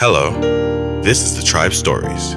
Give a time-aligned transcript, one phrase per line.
[0.00, 0.30] Hello,
[1.02, 2.34] this is the Tribe Stories,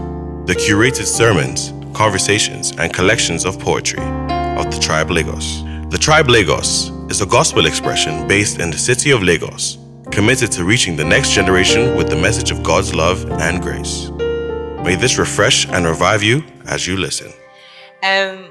[0.48, 5.62] the curated sermons, conversations, and collections of poetry of the Tribe Lagos.
[5.92, 9.78] The Tribe Lagos is a gospel expression based in the city of Lagos,
[10.10, 14.10] committed to reaching the next generation with the message of God's love and grace.
[14.84, 17.32] May this refresh and revive you as you listen.
[18.02, 18.48] Um,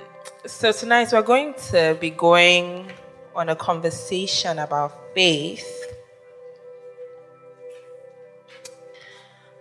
[0.46, 2.92] so tonight we're going to be going
[3.34, 5.79] on a conversation about faith.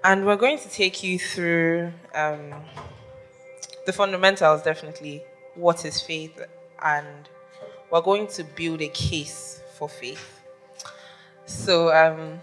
[0.03, 2.53] And we're going to take you through um,
[3.85, 5.23] the fundamentals, definitely.
[5.55, 6.41] What is faith?
[6.81, 7.27] And
[7.91, 10.41] we're going to build a case for faith.
[11.45, 12.39] So, um,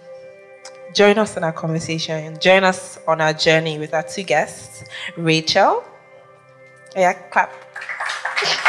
[0.94, 2.38] join us in our conversation.
[2.40, 4.84] Join us on our journey with our two guests,
[5.16, 5.82] Rachel.
[6.94, 7.52] Yeah, clap.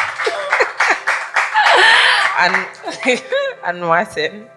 [2.40, 2.68] and
[3.66, 4.48] and Martin.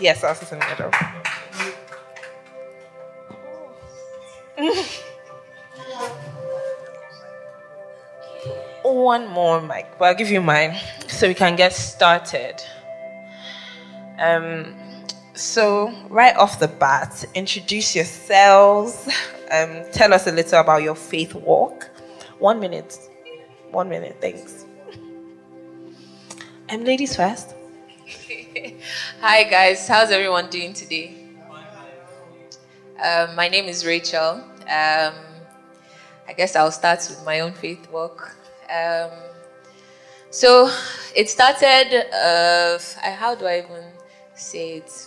[0.00, 1.17] Yes, I'll sit in the middle.
[8.82, 12.56] One more mic, but I'll give you mine so we can get started.
[14.18, 14.74] Um,
[15.34, 19.08] so right off the bat, introduce yourselves.
[19.50, 21.88] Um, tell us a little about your faith walk.
[22.38, 22.98] One minute.
[23.70, 24.64] One minute, thanks.
[26.68, 27.54] And ladies first.
[29.20, 31.17] Hi guys, how's everyone doing today?
[33.00, 34.42] Um, my name is Rachel.
[34.62, 35.14] Um,
[36.26, 38.34] I guess I'll start with my own faith walk.
[38.68, 39.10] Um,
[40.30, 40.68] so
[41.14, 42.06] it started.
[42.12, 42.78] Uh,
[43.14, 43.84] how do I even
[44.34, 45.06] say it?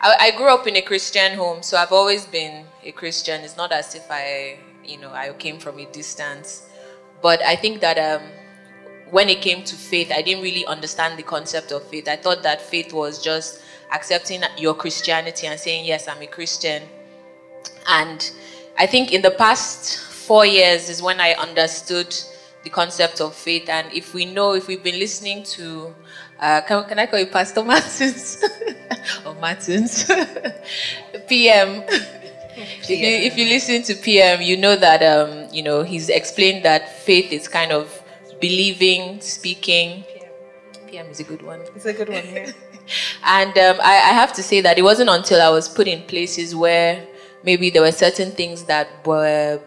[0.00, 3.40] I, I grew up in a Christian home, so I've always been a Christian.
[3.40, 6.68] It's not as if I, you know, I came from a distance.
[7.20, 8.22] But I think that um,
[9.10, 12.06] when it came to faith, I didn't really understand the concept of faith.
[12.06, 13.61] I thought that faith was just
[13.92, 16.82] accepting your Christianity and saying, Yes, I'm a Christian.
[17.88, 18.30] And
[18.78, 22.14] I think in the past four years is when I understood
[22.64, 23.68] the concept of faith.
[23.68, 25.94] And if we know, if we've been listening to,
[26.40, 28.42] uh, can, can I call you Pastor Martins?
[29.26, 30.04] or Martins?
[31.28, 31.84] PM.
[32.54, 36.64] If you, if you listen to PM, you know that, um, you know, he's explained
[36.64, 38.02] that faith is kind of
[38.40, 40.04] believing, speaking.
[40.86, 41.60] PM is a good one.
[41.74, 42.52] It's a good one, yeah.
[43.24, 46.02] And um, I, I, have to say that it wasn't until I was put in
[46.02, 47.06] places where
[47.44, 49.60] maybe there were certain things that were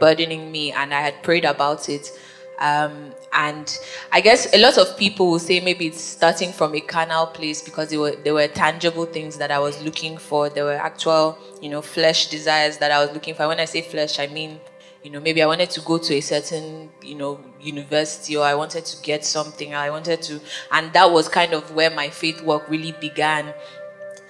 [0.00, 2.10] burdening me and I had prayed about it.
[2.58, 3.78] Um, and
[4.12, 7.60] I guess a lot of people will say maybe it's starting from a carnal place
[7.60, 10.48] because were, there were tangible things that I was looking for.
[10.48, 13.48] There were actual, you know, flesh desires that I was looking for.
[13.48, 14.60] When I say flesh, I mean
[15.04, 18.54] you know, maybe I wanted to go to a certain, you know, university or I
[18.54, 20.40] wanted to get something, I wanted to,
[20.72, 23.52] and that was kind of where my faith work really began.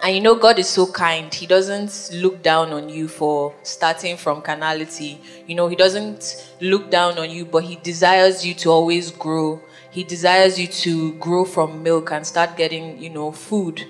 [0.03, 1.33] And you know, God is so kind.
[1.33, 5.21] He doesn't look down on you for starting from carnality.
[5.47, 9.63] You know, He doesn't look down on you, but He desires you to always grow.
[9.93, 13.87] He desires you to grow from milk and start getting, you know, food.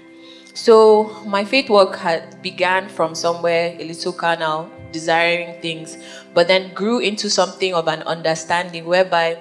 [0.52, 5.98] So my faith work had began from somewhere a little carnal, desiring things,
[6.34, 9.38] but then grew into something of an understanding whereby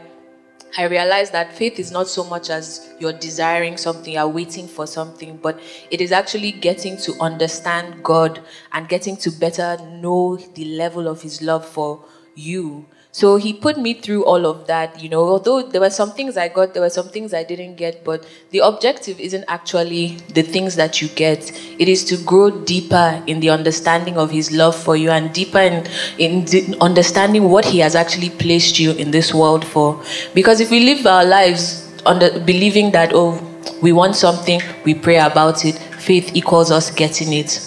[0.78, 4.88] I realized that faith is not so much as you're desiring something, you're waiting for
[4.88, 5.60] something, but
[5.92, 11.22] it is actually getting to understand God and getting to better know the level of
[11.22, 12.04] His love for
[12.36, 16.14] you so he put me through all of that, you know, although there were some
[16.14, 20.18] things I got, there were some things I didn't get, but the objective isn't actually
[20.34, 21.52] the things that you get.
[21.78, 25.60] It is to grow deeper in the understanding of his love for you and deeper
[25.60, 25.86] in,
[26.18, 30.02] in understanding what he has actually placed you in this world for.
[30.34, 33.40] Because if we live our lives under believing that, oh,
[33.84, 37.62] we want something, we pray about it, faith equals us getting it.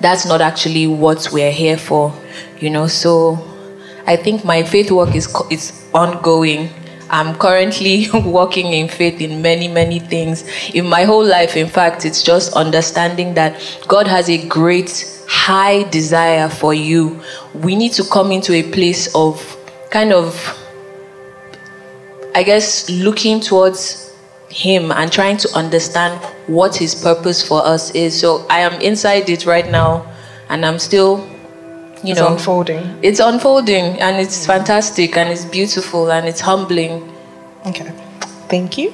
[0.00, 2.14] That's not actually what we're here for,
[2.58, 3.52] you know, so
[4.06, 6.70] I think my faith work is, is ongoing.
[7.10, 10.44] I'm currently working in faith in many, many things.
[10.70, 15.82] In my whole life, in fact, it's just understanding that God has a great, high
[15.90, 17.20] desire for you.
[17.52, 19.56] We need to come into a place of
[19.90, 20.34] kind of,
[22.34, 24.14] I guess, looking towards
[24.48, 28.18] Him and trying to understand what His purpose for us is.
[28.18, 30.06] So I am inside it right now,
[30.48, 31.28] and I'm still
[32.06, 32.98] you it's know unfolding.
[33.02, 37.12] it's unfolding and it's fantastic and it's beautiful and it's humbling.
[37.66, 37.90] Okay.
[38.48, 38.90] Thank you.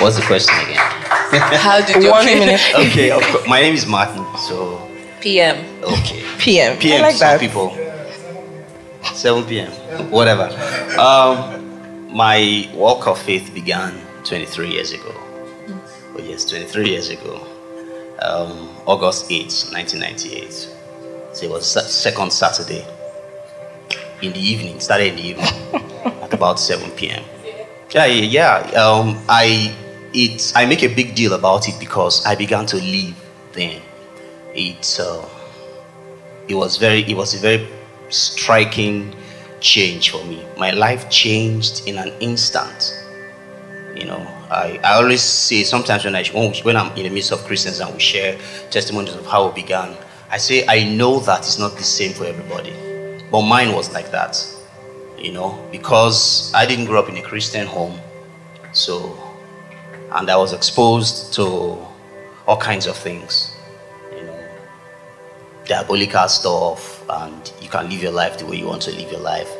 [0.00, 0.76] What's the question again?
[1.60, 2.60] How did you one minute.
[2.74, 3.10] Okay
[3.46, 4.80] my name is martin so
[5.20, 6.24] pm okay.
[6.38, 7.40] Pm pm I like some that.
[7.40, 7.70] people.
[9.14, 9.70] 7 p.m
[10.10, 10.48] whatever.
[10.98, 13.92] Um, my walk of faith began
[14.24, 15.12] 23 years ago.
[16.16, 17.46] Oh yes 23 years ago.
[18.22, 20.68] Um, August 8, 1998.
[21.32, 22.84] So it was second Saturday
[24.22, 25.46] in the evening, started in the evening
[26.22, 27.24] at about 7 p.m.
[27.90, 28.80] Yeah, yeah, yeah.
[28.80, 29.74] Um, I
[30.12, 33.14] it I make a big deal about it because I began to live
[33.52, 33.80] then.
[34.54, 35.24] It uh,
[36.48, 37.68] it was very it was a very
[38.08, 39.14] striking
[39.60, 40.44] change for me.
[40.56, 42.96] My life changed in an instant.
[43.94, 46.24] You know, I, I always say sometimes when I
[46.62, 48.38] when I'm in the midst of Christians and we share
[48.70, 49.96] testimonies of how it began,
[50.30, 52.72] I say I know that it's not the same for everybody,
[53.32, 54.46] but mine was like that.
[55.18, 57.98] You know, because I didn't grow up in a Christian home,
[58.72, 59.18] so
[60.12, 61.42] and I was exposed to
[62.46, 63.54] all kinds of things.
[64.14, 64.48] You know,
[65.66, 69.20] diabolical stuff, and you can live your life the way you want to live your
[69.20, 69.50] life.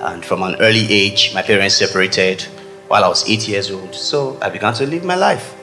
[0.00, 2.42] And from an early age, my parents separated
[2.88, 5.54] while I was eight years old, so I began to live my life.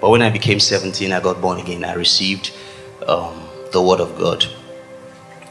[0.00, 1.84] But when I became 17, I got born again.
[1.84, 2.52] I received
[3.06, 3.41] um,
[3.72, 4.46] the Word of God.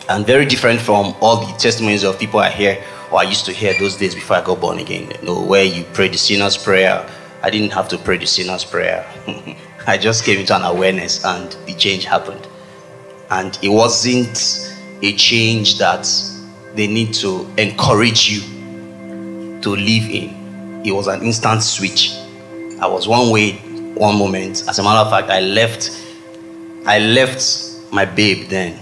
[0.09, 3.51] And very different from all the testimonies of people I hear or I used to
[3.51, 5.11] hear those days before I got born again.
[5.21, 7.07] You know, where you pray the sinner's prayer.
[7.43, 9.05] I didn't have to pray the sinner's prayer.
[9.87, 12.47] I just came into an awareness and the change happened.
[13.29, 16.07] And it wasn't a change that
[16.75, 18.41] they need to encourage you
[19.61, 20.83] to live in.
[20.85, 22.13] It was an instant switch.
[22.79, 23.53] I was one way
[23.95, 24.63] one moment.
[24.67, 25.91] As a matter of fact, I left
[26.85, 27.41] I left
[27.91, 28.81] my babe then.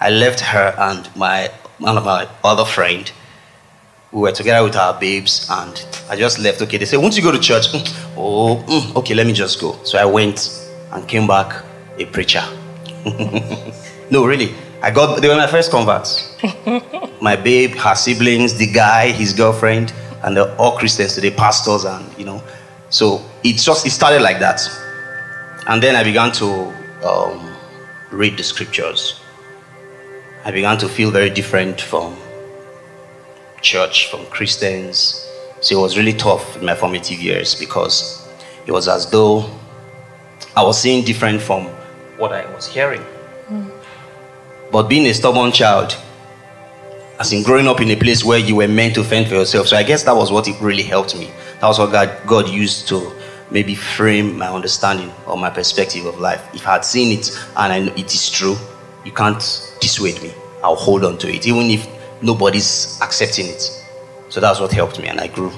[0.00, 3.10] I left her and my one of my other friend.
[4.12, 6.60] We were together with our babes, and I just left.
[6.62, 7.66] Okay, they said, "Won't you go to church?"
[8.16, 9.76] Oh, mm, okay, let me just go.
[9.84, 11.64] So I went and came back
[11.98, 12.44] a preacher.
[14.10, 15.20] no, really, I got.
[15.20, 16.36] They were my first converts.
[17.20, 19.92] my babe, her siblings, the guy, his girlfriend,
[20.22, 22.42] and they're all Christians today, pastors, and you know.
[22.90, 24.60] So it just it started like that,
[25.66, 26.46] and then I began to
[27.04, 27.53] um,
[28.14, 29.20] read the scriptures.
[30.44, 32.16] I began to feel very different from
[33.60, 35.28] church, from Christians.
[35.60, 38.28] So it was really tough in my formative years because
[38.66, 39.50] it was as though
[40.56, 41.66] I was seeing different from
[42.18, 43.02] what I was hearing.
[43.48, 43.70] Mm.
[44.70, 45.96] But being a stubborn child,
[47.18, 49.68] as in growing up in a place where you were meant to fend for yourself,
[49.68, 51.30] so I guess that was what it really helped me.
[51.60, 53.12] That was what God, God used to
[53.50, 56.42] maybe frame my understanding or my perspective of life.
[56.54, 58.56] If I had seen it and I know it is true,
[59.04, 59.42] you can't
[59.80, 60.32] dissuade me.
[60.62, 61.86] I'll hold on to it, even if
[62.22, 63.84] nobody's accepting it.
[64.30, 65.52] So that's what helped me, and I grew.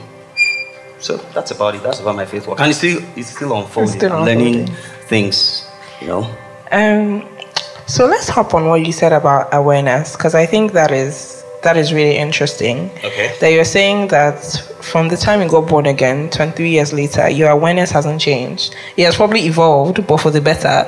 [0.98, 1.82] So that's about it.
[1.82, 3.94] That's about my faith work, and it's still it's still unfolding.
[3.94, 4.66] It's still I'm learning
[5.08, 5.64] things,
[6.00, 6.36] you know.
[6.72, 7.28] Um.
[7.86, 11.76] So let's hop on what you said about awareness, because I think that is that
[11.76, 12.90] is really interesting.
[13.04, 13.36] Okay.
[13.40, 14.38] That you're saying that
[14.82, 18.76] from the time you got born again, 23 years later, your awareness hasn't changed.
[18.96, 20.86] It has probably evolved, but for the better.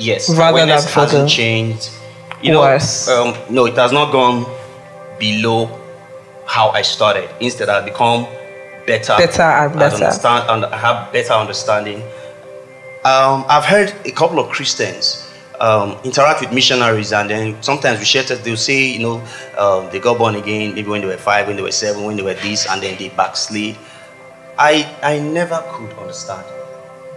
[0.00, 0.28] Yes.
[0.28, 1.90] Rather awareness than for hasn't the changed.
[2.42, 3.06] You worse.
[3.06, 4.44] know, um, no, it has not gone
[5.20, 5.70] below
[6.44, 7.30] how I started.
[7.40, 8.26] Instead, I've become
[8.84, 9.94] better, Better and better.
[9.94, 12.02] I understand, and I have better understanding.
[13.04, 15.25] Um, I've heard a couple of Christians
[15.60, 19.24] um, interact with missionaries, and then sometimes we share that they'll say, you know,
[19.58, 22.16] um, they got born again, maybe when they were five, when they were seven, when
[22.16, 23.76] they were this, and then they backslid.
[24.58, 26.44] I I never could understand.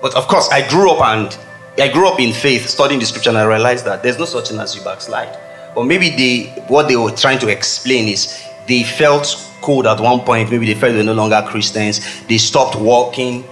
[0.01, 1.37] But of course, I grew up and
[1.77, 4.49] I grew up in faith, studying the scripture, and I realized that there's no such
[4.49, 5.37] thing as you backslide.
[5.75, 10.21] But maybe they what they were trying to explain is they felt cold at one
[10.21, 10.51] point.
[10.51, 12.01] Maybe they felt they were no longer Christians.
[12.27, 13.43] They stopped walking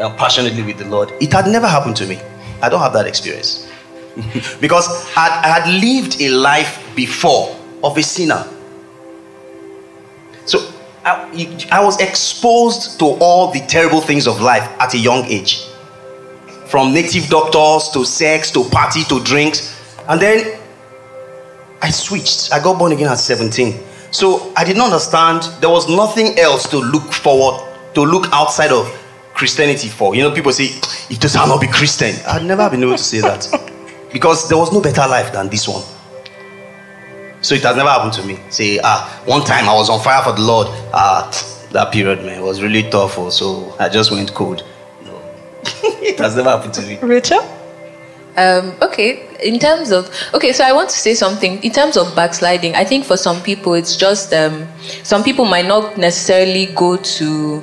[0.00, 1.12] uh, passionately with the Lord.
[1.20, 2.20] It had never happened to me.
[2.60, 3.61] I don't have that experience
[4.60, 8.46] because I, I had lived a life before of a sinner.
[10.44, 10.58] So
[11.04, 15.66] I, I was exposed to all the terrible things of life at a young age
[16.66, 19.78] from native doctors to sex to party to drinks.
[20.08, 20.58] And then
[21.82, 22.52] I switched.
[22.52, 23.78] I got born again at 17.
[24.10, 25.42] So I did not understand.
[25.60, 27.62] There was nothing else to look forward,
[27.94, 28.86] to look outside of
[29.34, 30.14] Christianity for.
[30.14, 30.68] You know, people say,
[31.08, 33.48] this will not be Christian, I'd never been able to say that.
[34.12, 35.82] Because there was no better life than this one.
[37.40, 38.38] So it has never happened to me.
[38.50, 40.68] Say, ah, one time I was on fire for the Lord.
[40.94, 41.28] Ah,
[41.72, 43.18] that period, man, was really tough.
[43.18, 44.64] oh, So I just went cold.
[45.04, 45.20] No.
[45.82, 46.98] it has never happened to me.
[47.02, 47.40] Rachel?
[48.36, 52.14] Um, okay, in terms of okay, so I want to say something in terms of
[52.16, 52.74] backsliding.
[52.74, 54.66] I think for some people, it's just um,
[55.02, 57.62] some people might not necessarily go to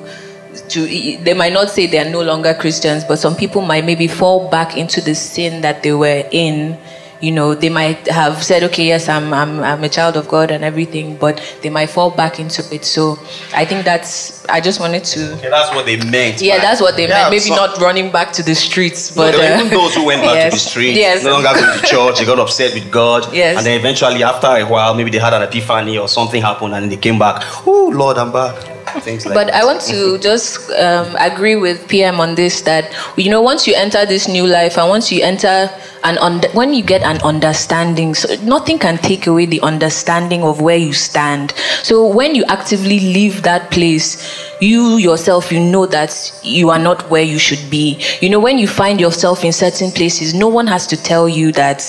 [0.70, 0.86] to
[1.24, 4.50] they might not say they are no longer Christians, but some people might maybe fall
[4.50, 6.78] back into the sin that they were in
[7.22, 10.52] you know, they might have said, okay, yes, I'm, I'm, I'm a child of God
[10.52, 12.86] and everything, but they might fall back into it.
[12.86, 13.20] So
[13.54, 15.34] I think that's, I just wanted to.
[15.34, 16.42] Okay, that's what they meant.
[16.42, 16.62] Yeah, man.
[16.62, 17.32] that's what they Yeah, meant.
[17.32, 19.42] Maybe so- not running back to the streets, But but.
[19.42, 21.24] uh, even those who went back yes, to the street, yes.
[21.24, 23.34] no longer going to church, they got upset with God.
[23.34, 23.58] Yes.
[23.58, 26.90] And then eventually, after a while, maybe they had an epiphany or something happened and
[26.90, 27.44] they came back.
[27.68, 28.79] Oh, Lord, I'm back.
[29.02, 29.56] Things like But that.
[29.56, 33.76] I want to just um, agree with PM on this that you know once you
[33.76, 35.70] enter this new life and once you enter
[36.04, 40.62] an und- when you get an understanding, so nothing can take away the understanding of
[40.62, 41.52] where you stand.
[41.84, 44.18] So when you actively leave that place,
[44.62, 46.12] you yourself you know that
[46.44, 48.02] you are not where you should be.
[48.22, 51.52] You know when you find yourself in certain places, no one has to tell you
[51.54, 51.82] that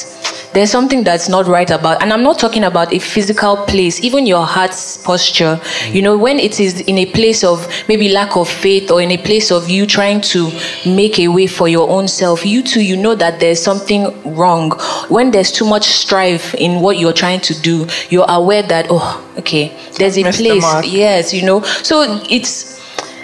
[0.52, 4.26] there's something that's not right about and i'm not talking about a physical place even
[4.26, 5.60] your heart's posture.
[5.88, 9.10] You know when it is in a place of maybe lack of faith or in
[9.10, 10.50] a place of you trying to
[10.86, 14.04] make a way for your own self you too you know that there's something
[14.34, 14.72] wrong.
[15.08, 19.24] When there's too much strife in what you're trying to do you're aware that oh
[19.38, 20.62] okay there's a place.
[20.62, 20.84] mark.
[20.86, 21.62] yes you know.
[21.62, 22.79] So it's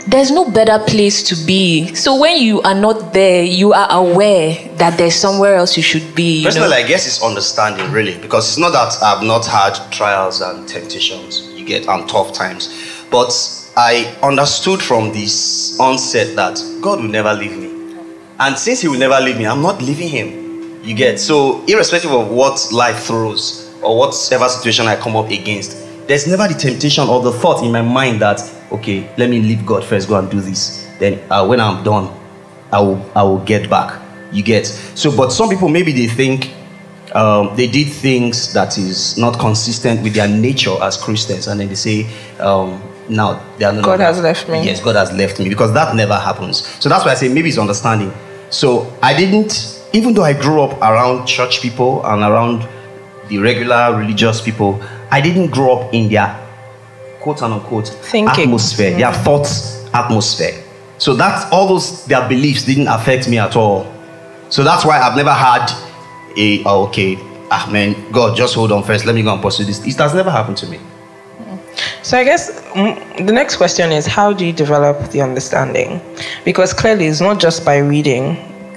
[0.06, 1.92] there's no better place to be.
[1.94, 6.14] So when you are not there, you are aware that there's somewhere else you should
[6.14, 6.38] be.
[6.38, 6.76] You Personally, know?
[6.76, 11.50] I guess it's understanding, really, because it's not that I've not had trials and temptations,
[11.52, 13.32] you get, and tough times, but
[13.76, 17.98] I understood from this onset that God will never leave me.
[18.38, 20.82] And since He will never leave me, I'm not leaving Him.
[20.84, 21.18] You get?
[21.18, 26.46] So, irrespective of what life throws or whatever situation I come up against, there's never
[26.46, 28.38] the temptation or the thought in my mind that,
[28.72, 30.86] okay, let me leave God first, go and do this.
[30.98, 32.12] Then, uh, when I'm done,
[32.72, 34.02] I will, I will get back.
[34.32, 36.52] You get so, but some people maybe they think
[37.14, 41.68] um, they did things that is not consistent with their nature as Christians, and then
[41.68, 42.06] they say,
[42.40, 44.64] um, "Now they are God has left me.
[44.64, 46.66] Yes, God has left me because that never happens.
[46.80, 48.12] So that's why I say maybe it's understanding.
[48.50, 52.68] So I didn't, even though I grew up around church people and around
[53.28, 56.45] the regular religious people, I didn't grow up in their
[57.26, 58.44] quote and unquote Thinking.
[58.44, 60.62] atmosphere, their thoughts atmosphere.
[60.98, 63.92] So that's all those their beliefs didn't affect me at all.
[64.48, 65.66] So that's why I've never had
[66.36, 67.16] a oh, okay,
[67.50, 69.06] ah man, God, just hold on first.
[69.06, 69.84] Let me go and pursue this.
[69.84, 70.78] It has never happened to me.
[72.04, 76.00] So I guess mm, the next question is how do you develop the understanding?
[76.44, 78.36] Because clearly it's not just by reading,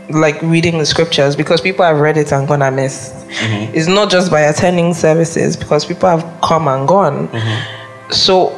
[0.09, 3.13] like reading the scriptures, because people have read it and gone amiss.
[3.75, 7.29] It's not just by attending services, because people have come and gone.
[8.11, 8.57] So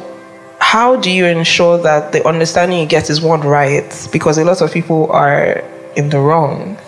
[0.58, 4.08] how do you ensure that the understanding you get is one right?
[4.12, 5.62] Because a lot of people are
[5.96, 6.78] in the wrong.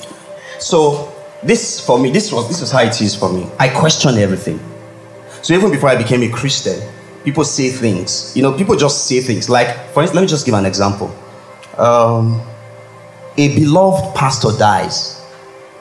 [0.58, 3.46] So this for me, this was this was how it is for me.
[3.58, 4.58] I question everything.
[5.42, 6.80] So even before I became a Christian,
[7.24, 8.34] people say things.
[8.34, 9.50] You know, people just say things.
[9.50, 11.14] Like, for instance, let me just give an example.
[11.76, 12.40] Um,
[13.36, 15.22] a beloved pastor dies,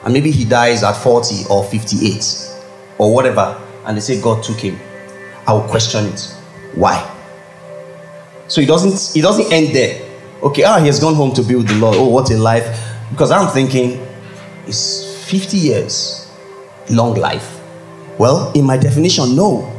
[0.04, 2.50] and maybe he dies at 40 or 58
[2.98, 4.78] or whatever, and they say God took him.
[5.46, 6.33] I will question it.
[6.74, 7.10] Why?
[8.48, 10.02] So it doesn't it doesn't end there.
[10.42, 11.96] Okay, ah, he has gone home to be with the Lord.
[11.96, 12.66] Oh, what a life.
[13.10, 14.04] Because I'm thinking,
[14.66, 16.24] it's 50 years
[16.90, 17.60] long life?
[18.18, 19.70] Well, in my definition, no.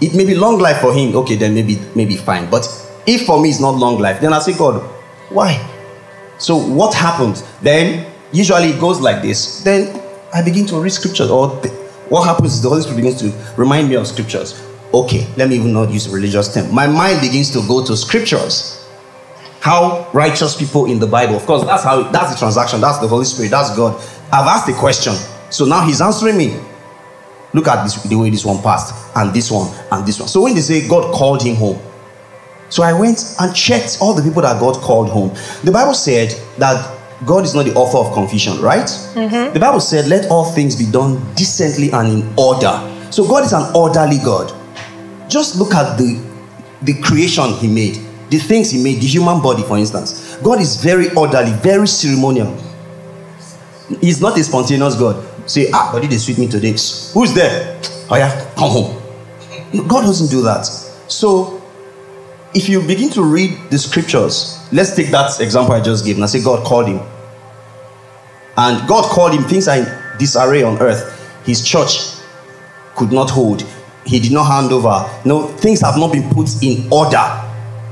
[0.00, 1.14] It may be long life for him.
[1.16, 2.48] Okay, then maybe maybe fine.
[2.50, 2.66] But
[3.06, 4.82] if for me it's not long life, then I say, God,
[5.30, 5.66] why?
[6.38, 7.42] So what happened?
[7.62, 9.62] Then usually it goes like this.
[9.62, 10.00] Then
[10.32, 11.48] I begin to read scriptures, or
[12.08, 14.60] what happens is the Holy Spirit begins to remind me of scriptures.
[14.92, 16.74] Okay, let me even not use religious term.
[16.74, 18.76] My mind begins to go to scriptures.
[19.60, 21.36] How righteous people in the Bible.
[21.36, 22.80] Of course, that's how that's the transaction.
[22.80, 23.50] That's the Holy Spirit.
[23.50, 23.94] That's God.
[24.32, 25.12] I've asked a question,
[25.50, 26.58] so now He's answering me.
[27.52, 30.28] Look at this, the way this one passed, and this one, and this one.
[30.28, 31.80] So when they say God called him home,
[32.68, 35.34] so I went and checked all the people that God called home.
[35.64, 38.86] The Bible said that God is not the author of confusion, right?
[38.86, 39.52] Mm-hmm.
[39.52, 42.70] The Bible said, let all things be done decently and in order.
[43.10, 44.52] So God is an orderly God.
[45.30, 46.20] Just look at the,
[46.82, 47.94] the creation He made,
[48.28, 50.36] the things He made, the human body, for instance.
[50.42, 52.56] God is very orderly, very ceremonial.
[54.00, 55.26] He's not a spontaneous God.
[55.48, 56.72] Say, ah, body they sweet me today.
[56.72, 57.80] Who's there?
[58.10, 59.88] Oh yeah, come home.
[59.88, 60.64] God doesn't do that.
[61.08, 61.62] So
[62.54, 66.16] if you begin to read the scriptures, let's take that example I just gave.
[66.16, 67.00] And I say God called him.
[68.56, 69.86] And God called him, things are in
[70.18, 71.16] disarray on earth.
[71.44, 72.20] His church
[72.96, 73.64] could not hold.
[74.10, 75.08] He did not hand over.
[75.24, 77.22] No, things have not been put in order.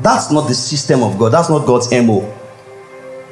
[0.02, 1.30] That's not the system of God.
[1.30, 2.34] That's not God's MO.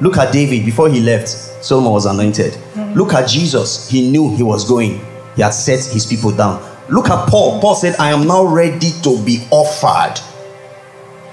[0.00, 2.52] Look at David before he left, Solomon was anointed.
[2.52, 2.93] Mm-hmm.
[2.93, 3.90] Look at Jesus.
[3.90, 5.00] He knew he was going.
[5.35, 6.62] He had set his people down.
[6.88, 7.61] Look at Paul.
[7.61, 10.21] Paul said, I am now ready to be offered.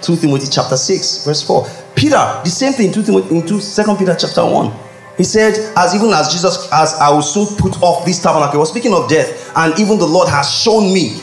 [0.01, 1.67] 2 Timothy chapter 6, verse 4.
[1.95, 4.73] Peter, the same thing, 2 Timothy, in 2, 2 Peter chapter 1.
[5.17, 8.57] He said, as even as Jesus, as I will soon put off this tabernacle, he
[8.57, 11.21] was speaking of death, and even the Lord has shown me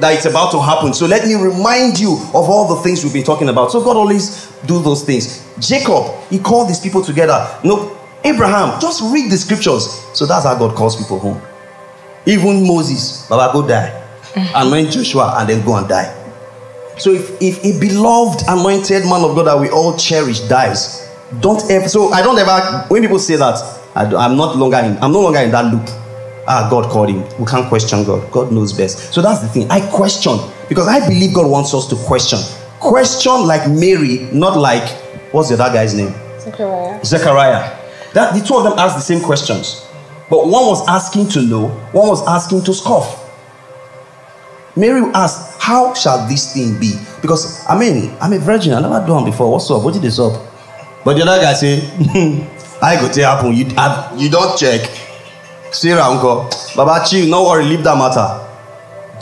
[0.00, 0.94] that it's about to happen.
[0.94, 3.70] So let me remind you of all the things we've been talking about.
[3.70, 5.46] So God always do those things.
[5.58, 7.46] Jacob, he called these people together.
[7.64, 9.84] No, Abraham, just read the scriptures.
[10.14, 11.40] So that's how God calls people home.
[12.26, 13.96] Even Moses, Baba, go die.
[14.34, 14.66] Mm.
[14.66, 16.16] Anoint Joshua and then go and die.
[16.98, 21.08] So if, if a beloved, anointed man of God that we all cherish dies,
[21.40, 21.88] don't ever.
[21.88, 22.84] So I don't ever.
[22.88, 23.56] When people say that,
[23.94, 24.98] I, am not longer in.
[24.98, 25.88] I'm no longer in that loop.
[26.52, 27.22] Ah, God called him.
[27.38, 28.28] We can't question God.
[28.32, 29.14] God knows best.
[29.14, 29.70] So that's the thing.
[29.70, 30.36] I question
[30.68, 32.40] because I believe God wants us to question.
[32.80, 34.82] Question like Mary, not like
[35.30, 36.12] what's the other guy's name?
[36.40, 37.04] Zechariah.
[37.04, 37.78] Zechariah.
[38.14, 39.86] That the two of them asked the same questions,
[40.28, 43.30] but one was asking to know, one was asking to scoff.
[44.74, 46.98] Mary asked, How shall this thing be?
[47.22, 49.52] Because I mean, I'm a virgin, I never done before.
[49.52, 49.84] What's up?
[49.84, 50.32] What did this up?
[51.04, 51.78] But the other guy said,
[52.82, 53.54] I go tell happen.
[53.54, 54.99] You have, you don't check.
[55.72, 58.46] Sarah uncle, Baba chill, no worry, leave that matter.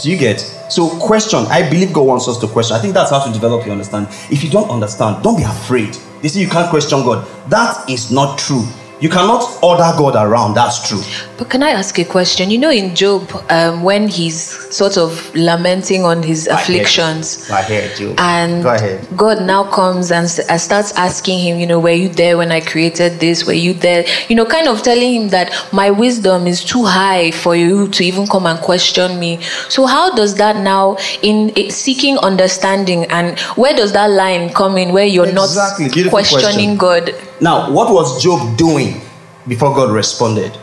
[0.01, 0.41] Do you get?
[0.71, 1.41] So question.
[1.49, 2.77] I believe God wants us to question.
[2.77, 4.13] I think that's how to develop your understanding.
[4.31, 5.97] If you don't understand, don't be afraid.
[6.23, 7.27] They say you can't question God.
[7.51, 8.65] That is not true.
[9.01, 10.55] You cannot order God around.
[10.55, 11.01] That's true.
[11.37, 12.51] But can I ask a question?
[12.51, 14.41] You know, in Job, um, when he's
[14.75, 18.17] sort of lamenting on his afflictions, Go ahead, Job.
[18.19, 18.99] and Go.
[19.17, 23.21] God now comes and starts asking him, you know, were you there when I created
[23.21, 23.47] this?
[23.47, 24.05] Were you there?
[24.29, 28.03] You know, kind of telling him that my wisdom is too high for you to
[28.05, 29.41] even come and question me.
[29.69, 34.77] So how does that now, in in seeking understanding, and where does that line come
[34.77, 35.85] in where you're Exactly.
[35.87, 37.15] not Beautiful questioning God?
[37.41, 39.01] Now, what was Job doing
[39.47, 40.57] before God responded?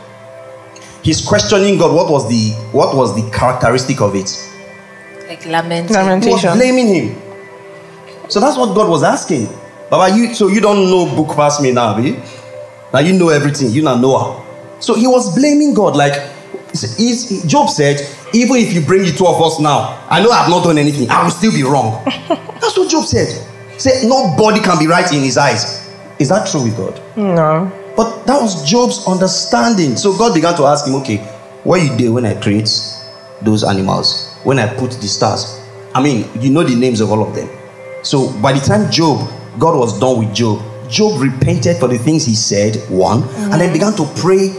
[1.02, 1.94] He's questioning God.
[1.94, 4.28] What was the what was the characteristic of it?
[5.28, 5.96] Like lamenting.
[5.96, 7.22] Lament- He was blaming him.
[8.28, 9.48] So that's what God was asking.
[9.88, 12.18] Baba, you so you don't know book past me now, be?
[12.92, 13.70] Now you know everything.
[13.70, 14.44] You now know how.
[14.80, 15.94] So he was blaming God.
[15.96, 16.14] Like
[16.72, 18.00] he's, Job said,
[18.34, 21.08] even if you bring the two of us now, I know I've not done anything.
[21.08, 22.02] I will still be wrong.
[22.60, 23.28] that's what Job said.
[23.74, 25.85] He said nobody can be right in his eyes.
[26.18, 27.00] Is that true with God?
[27.16, 27.70] No.
[27.96, 29.96] But that was Job's understanding.
[29.96, 31.18] So God began to ask him, okay,
[31.64, 32.70] what you did when I create
[33.42, 34.34] those animals?
[34.44, 35.60] When I put the stars?
[35.94, 37.48] I mean, you know the names of all of them.
[38.02, 42.24] So by the time Job, God was done with Job, Job repented for the things
[42.24, 44.50] he said, one, and then began to pray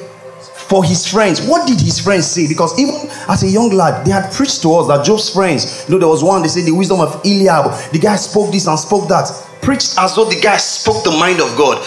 [0.67, 1.47] for his friends.
[1.47, 2.47] What did his friends say?
[2.47, 2.95] Because even
[3.29, 6.09] as a young lad, they had preached to us that Job's friends, you know, there
[6.09, 7.91] was one, they said the wisdom of Eliab.
[7.91, 9.29] The guy spoke this and spoke that.
[9.61, 11.85] Preached as though the guy spoke the mind of God.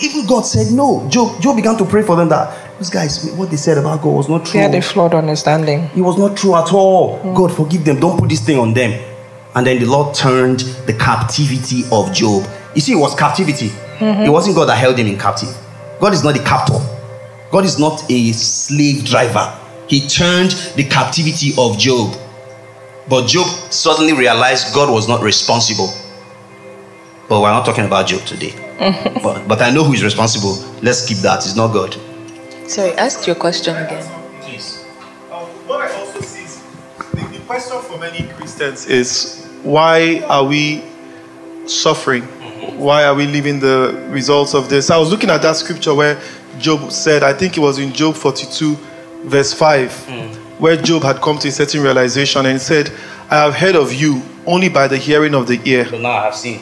[0.00, 1.06] Even God said no.
[1.08, 4.10] Job, Job began to pray for them that those guys, what they said about God
[4.16, 4.60] was not They true.
[4.60, 5.88] had a flawed understanding.
[5.94, 7.18] It was not true at all.
[7.34, 8.00] God, forgive them.
[8.00, 8.92] Don't put this thing on them.
[9.54, 12.44] And then the Lord turned the captivity of Job.
[12.74, 13.70] You see, it was captivity.
[14.00, 15.56] It wasn't God that held him in captive.
[16.00, 16.74] God is not the captor.
[17.52, 19.56] God is not a slave driver.
[19.86, 22.16] He turned the captivity of Job.
[23.08, 25.88] But Job suddenly realized God was not responsible.
[27.28, 28.52] But we're not talking about Job today.
[29.22, 30.56] but, but I know who is responsible.
[30.82, 31.44] Let's keep that.
[31.44, 31.96] It's not God.
[32.68, 34.04] Sorry, ask your question again.
[34.42, 34.84] Please.
[35.30, 36.62] Um, what I also see is
[37.12, 40.82] the, the question for many Christians is why are we
[41.66, 42.22] suffering?
[42.78, 44.90] Why are we living the results of this?
[44.90, 46.20] I was looking at that scripture where
[46.58, 48.74] Job said, I think it was in Job 42,
[49.24, 52.90] verse 5, where Job had come to a certain realization and said,
[53.30, 55.86] I have heard of you only by the hearing of the ear.
[55.90, 56.60] But now I have seen.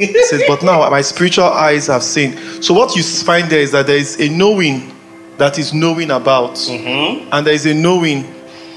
[0.00, 2.36] He says, but now my spiritual eyes have seen.
[2.62, 4.92] So what you find there is that there is a knowing
[5.36, 7.28] that is knowing about, mm-hmm.
[7.32, 8.22] and there is a knowing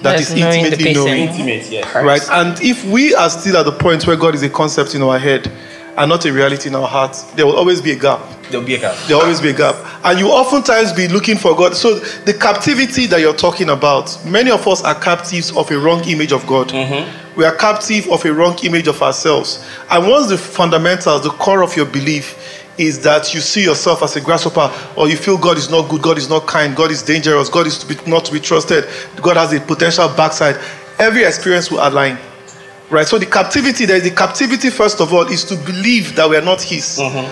[0.02, 1.22] that There's is knowing intimately knowing.
[1.24, 1.96] Intimate, yes.
[1.96, 2.22] Right?
[2.32, 5.18] And if we are still at the point where God is a concept in our
[5.18, 5.50] head
[5.98, 8.22] and not a reality in our hearts, there will always be a gap.
[8.50, 8.98] There'll be a gap.
[9.08, 9.76] There will always be a gap.
[10.04, 11.76] And you oftentimes be looking for God.
[11.76, 16.04] So the captivity that you're talking about, many of us are captives of a wrong
[16.08, 16.70] image of God.
[16.70, 17.40] Mm-hmm.
[17.40, 19.66] We are captive of a wrong image of ourselves.
[19.90, 24.16] And once the fundamentals, the core of your belief is that you see yourself as
[24.16, 27.02] a grasshopper or you feel God is not good, God is not kind, God is
[27.02, 28.86] dangerous, God is to be, not to be trusted,
[29.22, 30.60] God has a potential backside,
[31.00, 32.18] every experience will align.
[32.94, 36.30] Right, so the captivity, there is the captivity, first of all, is to believe that
[36.30, 36.86] we are not His.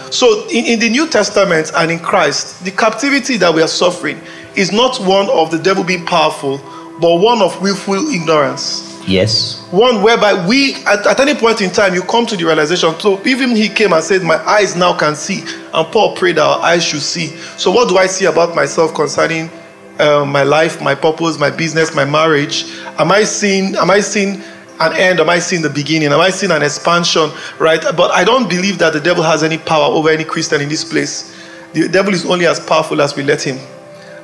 [0.09, 4.19] So in, in the New Testament and in Christ, the captivity that we are suffering
[4.55, 6.57] is not one of the devil being powerful,
[6.99, 8.99] but one of willful ignorance.
[9.07, 9.63] Yes.
[9.69, 12.99] One whereby we, at, at any point in time, you come to the realization.
[12.99, 15.43] So even he came and said, My eyes now can see.
[15.75, 17.27] And Paul prayed that our eyes should see.
[17.57, 19.51] So what do I see about myself concerning
[19.99, 22.65] uh, my life, my purpose, my business, my marriage?
[22.97, 24.41] Am I seeing, am I seeing
[24.81, 25.19] an end?
[25.19, 26.11] Am I seeing the beginning?
[26.11, 27.31] Am I seeing an expansion?
[27.59, 27.81] Right?
[27.81, 30.83] But I don't believe that the devil has any power over any Christian in this
[30.83, 31.35] place.
[31.73, 33.57] The devil is only as powerful as we let him.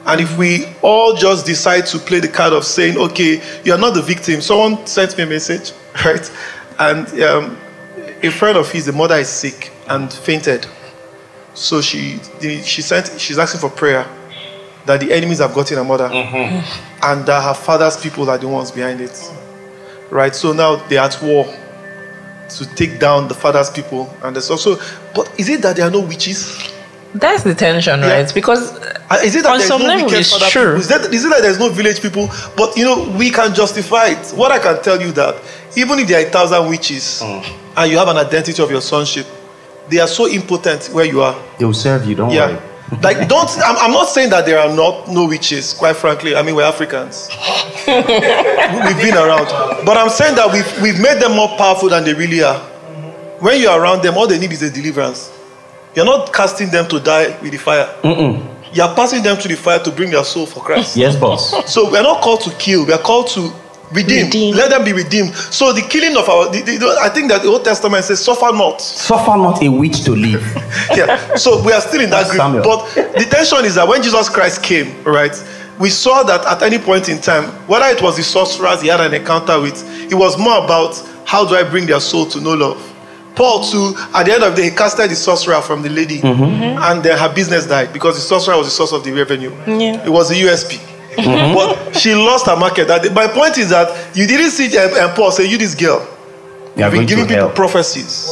[0.06, 3.94] And if we all just decide to play the card of saying, okay, you're not
[3.94, 4.42] the victim.
[4.42, 5.74] Someone sent me a message,
[6.06, 6.32] right?
[6.80, 7.58] And um,
[8.24, 10.66] a friend of his, the mother is sick and fainted.
[11.54, 12.20] So she,
[12.64, 14.08] she sent, she's asking for prayer
[14.86, 17.06] that the enemies have gotten her mother mm-hmm.
[17.06, 19.12] and that her father's people are the ones behind it.
[20.10, 20.34] Right?
[20.36, 21.46] So now they're at war
[22.50, 24.14] to take down the father's people.
[24.24, 24.78] And there's also,
[25.14, 26.72] but is it that there are no witches?
[27.14, 28.22] That's the tension, yeah.
[28.22, 28.34] right?
[28.34, 30.76] Because uh, is it that on some no level it's true.
[30.76, 32.30] Is, that, is it that there's no village people?
[32.56, 34.30] But you know, we can justify it.
[34.36, 35.42] What I can tell you that
[35.76, 37.58] even if there are a thousand witches mm.
[37.78, 39.26] and you have an identity of your sonship,
[39.90, 41.42] they are so impotent where you are.
[41.58, 42.48] They will serve you, don't yeah.
[42.48, 42.62] worry.
[43.02, 46.42] Like don't I'm, I'm, not saying that there are not no witches quite frankly i
[46.42, 47.30] mean we're africans
[47.88, 49.48] we've been around
[49.86, 52.60] but i'm saying that we've, we've made them more powerful than they really are
[53.40, 55.32] when you're around them all they need is a deliverance
[55.98, 57.88] you're not casting them to die with the fire.
[58.04, 58.46] Mm-mm.
[58.72, 60.96] You're passing them to the fire to bring their soul for Christ.
[60.96, 61.74] yes, boss.
[61.74, 62.86] So we're not called to kill.
[62.86, 63.52] We're called to
[63.92, 64.26] redeem.
[64.26, 64.56] redeem.
[64.56, 65.36] Let them be redeemed.
[65.36, 68.52] So the killing of our, the, the, I think that the Old Testament says, "Suffer
[68.54, 70.42] not." Suffer not a witch to live.
[70.96, 71.36] yeah.
[71.36, 72.64] So we are still in that group.
[72.64, 75.36] But the tension is that when Jesus Christ came, right,
[75.80, 79.02] we saw that at any point in time, whether it was the sorcerers he had
[79.02, 82.54] an encounter with, it was more about how do I bring their soul to know
[82.54, 82.94] love.
[83.36, 86.20] Paul too, at the end of the day, he casted the sorcerer from the lady,
[86.20, 86.42] mm-hmm.
[86.42, 86.82] mm-hmm.
[86.82, 89.52] and then her business died because the sorcerer was the source of the revenue.
[89.68, 90.04] Yeah.
[90.04, 90.97] It was the USP.
[91.18, 91.54] Mm-hmm.
[91.56, 92.88] But she lost her market.
[93.14, 96.08] My point is that you didn't see um, Paul say, "You this girl."
[96.76, 97.56] You've been giving people hell.
[97.56, 98.30] prophecies,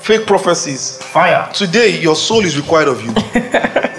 [0.00, 0.96] fake prophecies.
[1.02, 1.50] Fire.
[1.52, 3.12] Today, your soul is required of you.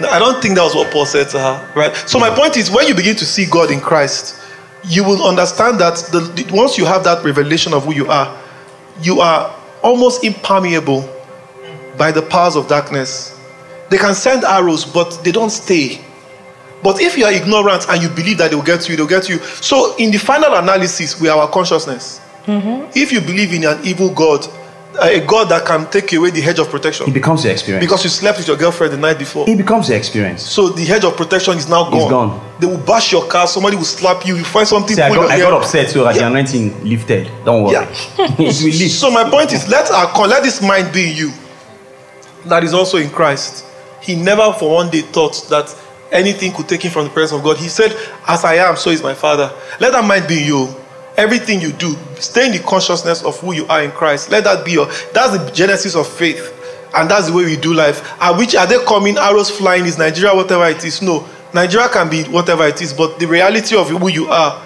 [0.10, 1.96] I don't think that was what Paul said to her, right?
[2.08, 4.42] So my point is, when you begin to see God in Christ,
[4.84, 8.36] you will understand that the, once you have that revelation of who you are,
[9.02, 11.08] you are almost impermeable
[11.98, 13.38] by the powers of darkness.
[13.90, 16.02] They can send arrows, but they don't stay.
[16.82, 19.28] But if you are ignorant and you believe that they will get you, they'll get
[19.28, 19.40] you.
[19.40, 22.22] So, in the final analysis, we are our consciousness.
[22.46, 22.92] Mm-hmm.
[22.96, 24.48] If you believe in an evil God,
[25.02, 27.08] a God that can take away the hedge of protection.
[27.08, 27.86] It becomes your experience.
[27.86, 29.48] Because you slept with your girlfriend the night before.
[29.50, 30.44] It becomes your experience.
[30.44, 32.02] So the hedge of protection is now gone.
[32.02, 32.56] It's gone.
[32.60, 34.96] They will bash your car, somebody will slap you, you find something.
[34.96, 36.18] See, I, got, I got, upset so yeah.
[36.18, 37.32] the anointing lifted.
[37.46, 37.74] Don't worry.
[37.74, 38.50] Yeah.
[38.52, 41.32] so my point is let our let this mind be in you
[42.46, 43.66] that is also in Christ.
[44.02, 45.76] He never for one day thought that
[46.12, 47.58] anything could take him from the presence of God.
[47.58, 47.92] He said,
[48.28, 49.52] As I am, so is my Father.
[49.80, 50.74] Let that mind be you
[51.20, 54.32] everything you do, stay in the consciousness of who you are in Christ.
[54.32, 56.56] Let that be your that's the genesis of faith.
[56.96, 58.02] And that's the way we do life.
[58.20, 59.86] Are which are they coming, arrows flying?
[59.86, 61.02] Is Nigeria whatever it is?
[61.02, 61.28] No.
[61.54, 64.60] Nigeria can be whatever it is, but the reality of who you are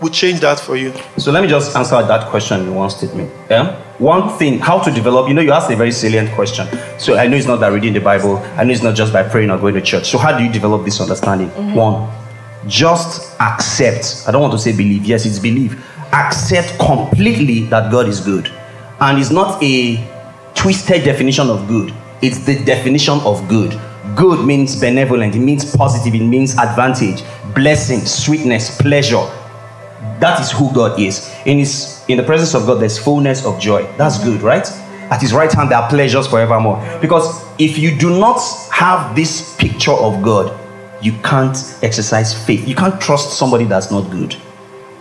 [0.00, 0.92] will change that for you.
[1.18, 3.30] So let me just answer that question in one statement.
[3.50, 3.80] Yeah?
[3.98, 6.68] One thing, how to develop, you know, you asked a very salient question.
[6.98, 9.22] So I know it's not that reading the Bible, I know it's not just by
[9.22, 10.08] praying or going to church.
[10.08, 11.48] So how do you develop this understanding?
[11.50, 11.74] Mm-hmm.
[11.74, 12.10] One,
[12.68, 14.24] just accept.
[14.28, 15.04] I don't want to say believe.
[15.04, 15.82] Yes, it's believe
[16.12, 18.50] accept completely that God is good.
[19.00, 19.96] And it's not a
[20.54, 23.78] twisted definition of good, it's the definition of good.
[24.16, 27.22] Good means benevolent, it means positive, it means advantage,
[27.54, 29.22] blessing, sweetness, pleasure.
[30.18, 31.32] That is who God is.
[31.44, 33.84] In his in the presence of God, there's fullness of joy.
[33.96, 34.66] That's good, right?
[35.10, 36.76] At his right hand, there are pleasures forevermore.
[37.00, 38.40] Because if you do not
[38.70, 40.58] have this picture of God,
[41.02, 42.66] you can't exercise faith.
[42.66, 44.36] You can't trust somebody that's not good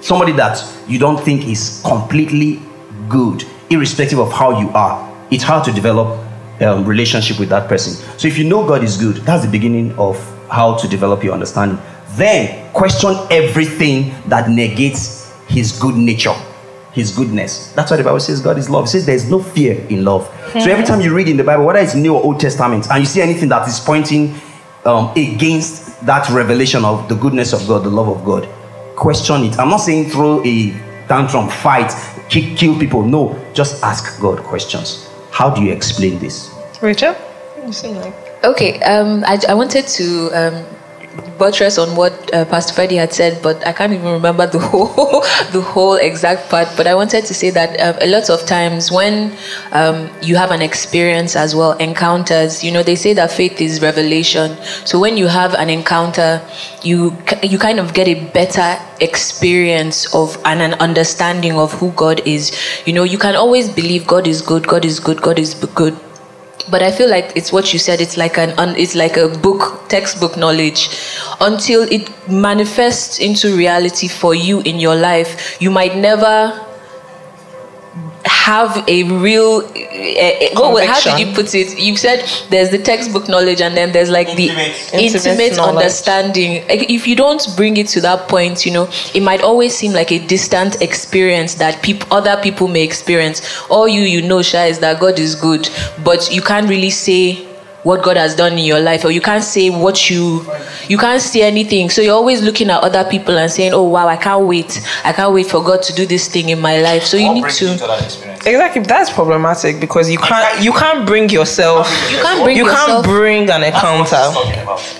[0.01, 2.61] somebody that you don't think is completely
[3.09, 6.23] good, irrespective of how you are, it's hard to develop
[6.61, 7.93] a um, relationship with that person.
[8.17, 10.17] So if you know God is good, that's the beginning of
[10.49, 11.77] how to develop your understanding.
[12.11, 16.33] Then question everything that negates his good nature,
[16.93, 17.71] his goodness.
[17.73, 18.85] That's why the Bible says God is love.
[18.85, 20.27] It says there's no fear in love.
[20.53, 22.99] So every time you read in the Bible, whether it's New or Old Testament, and
[22.99, 24.33] you see anything that is pointing
[24.85, 28.47] um, against that revelation of the goodness of God, the love of God,
[28.95, 29.59] question it.
[29.59, 30.71] I'm not saying throw a
[31.07, 31.93] tantrum, fight,
[32.29, 33.03] kick, kill people.
[33.03, 35.09] No, just ask God questions.
[35.31, 36.51] How do you explain this?
[36.81, 37.15] Rachel,
[37.63, 38.15] you seem like.
[38.43, 40.65] Okay, um, I, I wanted to um,
[41.37, 45.21] buttress on what uh, Pastor Freddie had said, but I can't even remember the whole
[45.51, 46.67] the whole exact part.
[46.75, 49.35] But I wanted to say that um, a lot of times when
[49.71, 53.81] um, you have an experience as well, encounters, you know, they say that faith is
[53.81, 54.57] revelation.
[54.85, 56.41] So when you have an encounter,
[56.83, 62.21] you you kind of get a better experience of and an understanding of who God
[62.25, 62.51] is.
[62.85, 65.97] You know, you can always believe God is good, God is good, God is good
[66.69, 68.01] but I feel like it's what you said.
[68.01, 70.89] It's like an it's like a book textbook knowledge.
[71.39, 76.66] Until it manifests into reality for you in your life, you might never
[78.27, 79.57] have a real.
[79.57, 81.79] Uh, uh, what, how did you put it?
[81.79, 86.67] You said there's the textbook knowledge, and then there's like the Intimate intimate understanding.
[86.67, 89.93] Like, if you don't bring it to that point, you know, it might always seem
[89.93, 93.41] like a distant experience that people, other people may experience.
[93.69, 95.69] All you you know, Sha, is that God is good,
[96.03, 97.47] but you can't really say
[97.83, 100.45] what God has done in your life, or you can't say what you
[100.87, 101.89] you can't say anything.
[101.89, 104.81] So you're always looking at other people and saying, "Oh wow, I can't wait!
[105.03, 107.49] I can't wait for God to do this thing in my life." So you need
[107.49, 107.73] to.
[108.45, 111.87] Exactly, that's problematic because you can't you can't bring yourself.
[112.11, 114.31] You can't bring you yourself- can't bring an encounter.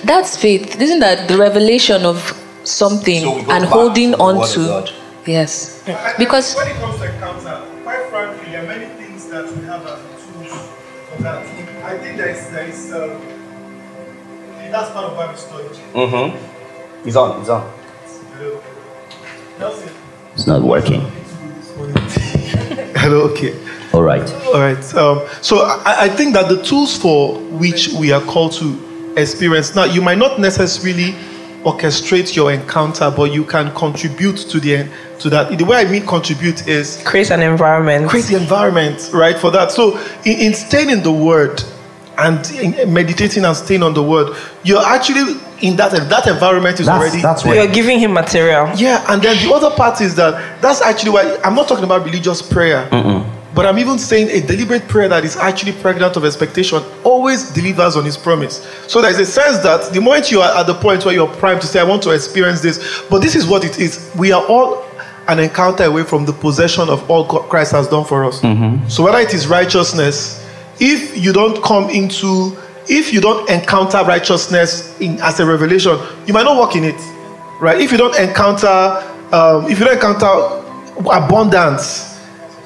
[0.04, 4.38] That's faith, isn't that the revelation of something So and back holding to the on
[4.38, 4.94] word of to?
[5.26, 5.84] Yes,
[6.18, 6.56] because
[13.06, 15.64] is, there is that's part of Bible study.
[15.94, 17.04] Mm-hmm.
[17.06, 17.40] He's on.
[17.40, 17.72] He's on.
[20.34, 21.02] It's not working.
[22.96, 23.58] Hello, okay.
[23.94, 24.32] All right.
[24.48, 24.96] All right.
[24.96, 29.74] Um, so I, I think that the tools for which we are called to experience
[29.76, 31.14] now, you might not necessarily
[31.64, 34.88] orchestrate your encounter, but you can contribute to the
[35.20, 35.58] to that.
[35.58, 38.10] The way I mean contribute is Create an environment.
[38.10, 39.72] create the environment right for that.
[39.72, 41.64] So in, in staying in the Word
[42.18, 47.00] and meditating and staying on the Word, you're actually in that that environment is That's
[47.00, 48.72] already that's You're giving him material.
[48.76, 52.04] yeah, and then the other part is that that's actually why I'm not talking about
[52.06, 52.88] religious prayer,
[53.56, 57.96] but I'm even saying a deliberate prayer that is actually pregnant of expectation always delivers
[57.96, 58.64] on His promise.
[58.88, 61.62] So there's a sense that the moment you are at the point where you're primed
[61.62, 64.12] to say, I want to experience this, but this is what it is.
[64.18, 64.86] We are all
[65.28, 68.42] an encounter away from the possession of all Christ has done for us.
[68.42, 68.88] Mm-hmm.
[68.88, 70.47] So whether it is righteousness,
[70.80, 72.58] if you don't come into
[72.90, 76.96] if you don't encounter righteousness in, as a revelation, you might not walk in it
[77.60, 77.80] right?
[77.80, 78.68] If you don't encounter,
[79.32, 80.28] um, if you don't encounter
[81.12, 82.20] abundance,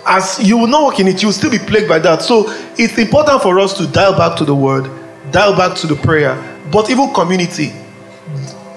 [0.05, 2.21] as you will not walk in it, you will still be plagued by that.
[2.21, 2.45] So
[2.77, 4.89] it's important for us to dial back to the word,
[5.31, 6.35] dial back to the prayer,
[6.71, 7.73] but even community.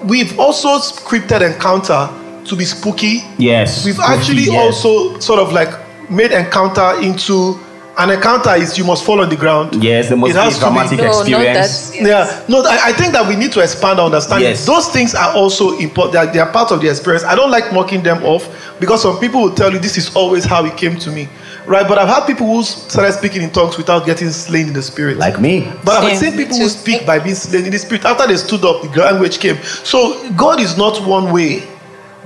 [0.03, 2.09] We've also scripted encounter
[2.45, 3.21] to be spooky.
[3.37, 3.83] Yes.
[3.85, 4.85] We've actually Yes.
[4.85, 5.69] also sort of like
[6.11, 7.59] made encounter into
[7.97, 9.81] an encounter is you must fall on the ground.
[9.83, 11.89] Yes, there must It be a has be- dramatic no, not experience.
[11.91, 12.01] that.
[12.01, 14.49] yeah, no, I, I think that we need to expand our understanding.
[14.49, 14.65] Yes.
[14.65, 16.13] Those things are also important.
[16.13, 17.23] They are, they are part of the experience.
[17.23, 18.47] I don't like mocking them off
[18.79, 21.29] because some people will tell you this is always how it came to me,
[21.65, 21.87] right?
[21.87, 25.17] But I've had people who started speaking in tongues without getting slain in the spirit.
[25.17, 25.71] Like me.
[25.85, 28.03] But I've Same, seen people who speak by being slain in the spirit.
[28.03, 29.55] After they stood up, the language came.
[29.63, 31.63] So God is not one way.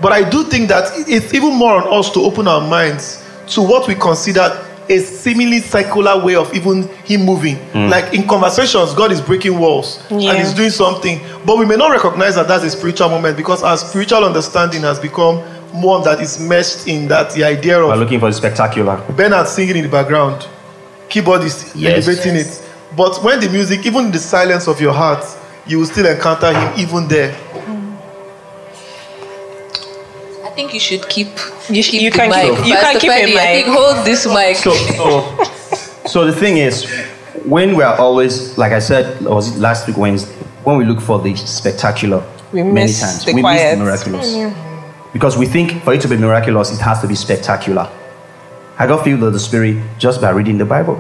[0.02, 3.62] But I do think that it's even more on us to open our minds to
[3.62, 7.56] what we consider a seemingly circular way of even Him moving.
[7.72, 7.88] Hmm.
[7.90, 10.32] Like in conversations, God is breaking walls Yeah.
[10.32, 11.20] and He's doing something.
[11.46, 15.00] But we may not recognize that that's a spiritual moment because our spiritual understanding has
[15.00, 15.38] become
[15.82, 18.98] one that is meshed in that the idea We're of looking for the spectacular.
[19.16, 20.48] Bernard singing in the background,
[21.10, 22.08] keyboard is Yes.
[22.08, 22.62] elevating it.
[22.98, 25.24] But when the music, even in the silence of your heart,
[25.68, 27.36] you will still encounter him even there.
[30.60, 31.28] Think you should keep.
[31.70, 32.58] You, sh- keep you the can mic.
[32.58, 34.56] keep, you Pastor can keep Fadi, it, I think hold this mic.
[34.58, 35.08] So, so,
[36.14, 36.76] so the thing is,
[37.46, 40.34] when we are always, like I said, or was it last week Wednesday,
[40.66, 43.78] when we look for the spectacular, We many miss times the we quiet.
[43.78, 45.14] miss the miraculous, mm-hmm.
[45.14, 47.90] because we think for it to be miraculous, it has to be spectacular.
[48.78, 50.98] I got filled with the Spirit just by reading the Bible.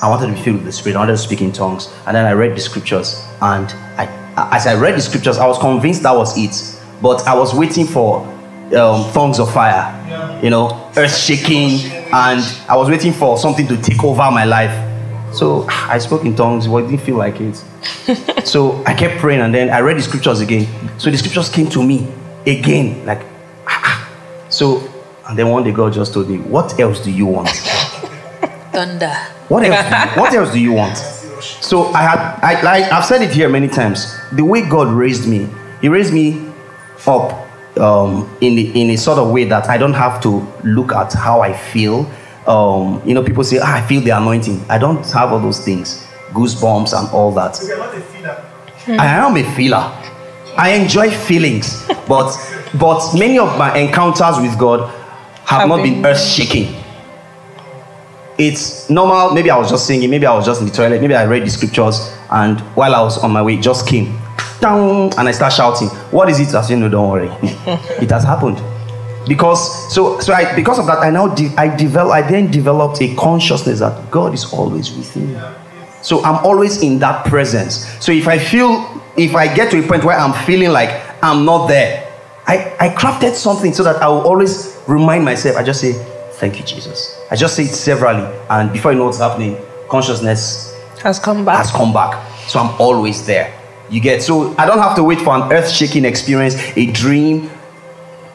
[0.00, 0.96] I wanted to be filled with the Spirit.
[0.96, 3.20] I wanted to speak in tongues, and then I read the scriptures.
[3.40, 4.04] And I,
[4.52, 6.54] as I read the scriptures, I was convinced that was it.
[7.02, 8.26] But I was waiting for
[8.74, 13.76] um, tongues of fire, you know, earth shaking, and I was waiting for something to
[13.80, 14.72] take over my life.
[15.34, 17.56] So I spoke in tongues, but it didn't feel like it.
[18.46, 20.66] so I kept praying, and then I read the scriptures again.
[20.98, 22.06] So the scriptures came to me
[22.46, 23.22] again, like.
[24.50, 24.78] So,
[25.28, 27.48] and then one day God just told me, "What else do you want?"
[28.72, 29.12] Thunder.
[29.48, 30.16] What else?
[30.16, 30.96] what else do you want?
[30.96, 34.16] So I had, I like, I've said it here many times.
[34.32, 35.46] The way God raised me,
[35.82, 36.50] He raised me
[37.06, 37.47] up
[37.78, 41.40] um, in in a sort of way that I don't have to look at how
[41.40, 42.10] I feel.
[42.46, 44.64] Um, you know, people say, ah, I feel the anointing.
[44.70, 47.58] I don't have all those things, goosebumps and all that.
[48.88, 49.92] I am a feeler.
[50.56, 52.34] I enjoy feelings, but
[52.78, 54.88] but many of my encounters with God
[55.44, 56.74] have Have not been been- earth shaking.
[58.38, 59.32] It's normal.
[59.34, 60.10] Maybe I was just singing.
[60.10, 61.00] Maybe I was just in the toilet.
[61.00, 64.16] Maybe I read the scriptures, and while I was on my way, it just came,
[64.60, 65.88] down, and I start shouting.
[66.10, 66.54] What is it?
[66.54, 67.28] I say, no, don't worry.
[67.42, 68.60] it has happened.
[69.26, 73.02] Because so so I because of that I now de- I develop I then developed
[73.02, 75.38] a consciousness that God is always with me.
[76.00, 77.86] So I'm always in that presence.
[78.02, 80.90] So if I feel, if I get to a point where I'm feeling like
[81.22, 82.08] I'm not there,
[82.46, 85.92] I, I crafted something so that I will always remind myself, I just say,
[86.34, 87.20] Thank you, Jesus.
[87.30, 89.56] I just say it severally, and before you know what's happening,
[89.90, 91.56] consciousness Has come back.
[91.58, 92.24] has come back.
[92.46, 93.52] So I'm always there.
[93.90, 97.50] You get so I don't have to wait for an earth-shaking experience, a dream.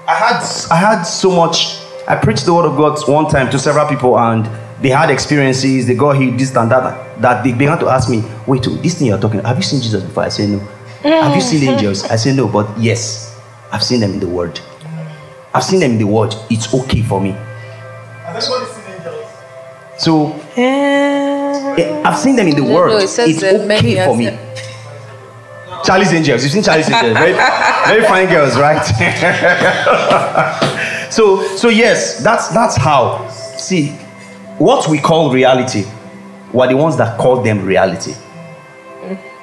[0.08, 1.78] I had I had so much.
[2.08, 4.50] I preached the word of God one time to several people, and
[4.82, 5.88] they had experiences.
[5.88, 7.22] They got healed, this and that.
[7.22, 9.42] That they began to ask me, "Wait, oh, this thing you're talking.
[9.44, 10.60] Have you seen Jesus before?" I say no.
[11.04, 12.04] Have you seen angels?
[12.06, 13.36] I say no, but yes,
[13.72, 14.60] I've seen them in the Word.
[15.54, 16.34] I've seen them in the Word.
[16.50, 17.36] It's okay for me.
[19.98, 22.90] So eh, I've seen them in the No, Word.
[22.90, 24.38] no, it says it's okay for me.
[25.84, 26.44] Charlie's Angels.
[26.44, 27.18] You've seen Charlie's Angels.
[27.18, 28.84] Very, very fine girls, right?
[31.12, 33.28] so, so yes, that's that's how.
[33.30, 33.90] See,
[34.58, 35.86] what we call reality
[36.52, 38.14] were the ones that called them reality.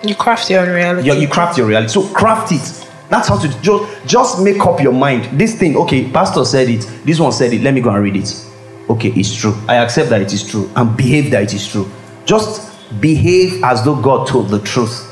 [0.02, 1.08] you craft your own reality.
[1.08, 1.92] You, you craft your reality.
[1.92, 2.86] So craft it.
[3.08, 5.38] That's how to just just make up your mind.
[5.38, 6.82] This thing, okay, pastor said it.
[7.04, 7.62] This one said it.
[7.62, 8.46] Let me go and read it.
[8.88, 9.54] Okay, it's true.
[9.68, 11.90] I accept that it is true and behave that it is true.
[12.24, 12.68] Just
[13.00, 15.06] behave as though God told the truth,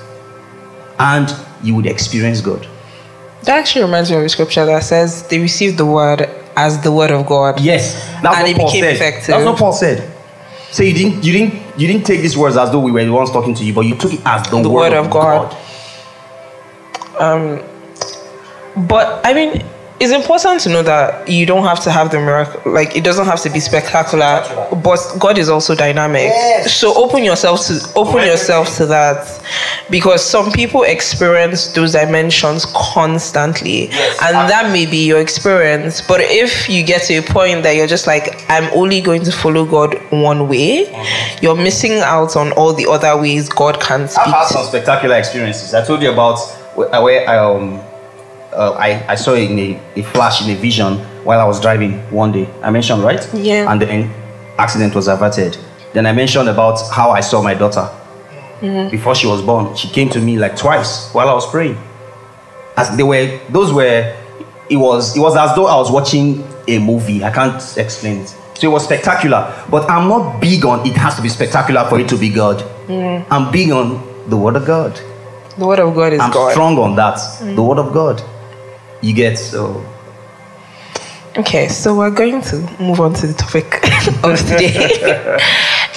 [0.98, 2.66] and you would experience God.
[3.42, 6.90] That actually reminds me of a scripture that says they received the word as the
[6.92, 7.60] word of God.
[7.60, 8.94] Yes, that's And what it Paul became said.
[8.96, 9.26] effective.
[9.28, 10.14] That's what Paul said.
[10.70, 13.12] So you didn't, you didn't, you didn't take these words as though we were the
[13.12, 15.50] ones talking to you, but you took it as the, The word, word of God.
[17.18, 17.62] God.
[18.78, 19.64] Um, but I mean,
[20.00, 22.72] it's important to know that you don't have to have the miracle.
[22.72, 24.42] Like it doesn't have to be spectacular.
[24.82, 26.28] But God is also dynamic.
[26.28, 26.74] Yes.
[26.74, 29.42] So open yourself to open yourself to that,
[29.90, 33.88] because some people experience those dimensions constantly,
[34.22, 36.00] and that may be your experience.
[36.00, 39.32] But if you get to a point that you're just like, I'm only going to
[39.32, 40.86] follow God one way,
[41.42, 44.26] you're missing out on all the other ways God can speak.
[44.26, 45.74] I've had some spectacular experiences.
[45.74, 46.38] I told you about
[46.76, 47.80] where I um
[48.52, 51.60] uh, I, I saw it in a, a flash in a vision while I was
[51.60, 52.48] driving one day.
[52.62, 53.28] I mentioned right?
[53.34, 53.70] Yeah.
[53.70, 54.10] And the
[54.58, 55.56] accident was averted.
[55.92, 57.88] Then I mentioned about how I saw my daughter
[58.60, 58.90] mm-hmm.
[58.90, 59.74] before she was born.
[59.76, 61.78] She came to me like twice while I was praying.
[62.76, 64.14] As they were, those were.
[64.70, 67.24] It was it was as though I was watching a movie.
[67.24, 68.28] I can't explain it.
[68.54, 69.64] So it was spectacular.
[69.70, 72.58] But I'm not big on it has to be spectacular for it to be God.
[72.86, 73.32] Mm-hmm.
[73.32, 75.00] I'm big on the word of God.
[75.56, 76.52] The word of God is I'm God.
[76.52, 77.16] strong on that.
[77.16, 77.56] Mm.
[77.56, 78.22] The word of God.
[79.00, 79.84] You get so.
[81.36, 83.66] Okay, so we're going to move on to the topic
[84.24, 85.36] of today.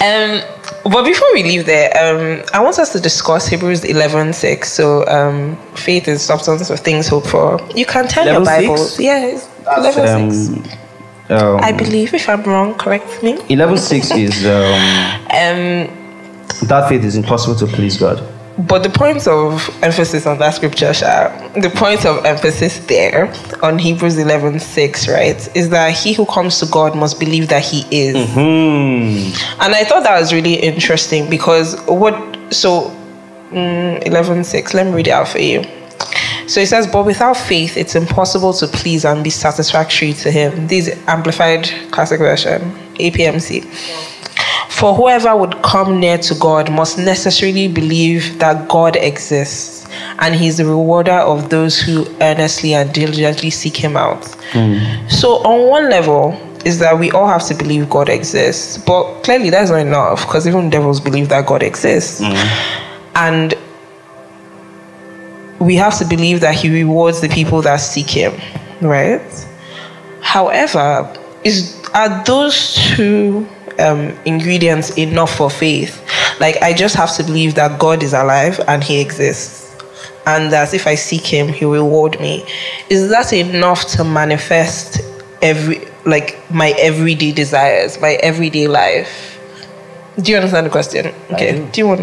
[0.00, 0.40] um,
[0.84, 4.72] but before we leave there, um, I want us to discuss Hebrews 11 6.
[4.72, 7.60] So, um, faith is substance of things hoped for.
[7.74, 8.44] You can turn your 11:6?
[8.44, 9.00] Bibles.
[9.00, 10.68] Yeah, it's 11 6.
[11.30, 13.36] Um, um, I believe, if I'm wrong, correct me.
[13.48, 14.52] 11.6 is um,
[15.30, 18.22] Um, that faith is impossible to please God.
[18.58, 23.78] But the point of emphasis on that scripture, Sha, the point of emphasis there on
[23.78, 27.86] Hebrews 11 6, right, is that he who comes to God must believe that he
[27.90, 28.14] is.
[28.32, 29.32] Hmm.
[29.62, 32.14] And I thought that was really interesting because what
[32.52, 32.90] so
[33.50, 35.64] mm, 11 6, let me read it out for you.
[36.46, 40.66] So it says, But without faith, it's impossible to please and be satisfactory to Him.
[40.66, 42.60] This is Amplified Classic Version,
[42.96, 44.11] APMC.
[44.82, 49.86] For whoever would come near to God must necessarily believe that God exists
[50.18, 54.26] and He's the rewarder of those who earnestly and diligently seek Him out.
[54.50, 54.80] Hmm.
[55.06, 59.50] So, on one level, is that we all have to believe God exists, but clearly
[59.50, 62.18] that's not enough because even devils believe that God exists.
[62.18, 62.34] Hmm.
[63.14, 63.54] And
[65.60, 68.32] we have to believe that he rewards the people that seek him,
[68.80, 69.22] right?
[70.22, 71.08] However,
[71.44, 73.46] is are those two
[73.78, 76.02] um, ingredients enough for faith?
[76.40, 79.74] Like I just have to believe that God is alive and he exists,
[80.26, 82.44] and that if I seek him, he will reward me.
[82.90, 85.00] Is that enough to manifest
[85.40, 89.38] every like my everyday desires, my everyday life?
[90.20, 91.14] Do you understand the question?
[91.32, 91.68] Okay.
[91.72, 92.00] Do you want?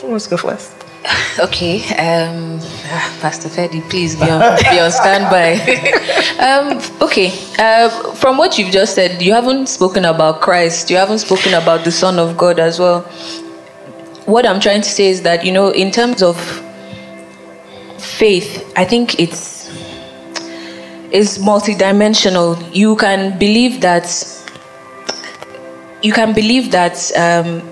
[0.00, 0.79] Who wants to go first?
[1.38, 2.58] Okay, um,
[2.92, 5.56] ah, Pastor Fedi, please be on, be on standby.
[6.38, 11.20] um, okay, uh, from what you've just said, you haven't spoken about Christ, you haven't
[11.20, 13.02] spoken about the Son of God as well.
[14.26, 16.36] What I'm trying to say is that, you know, in terms of
[17.98, 19.60] faith, I think it's
[21.10, 22.56] is multidimensional.
[22.74, 24.06] You can believe that
[26.02, 27.62] you can believe that um,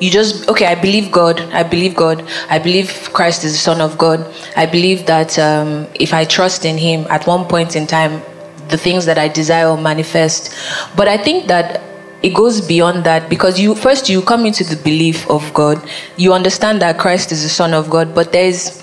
[0.00, 1.40] you just okay i believe god.
[1.52, 2.24] I believe god.
[2.48, 4.26] I believe christ is the son of god.
[4.56, 8.22] I believe that um, if i trust in him at one point in time
[8.68, 10.54] the things that i desire will manifest.
[10.96, 11.82] But i think that
[12.22, 15.82] it goes beyond that because you first you come into the belief of god.
[16.16, 18.82] You understand that christ is the son of god but there's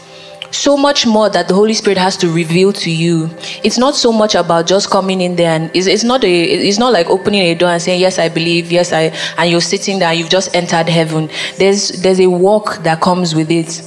[0.53, 3.29] so much more that the Holy Spirit has to reveal to you.
[3.63, 6.77] It's not so much about just coming in there and it's, it's not a it's
[6.77, 9.99] not like opening a door and saying yes I believe yes I and you're sitting
[9.99, 11.29] there you've just entered heaven.
[11.57, 13.81] There's there's a walk that comes with it.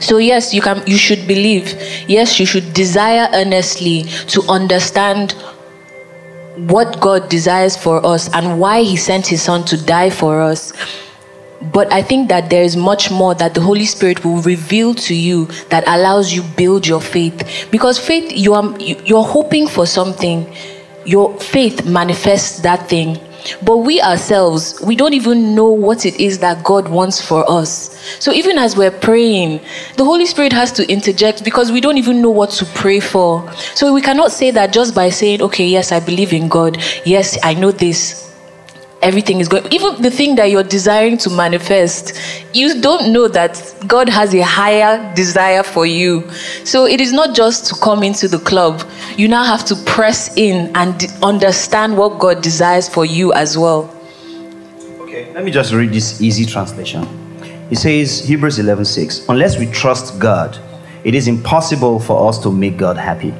[0.00, 1.74] So yes, you can you should believe.
[2.08, 5.32] Yes, you should desire earnestly to understand
[6.66, 10.72] what God desires for us and why he sent his son to die for us.
[11.60, 15.14] But I think that there is much more that the Holy Spirit will reveal to
[15.14, 17.68] you that allows you build your faith.
[17.70, 20.52] Because faith, you are you're hoping for something.
[21.04, 23.18] Your faith manifests that thing.
[23.62, 27.96] But we ourselves, we don't even know what it is that God wants for us.
[28.20, 29.60] So even as we're praying,
[29.96, 33.50] the Holy Spirit has to interject because we don't even know what to pray for.
[33.74, 36.78] So we cannot say that just by saying, okay, yes, I believe in God.
[37.04, 38.27] Yes, I know this
[39.00, 42.18] everything is going even the thing that you're desiring to manifest
[42.52, 46.28] you don't know that god has a higher desire for you.
[46.64, 48.82] So it is not just to come into the club.
[49.16, 53.88] You now have to press in and understand what god desires for you as well.
[55.00, 57.06] Okay let me just read this easy translation.
[57.70, 60.58] It says hebrews 11 6 unless we trust god
[61.04, 63.32] it is impossible for us to make god happy.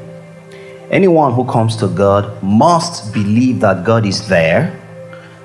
[0.90, 4.77] Anyone who comes to god must believe that god is there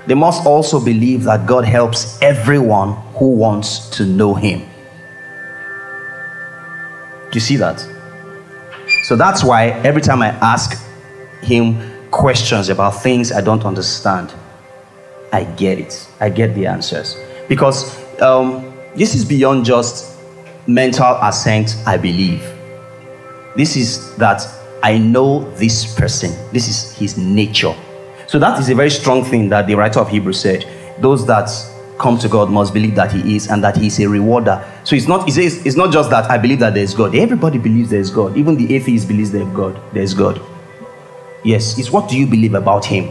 [0.05, 4.59] they must also believe that God helps everyone who wants to know Him.
[7.31, 7.79] Do you see that?
[9.03, 10.81] So that's why every time I ask
[11.41, 14.33] Him questions about things I don't understand,
[15.31, 16.07] I get it.
[16.19, 17.17] I get the answers.
[17.49, 20.15] Because um, this is beyond just
[20.67, 22.41] mental assent, I believe.
[23.55, 24.45] This is that
[24.83, 27.75] I know this person, this is his nature.
[28.27, 30.65] So that is a very strong thing that the writer of Hebrews said.
[30.99, 31.49] Those that
[31.99, 34.63] come to God must believe that He is and that He is a rewarder.
[34.83, 37.15] So it's not, says, it's not just that I believe that there's God.
[37.15, 38.37] Everybody believes there's God.
[38.37, 39.79] Even the atheist believes there's God.
[39.93, 40.41] There's God.
[41.43, 43.09] Yes, it's what do you believe about Him?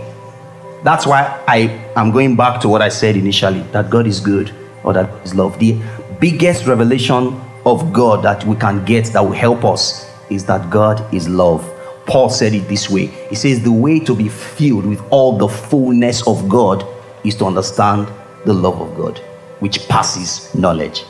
[0.83, 4.53] That's why I am going back to what I said initially that God is good
[4.83, 5.59] or that is love.
[5.59, 5.81] The
[6.19, 11.15] biggest revelation of God that we can get that will help us is that God
[11.15, 11.63] is love.
[12.07, 15.48] Paul said it this way He says, The way to be filled with all the
[15.48, 16.86] fullness of God
[17.24, 18.09] is to understand
[18.44, 19.18] the love of God,
[19.61, 21.05] which passes knowledge.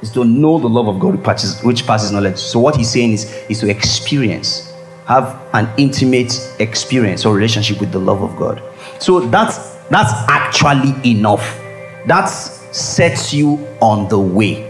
[0.00, 1.16] Is to know the love of God
[1.62, 2.38] which passes, knowledge.
[2.38, 4.72] So, what he's saying is, is to experience,
[5.06, 8.62] have an intimate experience or relationship with the love of God.
[8.98, 11.58] So, that's, that's actually enough.
[12.06, 14.66] That sets you on the way.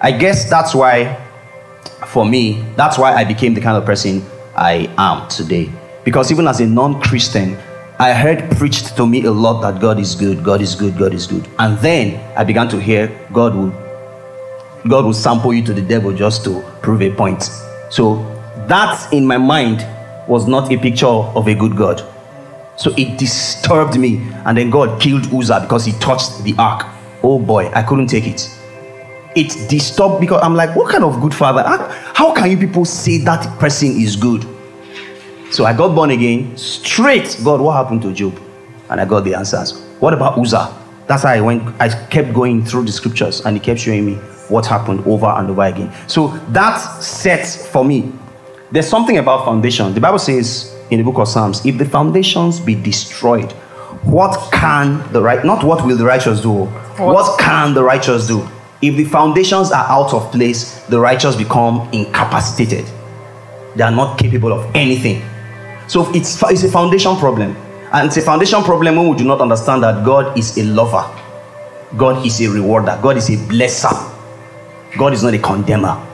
[0.00, 1.16] I guess that's why
[2.12, 4.22] for me, that's why I became the kind of person
[4.56, 5.70] I am today.
[6.04, 7.56] Because even as a non Christian,
[7.98, 11.14] I heard preached to me a lot that God is good, God is good, God
[11.14, 11.48] is good.
[11.58, 13.72] And then I began to hear God will
[14.88, 17.48] God will sample you to the devil just to prove a point.
[17.90, 18.16] So
[18.68, 19.86] that in my mind
[20.28, 22.02] was not a picture of a good God.
[22.76, 24.26] So it disturbed me.
[24.44, 26.86] And then God killed Uzzah because he touched the ark.
[27.22, 28.50] Oh boy, I couldn't take it
[29.34, 31.62] it disturbed because I'm like, what kind of good father?
[32.14, 34.46] How, can you people say that person is good?
[35.50, 37.38] So I got born again, straight.
[37.44, 38.38] God, what happened to Job?
[38.88, 39.80] And I got the answers.
[40.00, 40.78] What about Uzzah?
[41.06, 41.62] That's how I went.
[41.80, 44.14] I kept going through the scriptures, and he kept showing me
[44.48, 45.92] what happened over and over again.
[46.08, 48.12] So that sets for me.
[48.70, 49.92] There's something about foundation.
[49.92, 53.52] The Bible says in the book of Psalms, if the foundations be destroyed,
[54.02, 55.44] what can the right?
[55.44, 56.64] Not what will the righteous do?
[56.64, 58.48] What, what can the righteous do?
[58.82, 62.84] If the foundations are out of place, the righteous become incapacitated.
[63.76, 65.22] They are not capable of anything.
[65.86, 67.56] So it's, it's a foundation problem.
[67.92, 71.04] And it's a foundation problem when we do not understand that God is a lover,
[71.96, 73.92] God is a rewarder, God is a blesser,
[74.98, 76.04] God is not a condemner.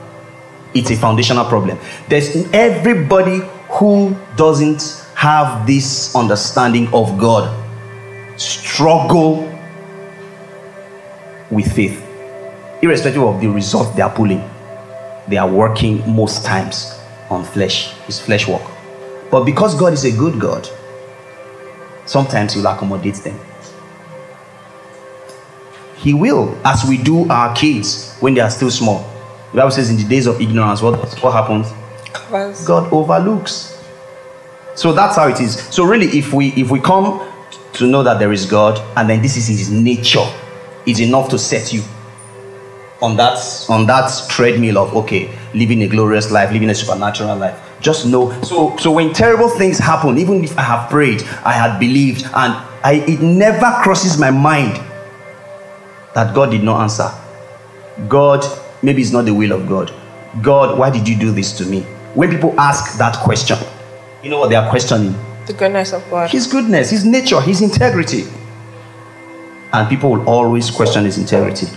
[0.75, 1.79] It's a foundational problem.
[2.07, 3.39] There's everybody
[3.69, 7.49] who doesn't have this understanding of God
[8.39, 9.41] struggle
[11.49, 12.08] with faith
[12.81, 14.43] irrespective of the result they are pulling,
[15.27, 16.99] they are working most times
[17.29, 17.93] on flesh.
[18.07, 18.61] It's flesh work.
[19.29, 20.67] But because God is a good God,
[22.05, 23.39] sometimes He will accommodate them.
[25.97, 29.05] He will, as we do our kids when they are still small.
[29.51, 31.67] The Bible says, in the days of ignorance, what, what happens?
[32.65, 33.75] God overlooks.
[34.75, 35.59] So that's how it is.
[35.73, 37.27] So really, if we if we come
[37.73, 40.25] to know that there is God, and then this is His nature,
[40.85, 41.83] it's enough to set you
[43.01, 43.37] on that
[43.69, 48.29] on that treadmill of okay living a glorious life living a supernatural life just know
[48.41, 52.53] so so when terrible things happen even if i have prayed i had believed and
[52.83, 54.75] i it never crosses my mind
[56.13, 57.09] that god did not answer
[58.09, 58.43] god
[58.81, 59.93] maybe it's not the will of god
[60.41, 61.81] God, why did you do this to me?
[62.13, 63.57] When people ask that question,
[64.23, 65.15] you know what they are questioning?
[65.47, 66.29] The goodness of God.
[66.29, 68.25] His goodness, His nature, His integrity.
[69.73, 71.67] And people will always question His integrity.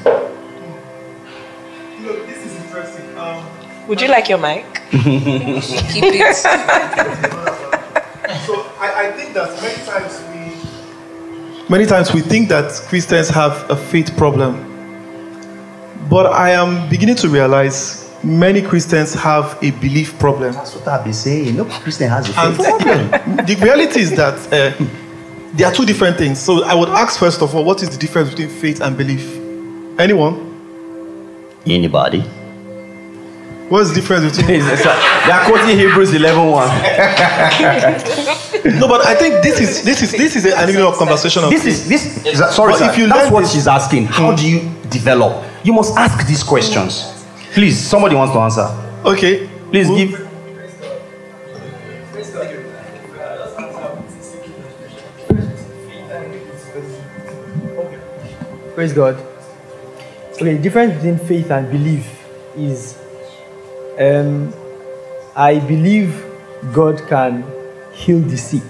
[3.93, 4.65] Would you like your mic?
[4.91, 6.35] Keep it.
[6.35, 6.49] so
[8.81, 13.77] I, I think that many times we many times we think that Christians have a
[13.77, 14.57] faith problem.
[16.09, 20.55] But I am beginning to realize many Christians have a belief problem.
[20.55, 21.55] That's what I've been saying.
[21.55, 23.11] No Christian has a And faith problem.
[23.47, 24.73] the reality is that uh,
[25.53, 26.39] there are two different things.
[26.39, 29.31] So I would ask first of all, what is the difference between faith and belief?
[29.99, 30.49] Anyone?
[31.67, 32.25] Anybody?
[33.73, 34.61] What is the difference between?
[34.69, 34.85] These?
[34.85, 36.69] They are quoting Hebrews 11 1.
[38.79, 41.43] no, but I think this is this is this is an element of conversation.
[41.45, 42.05] Of This is this.
[42.27, 42.91] is- Sorry, But sir.
[42.91, 44.05] if you That's what this- she's asking.
[44.09, 44.37] How hmm.
[44.37, 44.61] do you
[44.91, 45.43] develop?
[45.65, 47.25] You must ask these questions.
[47.55, 48.69] Please, somebody wants to answer.
[49.07, 49.49] okay.
[49.71, 50.29] Please Who- give.
[58.75, 59.17] Praise God.
[60.35, 62.07] Okay, the difference between faith and belief
[62.55, 62.99] is
[63.99, 64.53] um,
[65.35, 66.25] I believe
[66.73, 67.45] God can
[67.93, 68.63] heal the sick.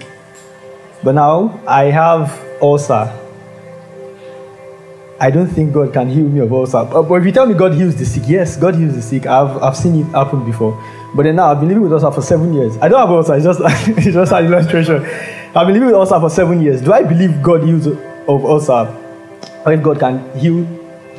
[1.03, 3.19] But now I have ulcer.
[5.19, 6.83] I don't think God can heal me of ulcer.
[6.83, 9.25] But but if you tell me God heals the sick, yes, God heals the sick.
[9.25, 10.73] I've, I've seen it happen before.
[11.15, 12.77] But then now I've been living with ulcer for seven years.
[12.77, 13.59] I don't have ulcer, it's just,
[13.97, 15.05] it's just an illustration.
[15.55, 16.81] I've been living with ulcer for seven years.
[16.81, 18.99] Do I believe God heals of ulcer?
[19.65, 20.65] or if God can heal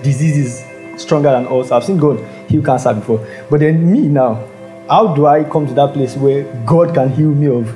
[0.02, 0.62] diseases
[0.96, 1.70] stronger than us.
[1.70, 2.18] I've seen God
[2.48, 3.26] heal cancer before.
[3.50, 4.46] But then me now,
[4.88, 7.74] how do I come to that place where God can heal me of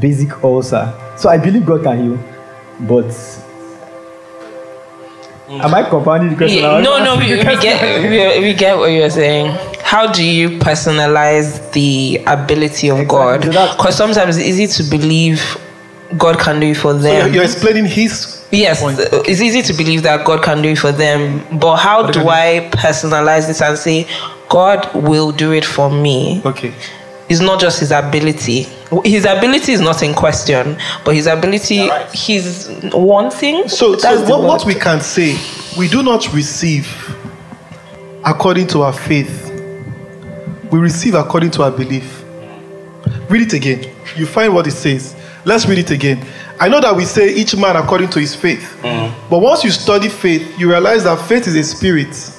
[0.00, 0.92] basic ulcer?
[1.16, 2.16] So I believe God can heal,
[2.80, 3.06] but
[5.46, 5.60] mm.
[5.60, 6.62] am I compounding the question?
[6.62, 9.56] Yeah, no, no, we, we get we, we get what you're saying.
[9.82, 13.40] How do you personalize the ability of God?
[13.40, 15.40] Because sometimes it's easy to believe
[16.16, 17.26] God can do it for So them.
[17.26, 18.46] you're, you're explaining his.
[18.50, 18.98] Yes, point.
[19.00, 22.70] it's easy to believe that God can do it for them, but how do I
[22.72, 24.06] personalize this and say,
[24.48, 26.40] God will do it for me?
[26.46, 26.72] Okay.
[27.28, 28.62] It's not just his ability.
[29.04, 33.68] His ability is not in question, but his ability, he's wanting.
[33.68, 35.36] So, That's so what, what we can say,
[35.76, 36.88] we do not receive
[38.24, 39.44] according to our faith.
[40.72, 42.24] We receive according to our belief.
[43.28, 43.94] Read it again.
[44.16, 45.14] You find what it says.
[45.48, 46.22] Let's read it again.
[46.60, 48.78] I know that we say each man according to his faith.
[48.82, 49.30] Mm.
[49.30, 52.34] But once you study faith, you realize that faith is a spirit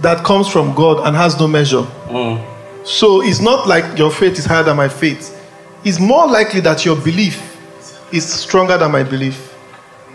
[0.00, 1.82] that comes from God and has no measure.
[2.08, 2.42] Mm.
[2.86, 5.38] So it's not like your faith is higher than my faith.
[5.84, 7.60] It's more likely that your belief
[8.10, 9.53] is stronger than my belief.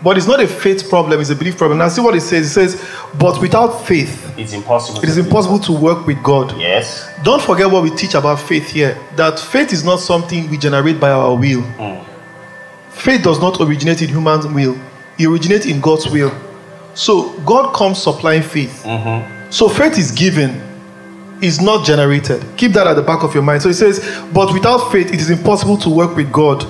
[0.02, 1.78] But it's not a faith problem, it's a belief problem.
[1.78, 2.46] Now see what it says.
[2.46, 2.88] It says,
[3.18, 5.02] but without faith, It's impossible.
[5.02, 6.58] it is impossible to work with God.
[6.58, 7.06] Yes.
[7.22, 8.98] Don't forget what we teach about faith here.
[9.16, 11.60] That faith is not something we generate by our will.
[11.62, 12.90] Hmm.
[12.90, 14.78] Faith does not originate in human will.
[15.18, 16.32] It originates in God's will.
[16.94, 18.82] So God comes supplying faith.
[18.84, 19.50] Mm-hmm.
[19.50, 20.60] So faith is given,
[21.42, 22.44] is not generated.
[22.56, 23.62] Keep that at the back of your mind.
[23.62, 24.00] So it says,
[24.32, 26.64] but without faith, it is impossible to work with God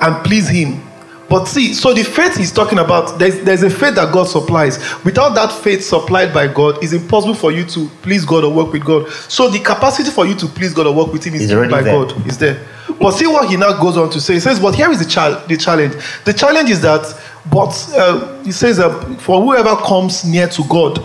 [0.00, 0.82] and please Him.
[1.28, 4.78] But see, so the faith he's talking about, there's, there's a faith that God supplies.
[5.04, 8.72] Without that faith supplied by God, it's impossible for you to please God or work
[8.72, 9.10] with God.
[9.28, 11.70] So the capacity for you to please God or work with Him is It's given
[11.70, 12.06] already by there.
[12.06, 12.26] God.
[12.26, 12.66] Is there.
[12.98, 14.34] But see what he now goes on to say.
[14.34, 15.94] He says, but here is the, chal- the challenge.
[16.24, 17.20] The challenge is that,
[17.52, 21.04] but uh, he says, uh, for whoever comes near to God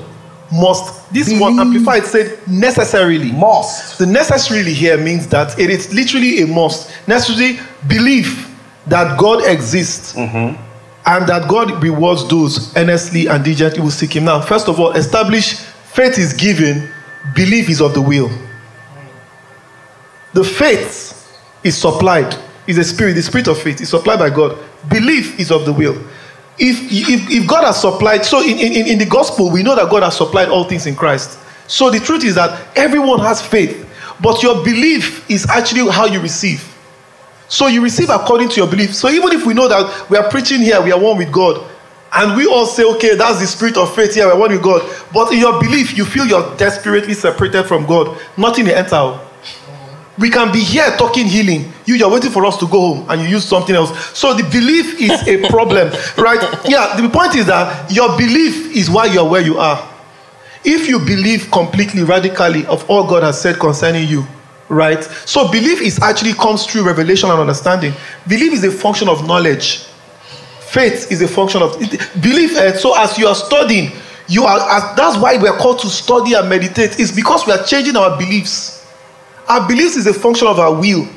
[0.52, 3.32] must, this one amplified said necessarily.
[3.34, 3.98] Must.
[3.98, 6.90] The necessarily here means that it is literally a must.
[7.08, 8.53] Necessarily believe
[8.88, 10.62] that God exists mm-hmm.
[11.06, 14.26] and that God rewards those earnestly and diligently who seek Him.
[14.26, 16.90] Now, first of all, establish faith is given,
[17.36, 18.30] belief is of the will.
[20.34, 21.12] The faith
[21.64, 22.36] is supplied,
[22.68, 24.58] is a spirit, the spirit of faith is supplied by God.
[24.90, 25.96] Belief is of the will.
[26.58, 29.90] If, if, if God has supplied, so in, in, in the gospel, we know that
[29.90, 31.40] God has supplied all things in Christ.
[31.68, 33.90] So the truth is that everyone has faith,
[34.22, 36.73] but your belief is actually how you receive.
[37.48, 38.96] So you receive according to your belief.
[38.96, 41.64] So even if we know that we are preaching here, we are one with God,
[42.16, 44.84] and we all say, okay, that's the spirit of faith here, we're one with God.
[45.12, 48.20] But in your belief, you feel you're desperately separated from God.
[48.38, 49.20] Nothing will enter.
[50.20, 51.74] We can be here talking healing.
[51.86, 54.16] You, you're waiting for us to go home and you use something else.
[54.16, 56.40] So the belief is a problem, right?
[56.70, 59.90] Yeah, the point is that your belief is why you're where you are.
[60.64, 64.28] If you believe completely, radically of all God has said concerning you,
[64.70, 65.04] right?
[65.04, 67.94] So belief is actually comes through revelation and understanding.
[68.28, 69.86] Belief is a function of knowledge.
[70.60, 71.78] Faith is a function of
[72.22, 72.58] belief.
[72.58, 73.92] eh, so as you are studying,
[74.30, 74.58] You are.
[74.72, 76.98] As, that's why we are called to study and meditate.
[76.98, 78.88] It's because we are changing our beliefs.
[79.50, 81.08] Our beliefs is a function of our will.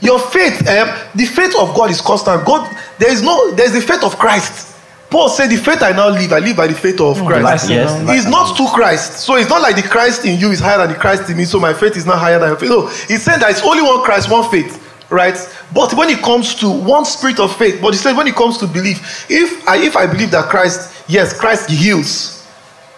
[0.00, 2.44] Your faith, um, the faith of God is constant.
[2.46, 4.73] God, there is no, there is the faith of Christ.
[5.14, 7.26] Paul said, "The faith I now live, I live by the faith of hmm.
[7.26, 9.20] Christ." Yes, It's not to Christ.
[9.20, 11.44] So it's not like the Christ in you is higher than the Christ in me,
[11.44, 12.68] so my faith is not higher than your faith.
[12.68, 14.74] No, he said that it's only one Christ, one faith,
[15.10, 15.38] right?
[15.72, 18.58] But when it comes to one spirit of faith, but he said when it comes
[18.58, 22.44] to belief, if I if I believe that Christ, yes, Christ heals,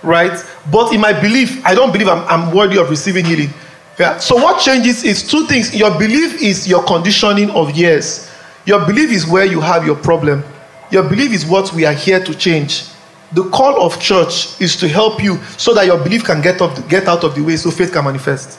[0.03, 0.43] right?
[0.73, 3.51] But in my belief, I don't believe I'm, I'm worthy of receiving healing.
[4.01, 4.17] Yeah.
[4.21, 5.77] So what changes is two things.
[5.77, 8.31] Your belief is your conditioning of years.
[8.64, 10.43] Your belief is where you have your problem.
[10.91, 12.84] Your belief is what we are here to change.
[13.32, 16.89] The call of church is to help you so that your belief can get up,
[16.89, 18.59] get out of the way, so faith can manifest.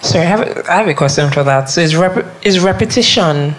[0.00, 1.68] So I have, I have a question for that.
[1.68, 3.54] So is, rep- is repetition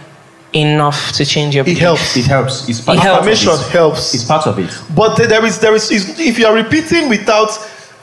[0.54, 1.78] enough to change your belief?
[1.78, 2.18] It helps.
[2.18, 2.70] It helps.
[2.70, 3.18] It's part, It helps.
[3.20, 3.72] of Affirmation it.
[3.72, 4.14] helps.
[4.14, 4.70] It's part of it.
[4.96, 7.50] But there is there is is- if you are repeating without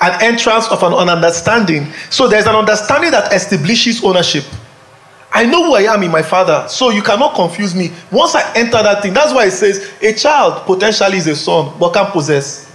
[0.00, 4.44] an entrance of an, an understanding, so there's an understanding that establishes ownership.
[5.32, 7.92] I know who I am in my father, so you cannot confuse me.
[8.10, 11.72] Once I enter that thing, that's why it says a child potentially is a son,
[11.78, 12.68] but can't possess.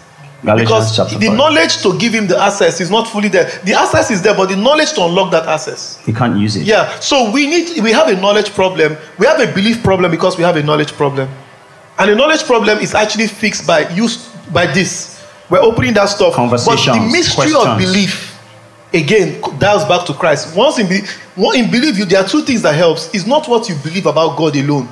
[0.44, 1.38] Galatians Because the 5.
[1.38, 3.46] knowledge to give him the access is not fully there.
[3.64, 5.98] The access is there, but the knowledge to unlock that access.
[6.06, 6.64] He can't use it.
[6.64, 7.00] Yeah.
[7.00, 8.96] So we need we have a knowledge problem.
[9.18, 11.30] We have a belief problem because we have a knowledge problem.
[11.98, 15.24] And the knowledge problem is actually fixed by use by this.
[15.50, 16.36] We're opening that stuff.
[16.36, 18.35] But the mystery of belief
[18.96, 20.56] again dials back to Christ.
[20.56, 23.14] Once in belief, one in belief, you there are two things that helps.
[23.14, 24.88] It's not what you believe about God alone.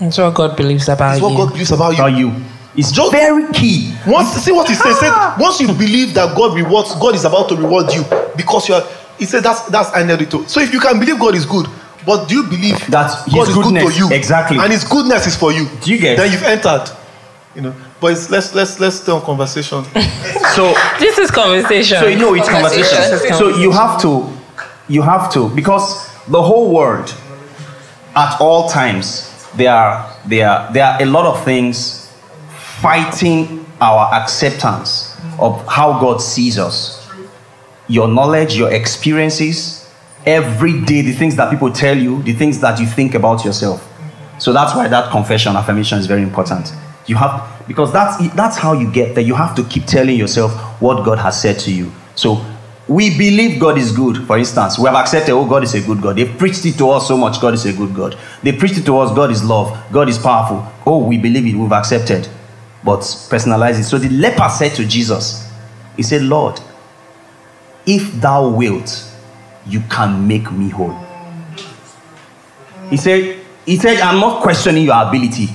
[0.00, 1.36] It's what God believes about It's what you.
[1.38, 1.96] God believes about you.
[2.04, 2.32] About you.
[2.76, 3.92] It's Just- very key.
[4.06, 7.48] Once see what he said, said once you believe that God rewards, God is about
[7.50, 8.04] to reward you
[8.36, 8.84] because you are.
[9.18, 10.46] He said that's that's inevitable.
[10.46, 11.66] So if you can believe God is good,
[12.06, 14.10] but do you believe That His God is good goodness- to you?
[14.12, 14.58] exactly.
[14.58, 15.68] And His goodness is for you.
[15.82, 16.88] Do you get- Then you've entered.
[17.54, 17.74] You know.
[18.00, 19.84] But it's, let's let's let's stay on conversation.
[20.54, 21.98] So This is conversation.
[21.98, 22.98] So you know it's Conversation.
[22.98, 23.36] conversation.
[23.36, 24.28] So you have to,
[24.88, 27.14] you have to, because the whole world,
[28.16, 32.10] at all times, there are there are there are a lot of things
[32.80, 37.08] fighting our acceptance of how God sees us.
[37.88, 39.88] Your knowledge, your experiences,
[40.26, 43.86] every day, the things that people tell you, the things that you think about yourself.
[44.38, 46.72] So that's why that confession, affirmation is very important.
[47.10, 49.24] You have because that's that's how you get there.
[49.24, 51.90] You have to keep telling yourself what God has said to you.
[52.14, 52.40] So
[52.86, 54.24] we believe God is good.
[54.28, 56.14] For instance, we have accepted, oh, God is a good God.
[56.14, 57.40] They've preached it to us so much.
[57.40, 58.16] God is a good God.
[58.44, 59.12] They preached it to us.
[59.12, 59.76] God is love.
[59.90, 60.64] God is powerful.
[60.86, 61.56] Oh, we believe it.
[61.56, 62.28] We've accepted.
[62.84, 63.84] But personalize it.
[63.84, 65.50] So the leper said to Jesus,
[65.96, 66.60] He said, Lord,
[67.86, 69.04] if thou wilt,
[69.66, 70.96] you can make me whole.
[72.88, 75.48] He said, He said, I'm not questioning your ability.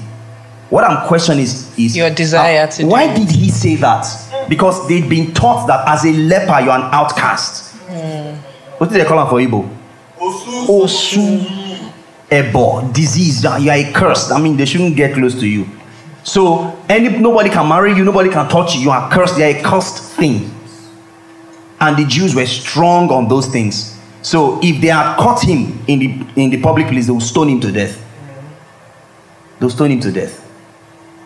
[0.76, 3.15] What I'm questioning is, is Your desire to do Why it.
[3.15, 4.05] did he say that?
[4.49, 7.76] Because they'd been taught that as a leper, you're an outcast.
[7.88, 8.36] Hmm.
[8.78, 9.73] What did they call him for Igbo?
[10.67, 11.93] Osu.
[12.30, 14.32] Ebo, disease, you are a curse.
[14.32, 15.65] I mean, they shouldn't get close to you.
[16.26, 18.82] So, any nobody can marry you, nobody can touch you.
[18.82, 19.38] You are cursed.
[19.38, 20.51] You are a cursed thing.
[21.80, 23.97] And the Jews were strong on those things.
[24.23, 27.47] So, if they had caught him in the in the public place, they would stone
[27.47, 27.95] him to death.
[29.61, 30.41] They'll stone him to death.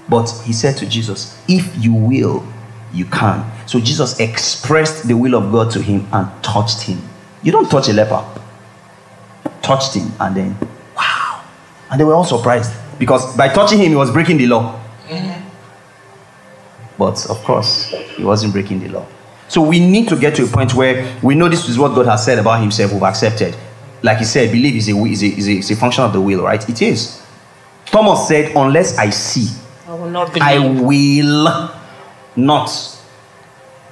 [0.09, 2.45] But he said to Jesus, If you will,
[2.93, 3.49] you can.
[3.67, 7.01] So Jesus expressed the will of God to him and touched him.
[7.43, 8.25] You don't touch a leper.
[9.61, 10.57] Touched him, and then,
[10.97, 11.43] wow.
[11.91, 14.79] And they were all surprised because by touching him, he was breaking the law.
[16.97, 17.85] But of course,
[18.17, 19.05] he wasn't breaking the law.
[19.47, 22.05] So we need to get to a point where we know this is what God
[22.07, 23.55] has said about himself, we've accepted.
[24.03, 26.21] Like he said, believe is a, is a, is a, is a function of the
[26.21, 26.67] will, right?
[26.69, 27.25] It is.
[27.85, 29.47] Thomas said, Unless I see,
[30.09, 30.43] not believe.
[30.43, 31.71] I will
[32.35, 32.67] not.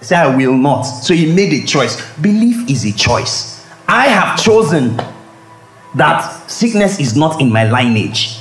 [0.02, 0.84] Say, I will not.
[0.84, 2.18] So he made a choice.
[2.18, 3.66] Belief is a choice.
[3.88, 4.98] I have chosen
[5.96, 8.40] that sickness is not in my lineage.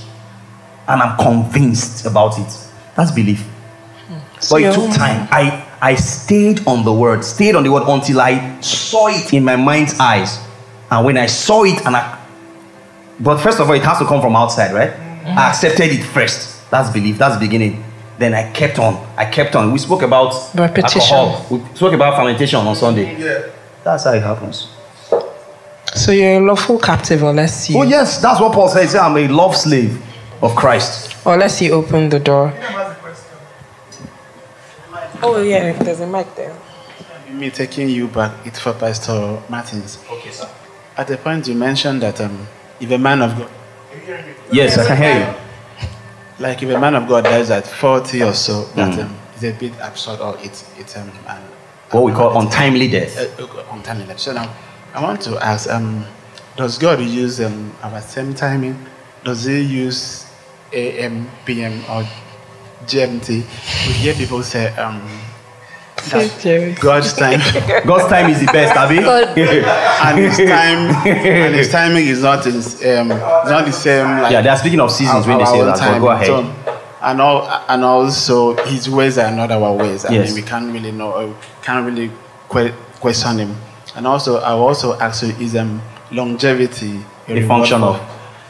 [0.88, 2.68] And I'm convinced about it.
[2.94, 3.40] That's belief.
[4.06, 4.18] Hmm.
[4.50, 5.28] But it took time.
[5.30, 9.44] I, I stayed on the word, stayed on the word until I saw it in
[9.44, 10.38] my mind's eyes.
[10.90, 12.24] And when I saw it, and I,
[13.18, 14.90] but first of all, it has to come from outside, right?
[14.90, 15.38] Mm-hmm.
[15.38, 16.55] I accepted it first.
[16.76, 17.16] That's belief.
[17.16, 17.82] That's beginning.
[18.18, 18.94] Then I kept on.
[19.16, 19.72] I kept on.
[19.72, 21.16] We spoke about Repetition.
[21.16, 21.46] alcohol.
[21.58, 23.16] We spoke about fermentation on Sunday.
[23.18, 23.50] Yeah.
[23.82, 24.68] That's how it happens.
[25.94, 28.94] So you're a lawful captive unless you Oh yes, that's what Paul says.
[28.94, 30.02] "I'm a love slave
[30.42, 32.52] of Christ." unless you open the door.
[35.22, 36.54] Oh yeah, there's a mic there.
[37.30, 39.98] Me taking you back, it's for Pastor Martins.
[40.10, 40.48] Okay, sir.
[40.98, 42.46] At the point you mentioned that um,
[42.80, 43.50] if a man of God,
[44.52, 45.45] Yes, I can hear you.
[46.38, 49.52] Like if a man of God dies at 40 or so, that um, is a
[49.52, 51.42] bit absurd or it's it's um an,
[51.90, 53.16] What we call untimely death.
[53.18, 54.18] uh, uh, untimely death.
[54.20, 54.52] So now,
[54.94, 56.04] I want to ask: um,
[56.56, 58.76] Does God use um our same timing?
[59.24, 60.26] Does He use
[60.72, 62.04] AM, PM, or
[62.86, 63.28] GMT?
[63.86, 65.00] We hear people say um.
[66.10, 67.40] That God's time
[67.86, 68.98] God's time is the best, Abby.
[70.06, 74.42] and his time and his timing is not is, um not the same like yeah,
[74.42, 75.78] they're speaking of seasons when they say own that.
[75.78, 76.00] But time.
[76.00, 76.26] go ahead.
[76.26, 76.40] So,
[77.02, 80.04] and all and also his ways are not our ways.
[80.04, 80.26] I Yes.
[80.34, 81.32] mean, we can't really know, uh,
[81.62, 82.10] can't really
[82.50, 83.56] que- question him.
[83.94, 85.80] And also, I will also ask you: Is um
[86.10, 88.00] longevity A reward function for- of-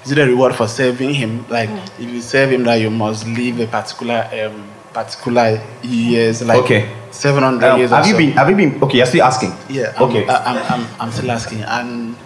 [0.04, 1.44] Is it a reward for serving him?
[1.50, 6.58] Like, if you serve him, that you must live a particular um particular years, like
[6.64, 6.88] Okay.
[7.10, 7.90] seven hundred Um, years.
[7.90, 8.18] have you so.
[8.18, 8.30] been?
[8.32, 8.82] Have you been?
[8.82, 9.52] Okay, you're still asking.
[9.68, 9.92] Yeah.
[9.96, 10.24] I'm, Okay.
[10.26, 11.60] I'm, I'm, I'm still asking.
[11.62, 12.16] And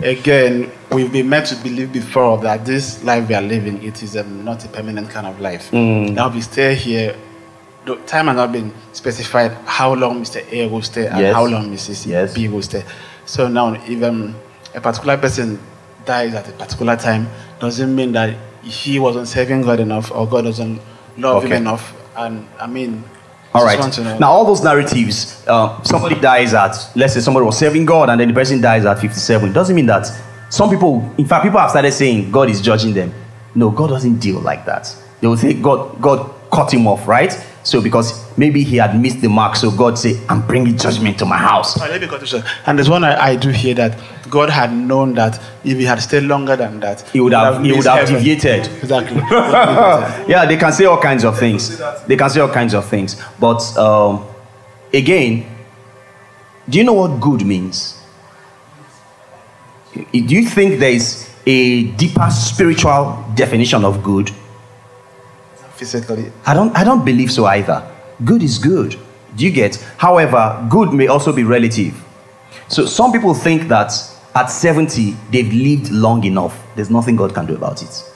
[0.00, 4.16] again, we've been meant to believe before that this life we are living, it is
[4.16, 5.70] um, not a permanent kind of life.
[5.72, 6.14] Mm.
[6.14, 7.16] Now we stay here.
[7.86, 10.40] The time has not been specified how long Mr.
[10.52, 11.34] A will stay and Yes.
[11.34, 12.06] how long Mrs.
[12.06, 12.34] Yes.
[12.34, 12.84] B will stay.
[13.26, 14.36] So now, if um,
[14.76, 15.58] a particular person
[16.04, 17.26] dies at a particular time,
[17.58, 20.80] doesn't mean that he wasn't serving God enough or God doesn't
[21.18, 21.56] love Okay.
[21.56, 21.92] him enough.
[22.16, 23.04] And I mean,
[23.54, 24.18] All just want to know.
[24.18, 28.20] Now, all those narratives, uh, somebody dies at, let's say somebody was serving God and
[28.20, 29.50] then the person dies at 57.
[29.50, 30.06] It doesn't mean that
[30.50, 33.12] some people, in fact, people have started saying God is judging them.
[33.54, 34.94] No, God doesn't deal like that.
[35.20, 37.32] They will say God, God cut him off, right?
[37.62, 41.24] So because maybe he had missed the mark, so God said, I'm bringing judgment to
[41.24, 41.74] my house.
[41.74, 42.44] Sorry, let me cut you short.
[42.66, 43.98] And there's one I, I do hear that
[44.30, 47.70] God had known that if he had stayed longer than that, He would have, he
[47.70, 48.66] would missed have deviated.
[48.82, 49.16] Exactly.
[50.26, 51.78] yeah, they can say all kinds of things.
[52.06, 53.22] They can say all kinds of things.
[53.38, 54.26] But um,
[54.92, 55.46] again,
[56.68, 58.02] do you know what good means?
[59.94, 64.30] Do you think there is a deeper spiritual definition of good?
[65.74, 66.32] Physically.
[66.46, 67.91] I don't I don't believe so either.
[68.24, 68.96] Good is good.
[69.36, 69.76] Do you get?
[69.96, 71.94] However, good may also be relative.
[72.68, 73.92] So some people think that
[74.34, 76.62] at 70 they've lived long enough.
[76.74, 78.12] There's nothing God can do about it.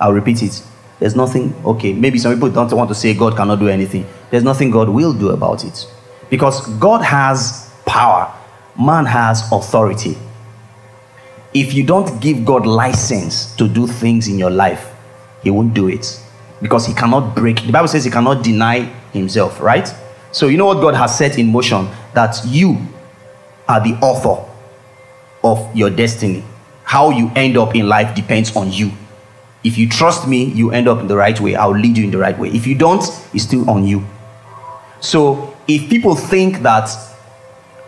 [0.00, 0.62] I'll repeat it.
[0.98, 4.06] There's nothing, okay, maybe some people don't want to say God cannot do anything.
[4.30, 5.86] There's nothing God will do about it.
[6.30, 8.32] Because God has power,
[8.78, 10.16] man has authority.
[11.52, 14.92] If you don't give God license to do things in your life,
[15.42, 16.20] he won't do it.
[16.62, 17.62] Because he cannot break.
[17.62, 18.80] The Bible says he cannot deny
[19.12, 19.92] himself, right?
[20.32, 21.88] So you know what God has set in motion?
[22.14, 22.78] That you
[23.68, 24.42] are the author
[25.44, 26.44] of your destiny.
[26.84, 28.92] How you end up in life depends on you.
[29.64, 31.56] If you trust me, you end up in the right way.
[31.56, 32.48] I'll lead you in the right way.
[32.50, 33.02] If you don't,
[33.34, 34.06] it's still on you.
[35.00, 36.88] So if people think that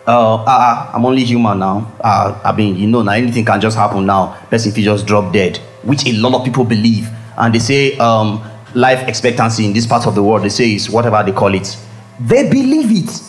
[0.05, 3.77] uh, uh, I'm only human now, uh, I mean, you know, now anything can just
[3.77, 4.33] happen now.
[4.49, 7.97] Person if you just drop dead, which a lot of people believe, and they say
[7.97, 8.43] um,
[8.75, 11.77] life expectancy in this part of the world, they say is whatever they call it.
[12.19, 13.21] They believe it.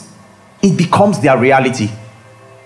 [0.62, 1.88] It becomes their reality.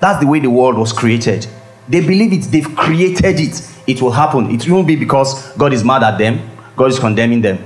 [0.00, 1.46] That's the way the world was created.
[1.88, 3.70] They believe it, they've created it.
[3.86, 4.50] It will happen.
[4.50, 7.58] It won't be because God is mad at them, God is condemning them.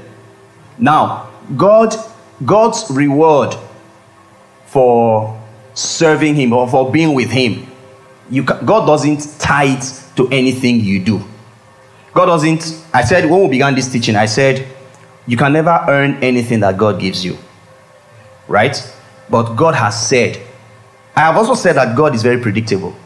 [0.79, 1.95] Now, God,
[2.45, 3.55] God's reward
[4.67, 5.41] for
[5.75, 7.67] serving Him or for being with Him,
[8.31, 11.25] you God doesn't tie it to anything you do.
[12.13, 12.85] God doesn't.
[12.93, 14.67] I said when we began this teaching, I said
[15.29, 17.37] you can never earn anything that God gives you,
[18.49, 18.77] right?
[19.29, 20.41] But God has said.
[21.15, 22.97] I have also said that God is very predictable.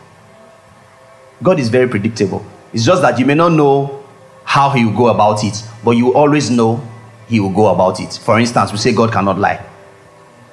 [1.43, 2.47] God is very predictable.
[2.73, 4.05] It's just that you may not know
[4.45, 6.81] how He will go about it, but you always know
[7.27, 8.12] He will go about it.
[8.23, 9.64] For instance, we say God cannot lie,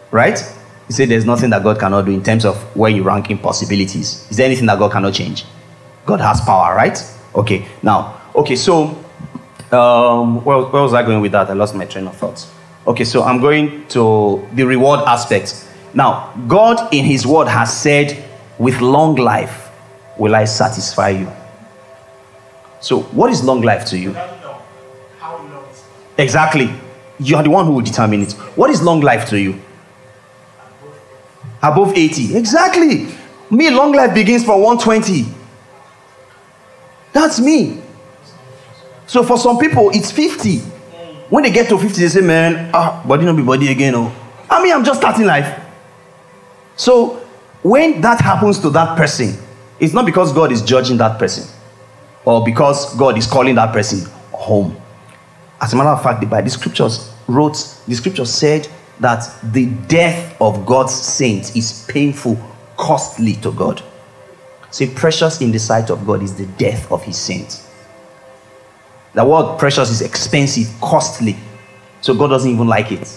[0.10, 0.40] right?
[0.88, 4.26] You say there's nothing that God cannot do in terms of where you rank impossibilities.
[4.32, 5.46] Is there anything that God cannot change?
[6.08, 6.98] God has power, right?
[7.36, 9.06] Okay, now, okay, so
[9.72, 11.50] um, where, where was I going with that?
[11.50, 12.48] I lost my train of thought.
[12.88, 15.68] Okay, so I'm going to the reward aspect.
[15.94, 18.24] Now, God in His word has said,
[18.58, 19.70] with long life
[20.18, 21.32] will I satisfy you.
[22.82, 24.16] So, what is long life to you?
[26.18, 26.70] Exactly.
[27.20, 28.32] You are the one who will determine it.
[28.56, 29.60] What is long life to you?
[31.62, 32.38] Above 80.
[32.38, 33.08] Exactly.
[33.52, 35.26] Me, long life begins from 120.
[37.12, 37.82] That's me.
[39.10, 40.60] So for some people, it's 50.
[41.30, 43.96] When they get to 50, they say, man, ah, body not be body again.
[43.96, 44.16] Oh.
[44.48, 45.60] I mean, I'm just starting life.
[46.76, 47.16] So
[47.64, 49.34] when that happens to that person,
[49.80, 51.52] it's not because God is judging that person
[52.24, 54.80] or because God is calling that person home.
[55.60, 58.68] As a matter of fact, the Bible, the scriptures wrote, the scriptures said
[59.00, 62.38] that the death of God's saints is painful,
[62.78, 63.82] costly to God.
[64.70, 67.69] Say, precious in the sight of God is the death of his saints.
[69.14, 71.36] The word precious is expensive, costly.
[72.02, 73.08] So God doesn't even like it.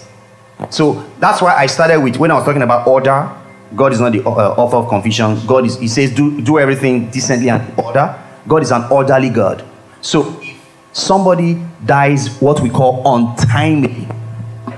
[0.70, 3.30] So that's why I started with when I was talking about order.
[3.74, 5.38] God is not the uh, author of confusion.
[5.46, 8.18] God is, He says, do, do everything decently and order.
[8.46, 9.64] God is an orderly God.
[10.00, 10.60] So if
[10.92, 14.06] somebody dies what we call untimely,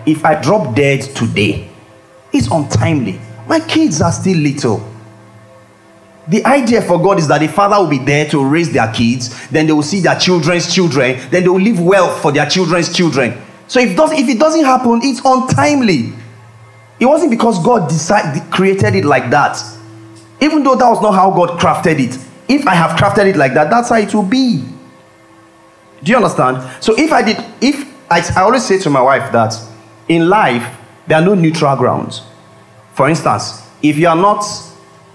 [0.06, 1.68] if I drop dead today,
[2.32, 3.20] it's untimely.
[3.46, 4.93] My kids are still little.
[6.26, 9.48] The idea for God is that the father will be there to raise their kids,
[9.48, 12.94] then they will see their children's children, then they will leave wealth for their children's
[12.94, 13.36] children.
[13.66, 16.12] So if, does, if it doesn't happen, it's untimely.
[16.98, 19.62] It wasn't because God decided, created it like that.
[20.40, 22.18] Even though that was not how God crafted it.
[22.48, 24.64] If I have crafted it like that, that's how it will be.
[26.02, 26.58] Do you understand?
[26.82, 29.54] So if I did, if I, I always say to my wife that
[30.08, 32.22] in life there are no neutral grounds.
[32.92, 34.44] For instance, if you are not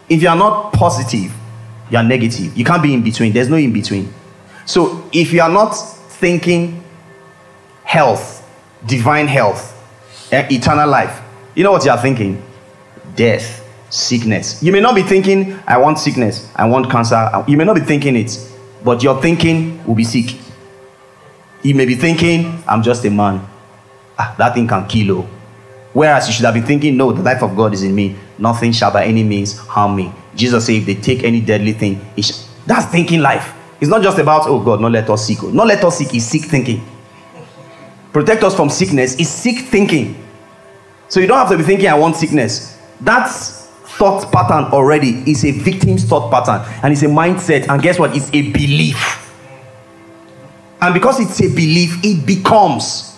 [0.09, 1.31] if you are not positive,
[1.89, 2.57] you are negative.
[2.57, 3.31] You can't be in between.
[3.33, 4.13] There's no in between.
[4.65, 6.83] So if you are not thinking
[7.83, 8.47] health,
[8.85, 9.75] divine health,
[10.31, 11.21] eh, eternal life,
[11.55, 12.41] you know what you are thinking?
[13.15, 14.61] Death, sickness.
[14.61, 17.43] You may not be thinking, I want sickness, I want cancer.
[17.47, 18.37] You may not be thinking it,
[18.83, 20.37] but your thinking will be sick.
[21.63, 23.45] You may be thinking, I'm just a man.
[24.17, 25.29] Ah, that thing can kill you.
[25.93, 28.15] Whereas you should have been thinking, no, the life of God is in me.
[28.37, 30.11] Nothing shall by any means harm me.
[30.35, 31.99] Jesus said, if they take any deadly thing,
[32.65, 33.53] that's thinking life.
[33.81, 35.41] It's not just about, oh God, not let us seek.
[35.41, 36.85] Not let us seek is sick thinking.
[38.13, 40.23] Protect us from sickness is sick thinking.
[41.07, 42.79] So you don't have to be thinking, I want sickness.
[43.01, 43.67] That's
[43.97, 47.67] thought pattern already is a victim's thought pattern and it's a mindset.
[47.67, 48.15] And guess what?
[48.15, 49.33] It's a belief.
[50.81, 53.08] And because it's a belief, it becomes.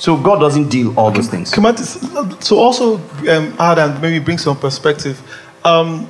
[0.00, 1.52] So God doesn't deal all those things.
[1.52, 2.96] Come on, so also
[3.28, 5.20] um, add and maybe bring some perspective.
[5.62, 6.08] Um,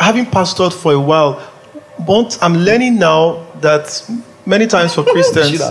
[0.00, 1.40] having pastored for a while,
[2.04, 4.04] but I'm learning now that
[4.44, 5.62] many times for Christians,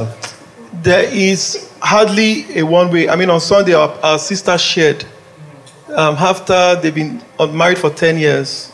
[0.81, 3.09] there is hardly a one way.
[3.09, 5.03] I mean, on Sunday, our, our sister shared
[5.89, 8.71] um, after they've been married for 10 years,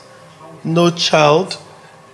[0.63, 1.57] no child,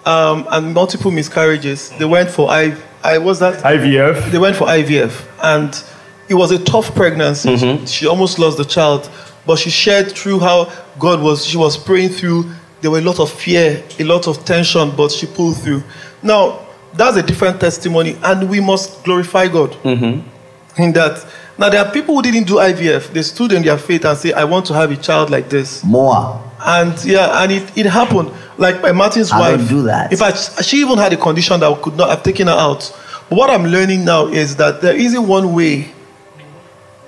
[0.05, 1.89] um, and multiple miscarriages.
[1.89, 4.32] They went for I, I was that IVF.
[4.32, 5.84] They went for IVF, and
[6.30, 7.49] it was a tough pregnancy.
[7.49, 7.86] Mm-hmm.
[7.86, 9.09] She almost lost the child,
[9.45, 11.45] but she shared through how God was.
[11.45, 12.51] She was praying through.
[12.82, 15.84] There were a lot of fear, a lot of tension, but she pulled through.
[16.21, 20.82] Now that's a different testimony, and we must glorify God mm-hmm.
[20.82, 21.25] in that.
[21.57, 23.11] Now there are people who didn't do IVF.
[23.11, 25.84] They stood in their faith and say, "I want to have a child like this."
[25.84, 26.41] More.
[26.61, 28.32] And yeah, and it, it happened.
[28.57, 29.57] Like my Martin's I wife.
[29.57, 30.11] don't do that.
[30.11, 32.93] In fact, she even had a condition that could not have taken her out.
[33.30, 35.91] But what I'm learning now is that there isn't one way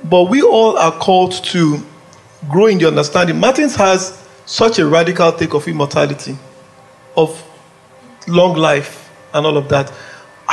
[0.04, 1.80] but we all are called to
[2.50, 3.40] grow in the understanding.
[3.40, 6.38] Martins has such a radical take of immortality,
[7.16, 7.42] of
[8.28, 9.92] long life, and all of that.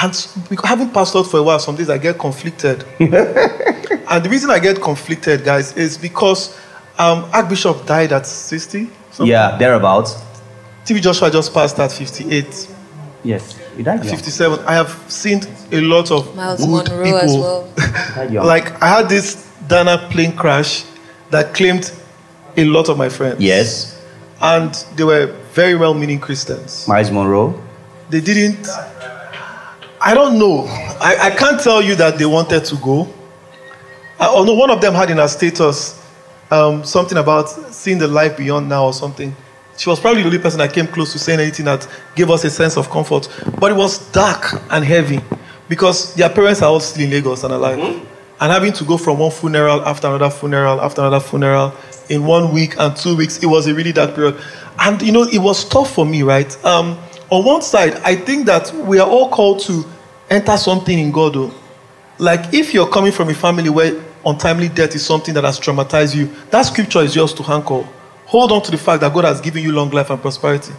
[0.01, 0.15] And
[0.63, 2.85] having pastored for a while, some days I get conflicted.
[3.01, 6.57] and the reason I get conflicted, guys, is because
[6.99, 8.89] um, Archbishop died at 60.
[9.25, 10.15] Yeah, thereabouts.
[10.85, 12.69] TB Joshua just passed at 58.
[13.25, 14.15] Yes, he died young.
[14.17, 14.61] 57.
[14.67, 15.41] I have seen
[15.73, 17.19] a lot of Myles good Munroe people.
[17.19, 18.45] as well.
[18.45, 20.85] Like I had this Dana plane crash
[21.31, 21.93] that claimed
[22.57, 23.41] a lot of my friends.
[23.41, 24.01] yes,
[24.41, 26.87] And they were very well meaning Christians.
[26.89, 27.55] Myles Munroe.
[28.11, 28.67] They didn't
[30.01, 30.65] I don't know.
[31.01, 33.09] I, I can't tell you that they wanted to go.
[34.21, 36.01] I, although one of them had in her status
[36.51, 39.35] um, something about seeing the life beyond now or something.
[39.79, 42.43] She was probably the only person that came close to saying anything that gave us
[42.45, 43.29] a sense of comfort.
[43.61, 45.21] But it was dark and heavy
[45.69, 47.79] because their parents are all still in Lagos and alive.
[47.79, 51.73] And having to go from one funeral after another funeral after another funeral
[52.09, 54.37] in one week and two weeks, it was a really dark period.
[54.81, 56.53] And you know, it was tough for me, right?
[56.65, 56.99] Um,
[57.31, 59.85] on one side, I think that we are all called to
[60.29, 61.35] enter something in God.
[61.35, 61.55] Though.
[62.19, 66.17] Like if you're coming from a family where untimely death is something that has traumatized
[66.17, 67.89] you, that scripture is yours to handle.
[68.29, 70.73] Hold on to the fact that God has given you long life and prosperity.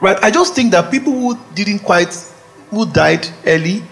[0.00, 0.18] Right?
[0.22, 2.12] I just think that people who didn't quite,
[2.70, 3.82] who died early,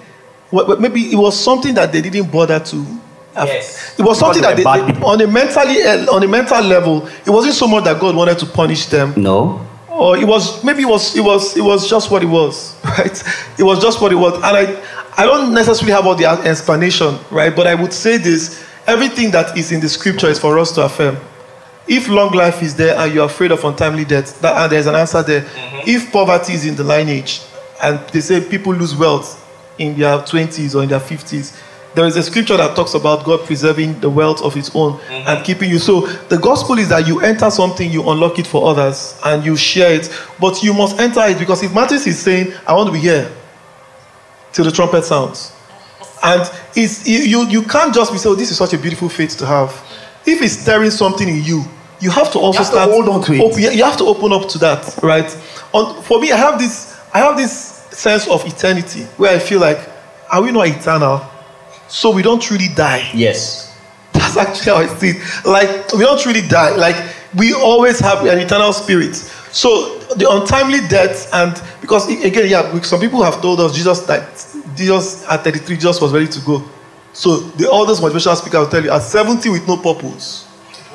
[0.50, 2.86] well, well, maybe it was something that they didn't bother to.
[3.36, 3.96] Yes.
[3.98, 5.08] It was something that they, they were bad they- people.
[5.10, 8.38] on a mentally uh, on a mental level, it wasn't so much that God wanted
[8.40, 9.64] to punish them No.
[9.90, 13.22] or it was maybe it was it was it was just what it was right
[13.58, 14.82] it was just what it was and i
[15.16, 19.56] i don't necessarily have all the explanation right but i would say this everything that
[19.56, 21.16] is in the scripture is for us to affirm
[21.88, 24.94] if long life is there and you're afraid of untimely death that, and there's an
[24.94, 25.88] answer there mm-hmm.
[25.88, 27.40] if poverty is in the lineage
[27.82, 29.44] and they say people lose wealth
[29.78, 31.58] in their 20s or in their 50s
[31.94, 35.28] there is a scripture that talks about God preserving the wealth of His own mm-hmm.
[35.28, 35.78] and keeping you.
[35.78, 39.56] So the gospel is that you enter something, you unlock it for others, and you
[39.56, 40.08] share it.
[40.38, 43.32] But you must enter it because if Matthew is saying, "I want to be here
[44.52, 45.50] till the trumpet sounds,"
[46.22, 46.42] and
[46.76, 49.36] it's you, you, you can't just be saying, "Oh, this is such a beautiful faith
[49.38, 49.72] to have."
[50.28, 51.64] if it's stirring something in you,
[52.00, 53.40] you have to also have to start hold on to it.
[53.40, 55.30] op- you you have to open up to that, right?
[55.72, 57.52] On, for me, I have this I have this
[57.90, 59.78] sense of eternity where I feel like,
[60.30, 61.20] are we not eternal?
[61.88, 63.10] So we don't truly die.
[63.14, 63.74] Yes.
[64.12, 65.44] That's actually how I see it.
[65.46, 66.76] Like we don't really die.
[66.76, 66.96] Like
[67.36, 69.16] we always have an eternal spirit.
[69.16, 74.22] So the untimely death, and because again, yeah, some people have told us Jesus that
[74.76, 76.62] Jesus at 33, Jesus was ready to go.
[77.12, 80.44] So the oldest motivational speaker will tell you at 70 with no purpose.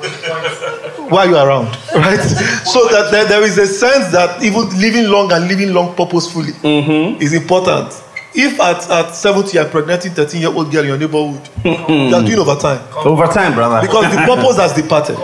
[1.10, 1.66] Why are you around?
[1.94, 2.20] Right?
[2.64, 6.52] So that there, there is a sense that even living long and living long purposefully
[6.52, 7.20] mm-hmm.
[7.22, 8.02] is important.
[8.36, 11.92] If at, at 70 you're pregnanting 13 year old girl in your neighborhood, mm-hmm.
[11.92, 13.80] you are doing overtime Over time, brother.
[13.80, 15.16] because the purpose has departed.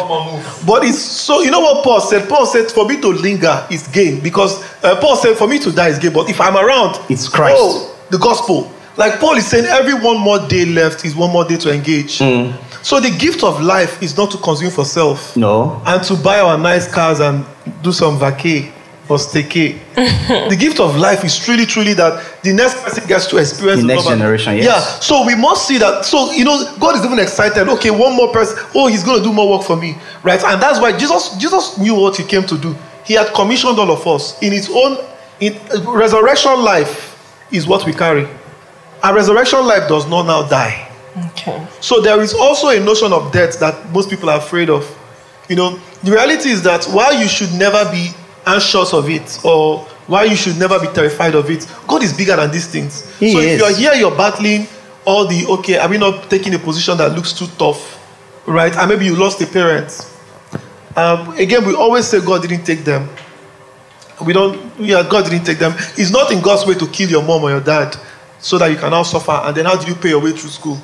[0.65, 2.29] But it's so you know what Paul said.
[2.29, 5.73] Paul said, "For me to linger is gain," because uh, Paul said, "For me to
[5.73, 7.57] die is gain." But if I'm around, It's Christ.
[7.59, 8.71] Oh, the gospel.
[8.97, 12.19] Like Paul is saying, every one more day left is one more day to engage.
[12.19, 12.53] Mm.
[12.83, 15.83] So the gift of life is not to consume for self no.
[15.87, 17.45] and to buy our nice cars and
[17.83, 18.73] do some vacay
[19.09, 19.79] or staycay.
[20.49, 23.87] the gift of life is truly, truly that the next person gets to experience The
[23.89, 24.65] next love and- generation, yes.
[24.65, 24.81] Yeah.
[25.01, 26.05] So we must see that.
[26.05, 27.69] So you know, God is even excited.
[27.69, 28.57] Okay, one more person.
[28.75, 30.43] Oh, He's going to do more work for me, right?
[30.45, 32.75] And that's why Jesus, Jesus knew what He came to do.
[33.05, 35.05] He had commissioned all of us in His own.
[35.41, 38.29] In, resurrection life is what we carry.
[39.03, 40.90] Our resurrection life does not now die.
[41.17, 41.67] Okay.
[41.81, 44.85] So there is also a notion of death that most people are afraid of.
[45.49, 48.11] You know, the reality is that while you should never be
[48.47, 52.37] anxious of it or why you should never be terrified of it, God is bigger
[52.37, 53.09] than these things.
[53.19, 54.67] He so if you're here, you're battling
[55.05, 57.99] all the okay, are we not taking a position that looks too tough,
[58.47, 58.75] right?
[58.77, 60.07] And maybe you lost a parent.
[60.97, 63.09] Um, again, we always say God didn't take them.
[64.25, 65.73] We don't, yeah, God didn't take them.
[65.97, 67.97] It's not in God's way to kill your mom or your dad
[68.39, 69.33] so that you can now suffer.
[69.33, 70.79] And then how do you pay your way through school?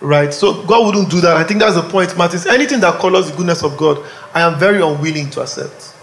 [0.00, 0.32] Right?
[0.32, 1.36] So God wouldn't do that.
[1.36, 2.46] I think that's the point, Martins.
[2.46, 5.94] Anything that colors the goodness of God, I am very unwilling to accept.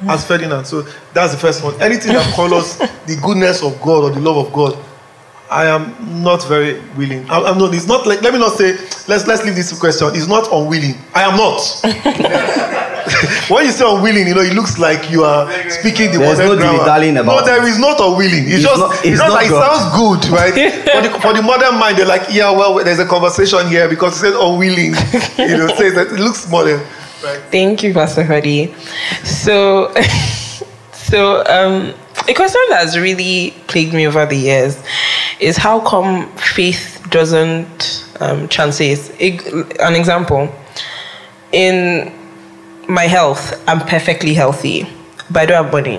[0.00, 0.10] Hmm.
[0.10, 0.64] As Ferdinand.
[0.66, 0.82] So
[1.12, 1.80] that's the first one.
[1.80, 4.78] Anything that colors the goodness of God or the love of God,
[5.50, 7.28] I am not very willing.
[7.30, 7.74] I, I'm not.
[7.74, 8.22] It's not like.
[8.22, 8.72] Let me not say.
[9.08, 10.08] Let's let's leave this question.
[10.12, 10.94] It's not unwilling.
[11.14, 12.88] I am not.
[13.48, 16.56] when you say unwilling, you know, it looks like you are speaking the There's modern
[16.56, 17.20] no grammar.
[17.20, 18.44] about No, there is not unwilling.
[18.44, 18.78] It's, It's just.
[18.80, 20.54] not- it's, it's just not like it sounds good, right?
[20.92, 24.16] for, the, for the modern mind, they're like, yeah, well, there's a conversation here because
[24.16, 24.94] it said unwilling.
[25.38, 26.80] you know, says that it looks modern.
[27.22, 27.40] Right.
[27.50, 28.74] Thank you, Pastor Fadi.
[29.24, 29.92] So,
[30.92, 31.92] so um,
[32.28, 34.80] a question that has really plagued me over the years
[35.40, 39.10] is how come faith doesn't um, translate?
[39.80, 40.52] An example:
[41.52, 42.12] in
[42.88, 44.86] my health, I'm perfectly healthy,
[45.30, 45.98] but I don't have money.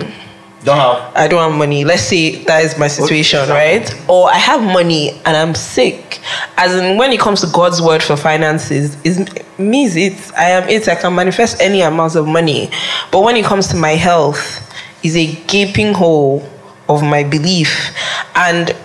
[0.63, 1.15] Don't have.
[1.15, 1.85] I don't have money.
[1.85, 3.89] Let's say that is my situation, right?
[4.09, 6.19] Or I have money and I'm sick.
[6.57, 9.25] As in, when it comes to God's word for finances, is
[9.57, 10.13] means it.
[10.37, 10.87] I am it.
[10.89, 12.69] I can manifest any amount of money.
[13.11, 14.65] But when it comes to my health,
[15.03, 16.47] is a gaping hole
[16.87, 17.95] of my belief.
[18.35, 18.75] And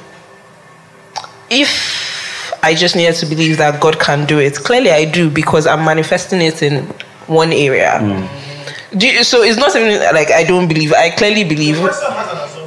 [1.51, 5.67] if I just needed to believe that God can do it, clearly I do because
[5.67, 6.93] I'm manifesting it in
[7.27, 7.99] one area.
[8.01, 8.99] Mm.
[8.99, 10.93] Do you, so it's not even like I don't believe.
[10.93, 11.77] I clearly believe.
[11.77, 12.65] has an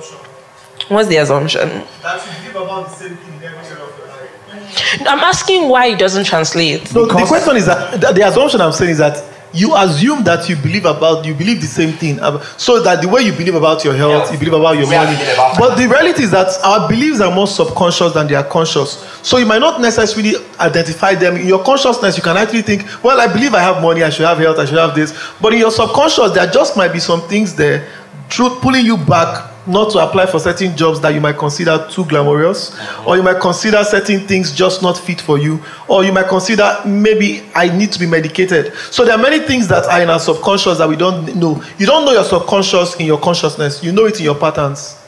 [0.90, 1.68] What's the assumption?
[2.02, 5.02] that you believe about the same thing in every area of your life.
[5.02, 6.94] I'm asking why it doesn't translate.
[6.94, 9.22] No, the question is that the, the assumption I'm saying is that
[9.58, 12.20] you assume that you believe about you believe the same thing,
[12.58, 15.16] so that the way you believe about your health, you believe about your We money.
[15.34, 19.04] about But the reality is that our beliefs are more subconscious than they are conscious.
[19.24, 22.18] So you might not necessarily identify them in your consciousness.
[22.18, 24.66] You can actually think, well, I believe I have money, I should have health, I
[24.66, 25.14] should have this.
[25.42, 27.88] But in your subconscious, there just might be some things there,
[28.30, 32.06] truth pulling you back not to apply for certain jobs that you might consider too
[32.06, 36.28] glamorous, or you might consider certain things just not fit for you, or you might
[36.28, 38.74] consider maybe I need to be medicated.
[38.92, 41.62] So there are many things that are in our subconscious that we don't know.
[41.78, 45.04] You don't know your subconscious in your consciousness, you know it in your patterns.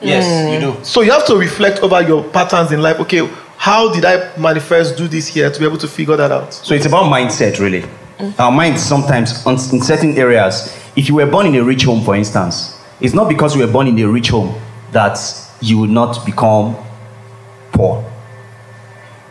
[0.00, 0.78] Yes, you hmm.
[0.78, 0.84] do.
[0.84, 3.00] So you have to reflect over your patterns in life.
[3.00, 3.26] Okay,
[3.56, 6.52] how did I manifest, do this here to be able to figure that out?
[6.52, 7.84] So it's about mindset, really.
[8.38, 12.14] Our minds sometimes, in certain areas, if you were born in a rich home, for
[12.14, 14.54] instance, it's not because you were born in a rich home
[14.92, 15.18] that
[15.60, 16.76] you will not become
[17.72, 18.04] poor.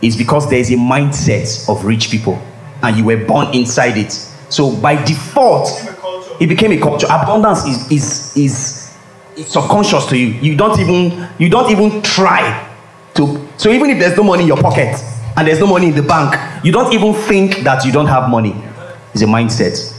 [0.02, 2.42] It's because there is a mindset of rich people
[2.84, 4.12] and you were born inside it.
[4.50, 5.68] So by default,
[6.40, 7.08] it became a culture.
[7.08, 8.86] Abundance is, is, is,
[9.48, 10.28] subconscious to you.
[10.28, 12.72] You don't even you don't even try
[13.16, 14.96] to so even if there's no money in your pocket
[15.36, 18.30] and there's no money in the bank, you don't even think that you don't have
[18.30, 18.56] money.
[19.14, 19.94] It's a mindset.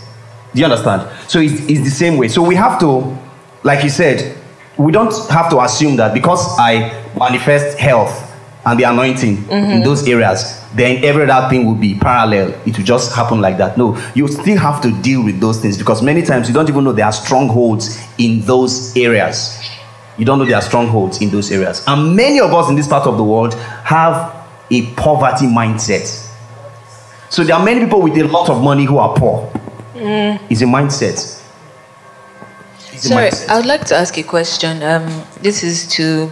[0.54, 1.06] Do you understand?
[1.28, 2.28] So it's, it's the same way.
[2.28, 3.16] So we have to,
[3.66, 4.38] like you said,
[4.78, 8.22] we don't have to assume that because I manifest health
[8.64, 9.82] and the anointing in mm-hmm.
[9.82, 12.50] those areas, then every other thing will be parallel.
[12.64, 13.76] It will just happen like that.
[13.76, 16.84] No, you still have to deal with those things because many times you don't even
[16.84, 19.60] know there are strongholds in those areas.
[20.16, 21.82] You don't know there are strongholds in those areas.
[21.88, 26.06] And many of us in this part of the world have a poverty mindset.
[27.30, 29.50] So there are many people with a lot of money who are poor.
[29.94, 30.40] Mm.
[30.50, 31.35] It's a mindset.
[32.96, 33.48] Sorry, mindset.
[33.48, 34.82] I would like to ask a question.
[34.82, 36.30] Um, this is to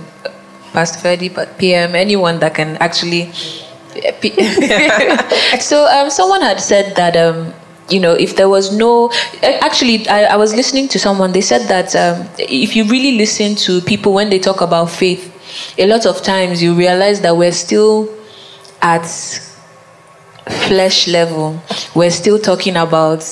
[0.73, 3.31] Pastor but PM, anyone that can actually.
[5.61, 7.55] so, um, someone had said that, um,
[7.89, 9.09] you know, if there was no.
[9.43, 13.17] eh, Actually, I, I was listening to someone, they said that um, if you really
[13.17, 15.31] listen to people when they talk about faith,
[15.79, 18.09] a lot of times you realize that we're still
[18.83, 19.07] at
[20.67, 21.61] flesh level.
[21.95, 23.23] We're still talking about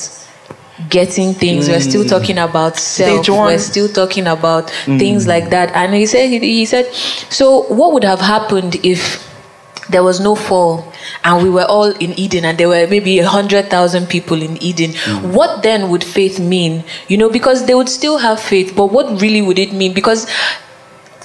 [0.88, 1.68] getting things.
[1.68, 2.08] We're still mm.
[2.08, 3.28] talking about self.
[3.28, 4.98] We're still talking about mm.
[4.98, 5.70] things like that.
[5.74, 9.28] And he said, he, he said, so what would have happened if
[9.90, 10.92] there was no fall
[11.24, 14.62] and we were all in Eden and there were maybe a hundred thousand people in
[14.62, 14.92] Eden?
[14.92, 15.32] Mm.
[15.32, 16.84] What then would faith mean?
[17.08, 19.92] You know, because they would still have faith, but what really would it mean?
[19.92, 20.26] Because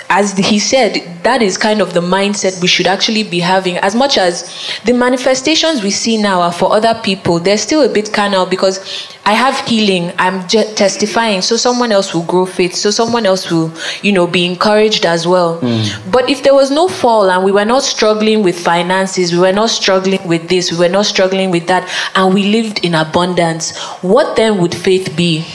[0.10, 3.78] as he said, that is kind of the mindset we should actually be having.
[3.78, 7.90] As much as the manifestations we see now are for other people, they're still a
[7.90, 8.80] bit carnal because
[9.26, 13.52] I have healing, I'm je- testifying, so someone else will grow faith, so someone else
[13.52, 15.60] will, you know, be encouraged as well.
[15.60, 16.10] Hmm.
[16.10, 19.52] But if there was no fall and we were not struggling with finances, we were
[19.52, 23.78] not struggling with this, we were not struggling with that, and we lived in abundance,
[24.02, 25.46] what then would faith be?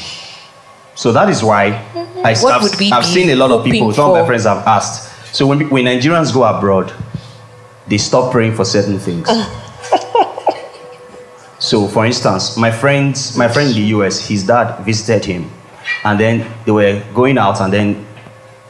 [0.94, 2.11] So that is why hmm.
[2.24, 4.66] I, What would we I've seen a lot of people, some of my friends have
[4.66, 5.34] asked.
[5.34, 6.92] So when, when Nigerians go abroad,
[7.88, 9.28] they stop praying for certain things.
[9.28, 9.44] Uh.
[11.58, 15.50] so for instance, my friends, my friend in the US, his dad visited him,
[16.04, 18.06] and then they were going out, and then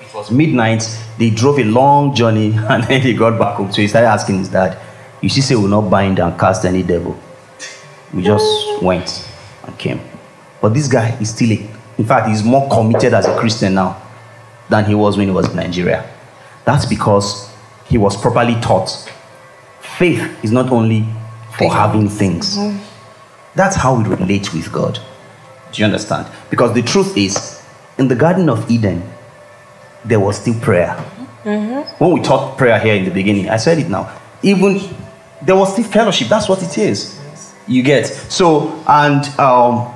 [0.01, 0.83] it was midnight.
[1.19, 3.73] They drove a long journey, and then they got back home.
[3.73, 4.79] So he started asking his dad,
[5.21, 7.19] "You see, say we will not bind and cast any devil."
[8.15, 9.27] We just went
[9.65, 10.01] and came.
[10.61, 11.69] But this guy is still, a,
[11.99, 14.01] in fact, he's more committed as a Christian now
[14.69, 16.09] than he was when he was in Nigeria.
[16.65, 17.51] That's because
[17.89, 18.89] he was properly taught.
[19.99, 21.05] Faith is not only
[21.59, 22.57] for having things.
[23.55, 24.99] That's how we relate with God.
[25.73, 26.27] Do you understand?
[26.51, 27.63] Because the truth is,
[27.99, 29.03] in the Garden of Eden,
[30.05, 30.95] there was still prayer.
[31.99, 34.19] When we taught prayer here in the beginning, I said it now.
[34.43, 34.81] Even
[35.43, 36.29] there was still fellowship.
[36.29, 37.21] That's what it is.
[37.67, 39.93] You get so, and um,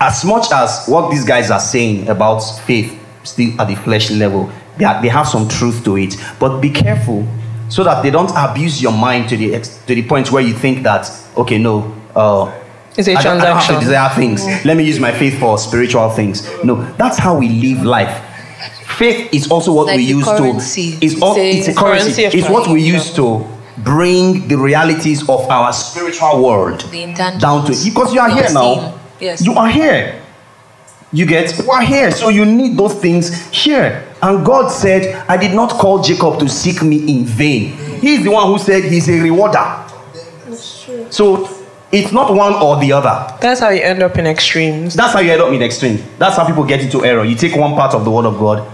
[0.00, 4.50] as much as what these guys are saying about faith, still at the flesh level,
[4.76, 6.14] they, are, they have some truth to it.
[6.38, 7.26] But be careful
[7.68, 10.54] so that they don't abuse your mind to the ex- to the point where you
[10.54, 11.92] think that okay, no.
[12.14, 12.50] Uh,
[12.96, 14.44] It's a I don't, I don't have to desire things.
[14.64, 16.48] Let me use my faith for spiritual things.
[16.64, 18.24] No, that's how we live life.
[18.96, 20.96] Faith is also what Like we the use currency.
[20.98, 21.06] to.
[21.06, 22.38] It's, all, Say- it's a Currency currency.
[22.38, 22.86] It's what we money.
[22.96, 23.46] use to
[23.78, 28.97] bring the realities of our spiritual world The down to because you are here now.
[29.20, 29.44] Yes.
[29.44, 30.22] You are here.
[31.10, 34.04] You get you are here, so you need those things here.
[34.20, 37.72] And God said, I did not call Jacob to seek me in vain.
[38.00, 39.84] He's the one who said he's a rewarder.
[41.10, 41.48] So
[41.90, 43.38] it's not one or the other.
[43.40, 44.94] That's how you end up in extremes.
[44.94, 46.02] That's how you end up in extreme.
[46.18, 47.24] That's how people get into error.
[47.24, 48.66] You take one part of the word of God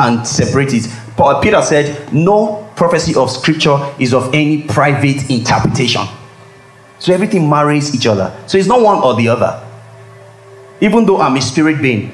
[0.00, 0.88] and separate it.
[1.16, 6.02] Paul, Peter said, No prophecy of scripture is of any private interpretation.
[6.98, 8.36] So everything marries each other.
[8.46, 9.62] So it's not one or the other.
[10.80, 12.12] Even though I'm a spirit being,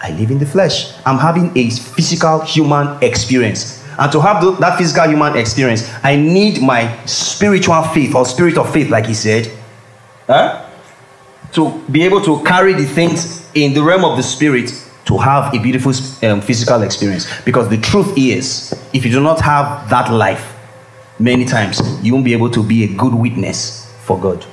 [0.00, 0.92] I live in the flesh.
[1.06, 3.82] I'm having a physical human experience.
[3.98, 8.72] And to have that physical human experience, I need my spiritual faith or spirit of
[8.72, 9.52] faith, like he said,
[10.26, 10.66] huh?
[11.52, 14.72] to be able to carry the things in the realm of the spirit
[15.04, 15.92] to have a beautiful
[16.26, 17.26] um, physical experience.
[17.42, 20.56] Because the truth is, if you do not have that life,
[21.18, 24.44] many times you won't be able to be a good witness for God.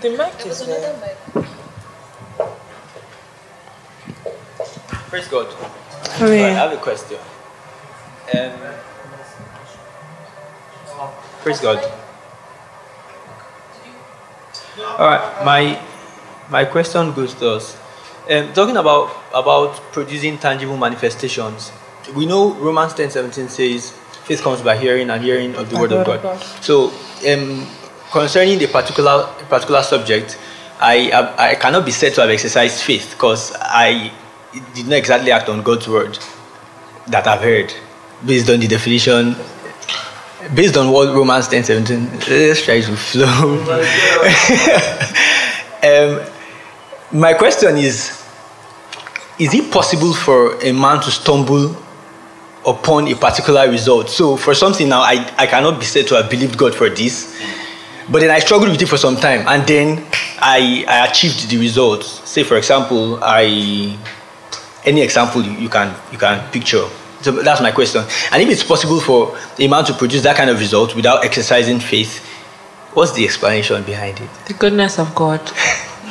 [0.00, 0.96] The mic is there.
[1.00, 1.46] Mic.
[5.08, 5.46] Praise God.
[5.48, 7.18] Oh, I have a question.
[8.34, 8.52] Um,
[11.42, 11.82] praise God.
[14.98, 15.80] All right, my
[16.50, 17.76] my question goes to us.
[18.30, 21.72] Um, talking about about producing tangible manifestations,
[22.14, 23.92] we know Romans ten seventeen says
[24.24, 26.42] faith comes by hearing and hearing of the word of God.
[26.60, 26.92] So,
[27.28, 27.66] um,
[28.10, 30.38] concerning the particular particular subject,
[30.80, 34.12] I, I I cannot be said to have exercised faith because I
[34.74, 36.18] did not exactly act on God's word
[37.08, 37.72] that I've heard
[38.24, 39.36] based on the definition
[40.54, 43.62] based on what Romans 10 17 let's try to flow.
[45.86, 46.20] Um,
[47.12, 48.24] my question is
[49.38, 51.76] is it possible for a man to stumble
[52.66, 54.08] upon a particular result?
[54.08, 57.38] So for something now, I, I cannot be said to have believed God for this,
[58.10, 60.04] but then I struggled with it for some time, and then
[60.38, 62.28] I, I achieved the results.
[62.28, 63.98] Say for example, I
[64.84, 66.86] any example you, you can you can picture.
[67.22, 68.04] So that's my question.
[68.30, 71.80] And if it's possible for a man to produce that kind of result without exercising
[71.80, 72.24] faith,
[72.94, 74.30] what's the explanation behind it?
[74.46, 75.40] The goodness of God.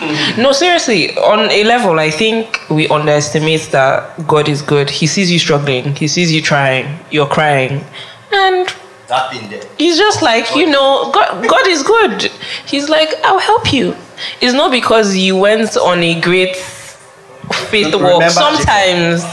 [0.37, 4.89] no, seriously, on a level, I think we underestimate that God is good.
[4.89, 7.85] He sees you struggling, He sees you trying, you're crying.
[8.31, 8.67] And
[9.07, 9.61] That thing there.
[9.77, 12.23] He's just like, you know, God, God is good.
[12.65, 13.95] He's like, I'll help you.
[14.41, 18.01] It's not because you went on a great faith walk.
[18.01, 19.23] Remember Sometimes,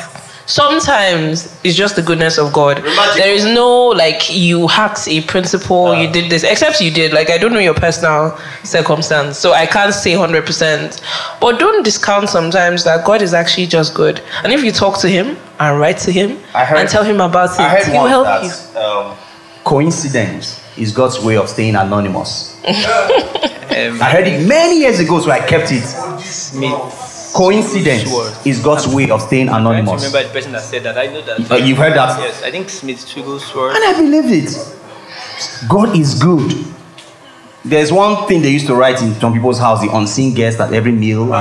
[0.46, 2.78] sometimes it's just the goodness of God.
[3.16, 7.12] There is no like you hacked a principle, you did this, except you did.
[7.12, 11.00] Like I don't know your personal circumstance, so I can't say hundred percent.
[11.40, 14.20] But don't discount sometimes that God is actually just good.
[14.44, 17.20] And if you talk to Him and write to Him I heard- and tell Him
[17.20, 18.80] about it, I heard He'll help that, you.
[18.80, 19.16] Um,
[19.64, 22.60] coincidence is God's way of staying anonymous.
[22.66, 25.82] I heard it many years ago, so I kept it.
[26.20, 27.32] Smith.
[27.34, 28.12] Coincidence
[28.46, 30.04] is God's way of staying I anonymous.
[30.04, 30.98] remember the person that said that.
[30.98, 31.50] I know that.
[31.50, 32.18] Uh, you've heard that?
[32.20, 33.74] Yes, I think Smith Wigglesworth.
[33.74, 34.78] And I believe it.
[35.68, 36.52] God is good.
[37.64, 40.72] There's one thing they used to write in some people's house, the unseen guest at
[40.74, 41.26] every meal.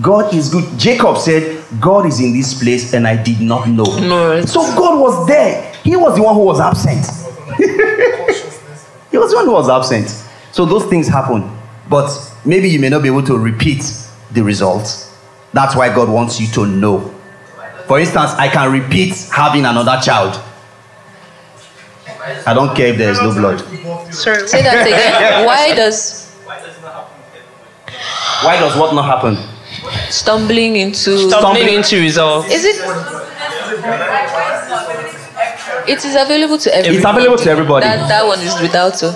[0.00, 0.78] God is good.
[0.78, 3.84] Jacob said, God is in this place and I did not know.
[3.98, 4.44] No.
[4.44, 5.67] So God was there.
[5.88, 7.06] He was the one who was absent.
[9.10, 10.08] he was the one who was absent.
[10.52, 11.50] So those things happen.
[11.88, 12.10] But
[12.44, 13.82] maybe you may not be able to repeat
[14.32, 15.16] the results.
[15.54, 17.14] That's why God wants you to know.
[17.86, 20.38] For instance, I can repeat having another child.
[22.46, 23.60] I don't care if there is no blood.
[24.12, 24.46] Sorry.
[24.46, 25.46] Say that again.
[25.46, 26.34] Why does
[28.44, 29.38] Why does what not happen?
[30.10, 32.50] stumbling into Stumbling into results.
[32.50, 32.76] is it?
[35.88, 36.96] It is available to everyone.
[36.96, 37.84] It's available to everybody.
[37.86, 38.96] That that one is without.
[38.96, 39.10] So.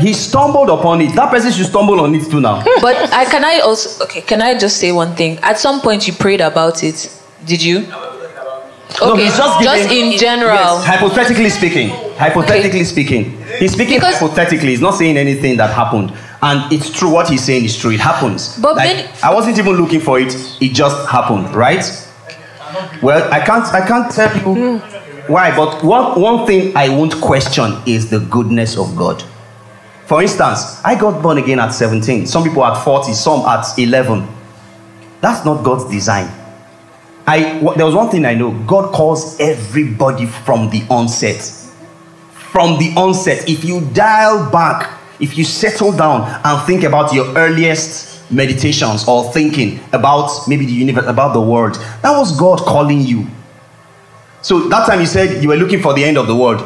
[0.00, 1.14] He stumbled upon it.
[1.14, 2.62] That person should stumble on it too now.
[2.80, 4.20] But I can I also okay?
[4.20, 5.38] Can I just say one thing?
[5.42, 7.10] At some point, you prayed about it.
[7.46, 7.80] Did you?
[7.86, 10.54] No, Okay, he's just giving- in general.
[10.54, 11.88] Yes, hypothetically speaking.
[12.18, 13.24] Hypothetically speaking.
[13.58, 14.70] He's speaking Because- hypothetically.
[14.70, 16.12] He's not saying anything that happened.
[16.42, 17.08] And it's true.
[17.10, 17.92] What he's saying is true.
[17.92, 18.58] It happens.
[18.58, 20.34] But Like, many- I wasn't even looking for it.
[20.60, 21.84] It just happened, right?
[23.02, 23.64] Well, I can't.
[23.72, 24.99] I can't tell you hmm.
[25.28, 25.54] Why.
[25.54, 29.22] But one one thing I won't question is the goodness of God.
[30.06, 32.26] For instance, I got born again at 17.
[32.26, 33.12] Some people at 40.
[33.12, 34.26] Some at 11.
[35.20, 36.28] That's not God's design.
[37.26, 38.50] I, there was one thing I know.
[38.66, 41.40] God calls everybody from the onset.
[42.32, 47.32] From the onset, if you dial back, if you settle down and think about your
[47.36, 53.00] earliest meditations or thinking about maybe the universe, about the world, that was God calling
[53.00, 53.28] you.
[54.42, 56.60] So that time you said you were looking for the end of the world.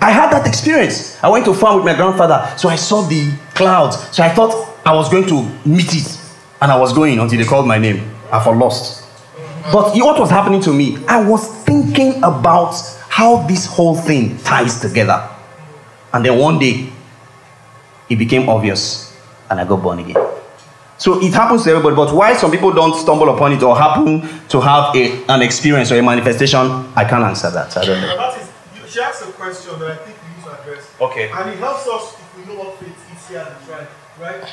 [0.00, 1.22] I had that experience.
[1.22, 3.96] I went to farm with my grandfather, so I saw the clouds.
[4.14, 6.20] So I thought I was going to meet it,
[6.60, 8.10] and I was going until they called my name.
[8.32, 9.04] I for lost.
[9.72, 10.98] But you know what was happening to me?
[11.06, 12.74] I was thinking about
[13.08, 15.28] how this whole thing ties together.
[16.12, 16.90] And then one day,
[18.08, 19.16] it became obvious,
[19.50, 20.16] and I got born again.
[21.02, 24.20] So it happens to everybody, but why some people don't stumble upon it or happen
[24.50, 26.60] to have a, an experience or a manifestation,
[26.94, 27.76] I can't answer that.
[27.76, 28.16] I don't know.
[28.16, 28.46] That is,
[28.76, 30.86] you- she asked a question that I think we need to address.
[31.00, 31.28] Okay.
[31.32, 33.88] And it helps us if we know what faith is here at the tribe,
[34.20, 34.44] right?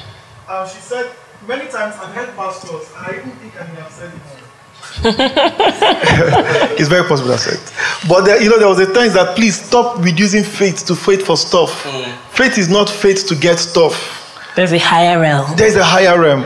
[0.49, 1.11] Um, she said,
[1.47, 4.21] many times I've heard pastors, and I even think I may have said it.
[6.79, 7.73] it's very possible I said it.
[8.09, 11.27] But there, you know, there was a time that please stop reducing faith to faith
[11.27, 11.83] for stuff.
[12.31, 14.15] Faith is not faith to get stuff.
[14.59, 15.55] There's a higher realm.
[15.55, 16.41] There's a higher realm.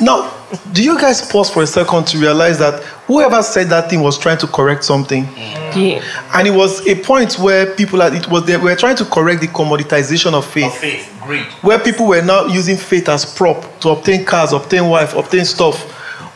[0.00, 0.32] Now,
[0.72, 4.16] do you guys pause for a second to realize that whoever said that thing was
[4.16, 5.24] trying to correct something?
[5.24, 6.00] Yeah.
[6.34, 9.40] And it was a point where people had, it was they were trying to correct
[9.40, 10.66] the commoditization of faith.
[10.66, 11.46] Of Faith, greed.
[11.62, 15.82] Where people were now using faith as prop to obtain cars, obtain wife, obtain stuff.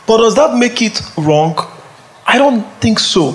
[0.08, 1.56] But does that make it wrong?
[2.26, 3.30] I don't think so.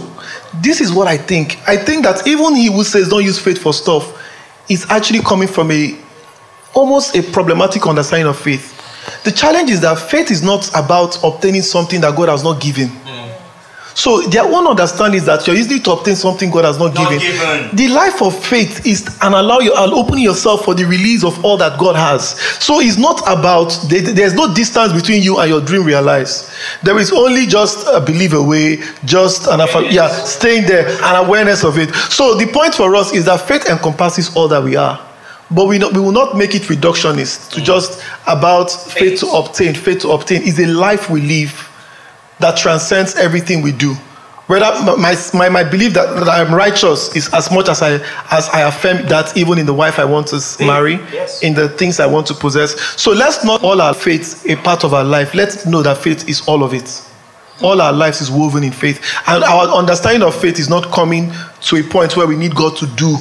[0.56, 1.58] This is what I think.
[1.66, 4.22] I think that even he who says don't use faith for stuff
[4.68, 5.98] is actually coming from a
[6.78, 8.74] almost a problematic understanding of faith.
[9.24, 12.90] The challenge is that faith is not about obtaining something that God has not given.
[12.90, 13.14] Hmm.
[13.96, 17.10] So their one understanding is that you're using to obtain something God has not, Not
[17.10, 17.20] given.
[17.20, 17.76] given.
[17.76, 21.44] The life of faith is and allow you and open yourself for the release of
[21.44, 22.40] all that God has.
[22.64, 26.52] So it's not about there's no distance between you and your dream realized.
[26.84, 31.26] There is only just uh, a belief away, just an affa- yeah, staying there and
[31.26, 31.90] awareness of it.
[31.96, 35.07] So the point for us is that faith encompasses all that we are.
[35.50, 37.64] But we, not, we will not make it reductionist to mm.
[37.64, 39.74] just about faith to obtain.
[39.74, 41.70] Faith to obtain is a life we live
[42.40, 43.96] that transcends everything we do.
[44.48, 44.66] Whether
[44.98, 47.96] my, my, my belief that, that I am righteous is as much as I
[48.32, 51.44] as I affirm that even in the wife I want to marry, yes.
[51.44, 52.80] in the things I want to possess.
[53.00, 55.34] So let's not all our faith a part of our life.
[55.36, 57.04] Let's know that faith is all of it.
[57.62, 59.04] All our lives is woven in faith.
[59.28, 62.78] And our understanding of faith is not coming to a point where we need God
[62.78, 63.18] to do.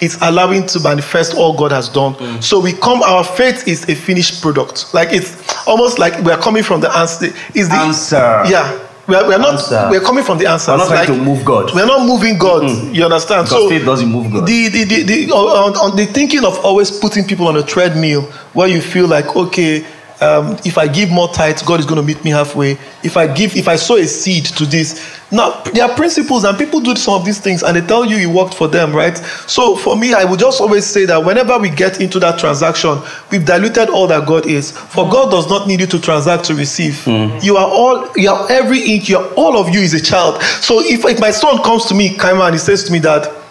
[0.00, 2.14] It's allowing to manifest all God has done.
[2.14, 2.42] Mm.
[2.42, 4.92] So we come, our faith is a finished product.
[4.92, 7.26] Like it's almost like we are coming from the answer.
[7.54, 8.44] Is the Answer.
[8.46, 8.82] Yeah.
[9.08, 10.72] We are, we are not we are coming from the answer.
[10.72, 11.72] We're not trying to move God.
[11.72, 12.94] We are not moving God.
[12.94, 13.46] You understand?
[13.46, 14.46] Because faith doesn't move God.
[14.46, 18.22] The, the, the, the, on, on the thinking of always putting people on a treadmill
[18.52, 19.86] where you feel like, okay,
[20.20, 22.72] um, if I give more tithe, God is going to meet me halfway.
[23.02, 26.56] If I give, if I sow a seed to this, now there are principles, and
[26.56, 29.16] people do some of these things, and they tell you you worked for them, right?
[29.46, 32.98] So for me, I would just always say that whenever we get into that transaction,
[33.30, 34.70] we've diluted all that God is.
[34.70, 37.06] For God does not need you to transact to receive.
[37.06, 40.42] You are all, you are every inch, you are, all of you is a child.
[40.42, 43.45] So if, if my son comes to me, Kaima, and he says to me that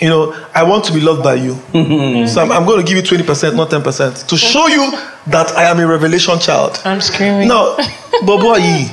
[0.00, 1.54] you know, I want to be loved by you.
[1.54, 2.26] Mm-hmm.
[2.26, 4.90] so I'm, I'm going to give you 20%, not 10%, to show you
[5.26, 6.80] that I am a revelation child.
[6.84, 7.48] I'm screaming.
[7.48, 7.76] Now,
[8.24, 8.88] Bobo Yi,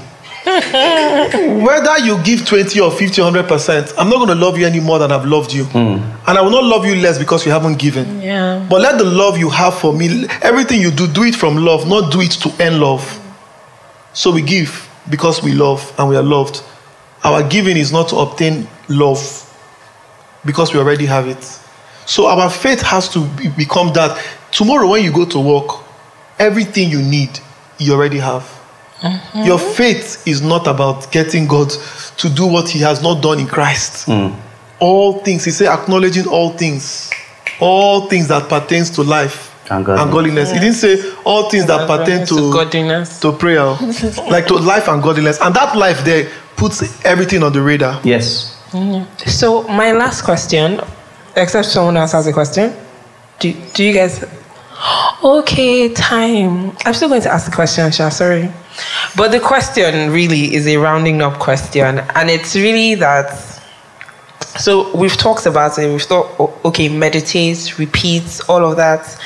[0.45, 4.79] whether you give 20 or 50 or 100%, I'm not going to love you any
[4.79, 5.65] more than I've loved you.
[5.65, 5.99] Hmm.
[6.27, 8.21] And I will not love you less because you haven't given.
[8.21, 8.65] Yeah.
[8.69, 11.87] But let the love you have for me, everything you do, do it from love,
[11.87, 13.21] not do it to earn love.
[14.13, 16.63] So we give because we love and we are loved.
[17.23, 19.44] Our giving is not to obtain love
[20.45, 21.43] because we already have it.
[22.05, 24.17] So our faith has to be- become that.
[24.51, 25.83] Tomorrow, when you go to work,
[26.39, 27.39] everything you need,
[27.79, 28.43] you already have.
[29.01, 29.43] Mm-hmm.
[29.43, 31.69] Your faith is not about getting God
[32.17, 34.07] to do what He has not done in Christ.
[34.07, 34.35] Mm.
[34.79, 37.11] All things, He said, acknowledging all things,
[37.59, 40.13] all things that pertains to life And godliness.
[40.13, 40.51] godliness.
[40.51, 43.19] He didn't say all things that pertain to godliness.
[43.19, 43.65] to prayer,
[44.29, 45.39] like to life and godliness.
[45.41, 47.99] And that life there puts everything on the radar.
[48.03, 48.54] Yes.
[49.25, 50.81] So my last question,
[51.35, 52.73] except someone else has a question.
[53.39, 54.23] Do, do you guys?
[55.23, 56.75] Okay, time.
[56.85, 58.09] I'm still going to ask the question, Sha.
[58.09, 58.51] Sorry,
[59.15, 63.31] but the question really is a rounding up question, and it's really that.
[64.59, 65.87] So we've talked about it.
[65.87, 69.19] We've thought, okay, meditate, repeat, all of that.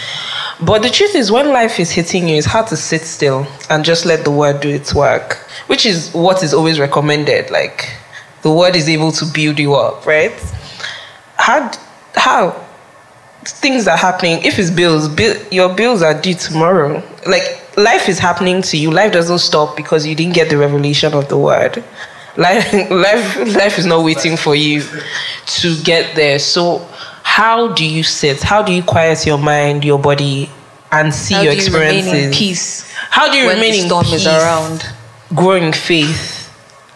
[0.61, 3.85] But the truth is, when life is hitting you, it's hard to sit still and
[3.85, 5.35] just let the word do its work,
[5.67, 7.49] which is what is always recommended.
[7.51, 7.93] Like,
[8.41, 10.31] the word is able to build you up, right?
[11.37, 11.71] How,
[12.15, 12.65] how
[13.43, 14.43] things are happening?
[14.43, 17.01] If it's bills, bill, your bills are due tomorrow.
[17.27, 18.91] Like, life is happening to you.
[18.91, 21.83] Life doesn't stop because you didn't get the revelation of the word.
[22.37, 24.81] Life, life, life is not waiting for you
[25.45, 26.39] to get there.
[26.39, 26.87] So,
[27.23, 28.41] how do you sit?
[28.41, 30.49] How do you quiet your mind, your body,
[30.91, 32.25] and see How your do you remain experiences?
[32.25, 34.85] in peace How do you when remain the in storm peace, is around?
[35.35, 36.38] Growing faith,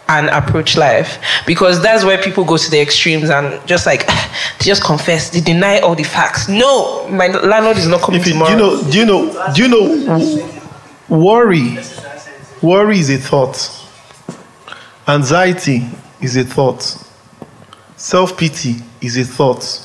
[0.08, 1.18] and approach life?
[1.46, 4.06] Because that's where people go to the extremes and just like
[4.58, 6.48] they just confess, they deny all the facts.
[6.48, 9.62] No, my landlord is not coming If you, do you know, do you know, do
[9.62, 10.60] you know,
[11.08, 11.78] worry,
[12.62, 13.70] worry is a thought.
[15.06, 15.86] Anxiety
[16.20, 16.82] is a thought.
[17.96, 19.80] Self pity is a thought.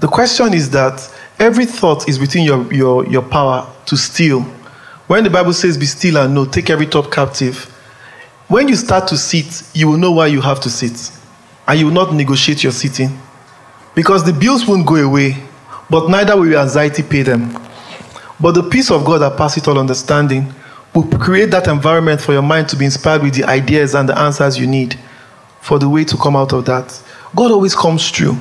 [0.00, 4.42] The question is that every thought is within your, your, your power to steal.
[5.06, 7.74] When the Bible says, Be still and know, take every thought captive.
[8.48, 11.12] When you start to sit, you will know why you have to sit.
[11.66, 13.10] And you will not negotiate your sitting.
[13.94, 15.36] Because the bills won't go away,
[15.90, 17.52] but neither will your anxiety pay them.
[18.40, 20.54] But the peace of God that passes all understanding
[20.94, 24.18] will create that environment for your mind to be inspired with the ideas and the
[24.18, 24.98] answers you need
[25.60, 27.02] for the way to come out of that.
[27.36, 28.38] God always comes through.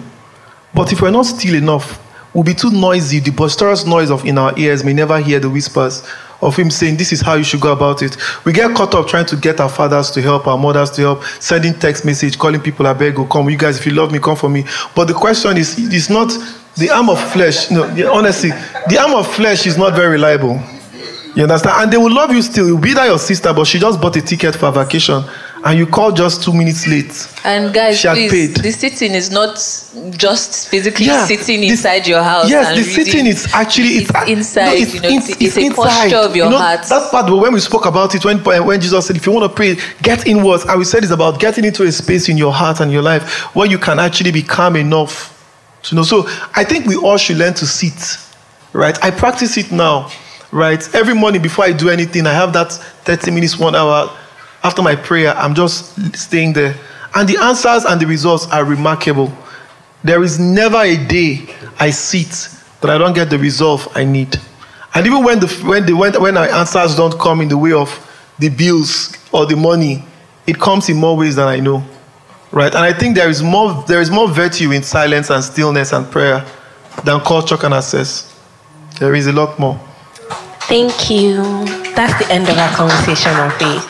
[0.73, 2.01] But if we're not still enough,
[2.34, 3.19] we'll be too noisy.
[3.19, 6.07] The boisterous noise of in our ears may never hear the whispers
[6.41, 8.18] of Him saying, This is how you should go about it.
[8.45, 11.23] We get caught up trying to get our fathers to help, our mothers to help,
[11.39, 13.49] sending text message, calling people, I beg, you, come.
[13.49, 14.65] You guys, if you love me, come for me.
[14.95, 16.31] But the question is, it's not
[16.76, 17.72] the arm of flesh.
[17.72, 18.51] No, honestly,
[18.89, 20.61] the arm of flesh is not very reliable.
[21.38, 21.84] You understand?
[21.84, 22.65] And they will love you still.
[22.68, 25.23] You'll be that your sister, but she just bought a ticket for a vacation
[25.64, 27.14] and you call just two minutes late.
[27.43, 28.64] And guys, She had please, paid.
[28.64, 29.53] the sitting is not
[30.18, 32.49] just physically Yeah, sitting this- inside your house.
[32.49, 33.05] Yes, and the reading.
[33.05, 35.76] sitting is actually it's, It's inside, No, it's, you know, it's, it's- it's a inside.
[35.84, 36.81] posture of your you know, heart.
[36.89, 39.55] That part when we spoke about it when when Jesus said, if you want to
[39.55, 40.65] pray, get inwards.
[40.65, 43.23] And we said it's about getting into a space in your heart and your life
[43.55, 45.14] where you can actually be calm enough
[45.84, 46.01] to know.
[46.03, 48.18] So I think we all should learn to sit.
[48.73, 48.97] Right?
[49.03, 50.09] I practice it now.
[50.51, 50.95] Right?
[50.95, 54.09] Every morning before I do anything, I have that 30 minutes, one hour
[54.63, 55.33] after my prayer.
[55.35, 56.75] I'm just staying there.
[57.15, 59.31] And the answers and the results are remarkable.
[60.03, 61.47] There is never a day
[61.79, 62.49] I sit
[62.81, 64.37] that I don't get the resolve I need.
[64.93, 67.73] And even when the when the when, when my answers don't come in the way
[67.73, 67.89] of
[68.39, 70.03] the bills or the money,
[70.45, 71.83] it comes in more ways than I know.
[72.51, 72.73] Right?
[72.73, 76.09] And I think there is more there is more virtue in silence and stillness and
[76.09, 76.45] prayer
[77.03, 78.33] than culture can assess.
[78.99, 79.79] There is a lot more.
[80.68, 81.44] Thank you.
[81.95, 83.88] That's the end of our conversation on faith.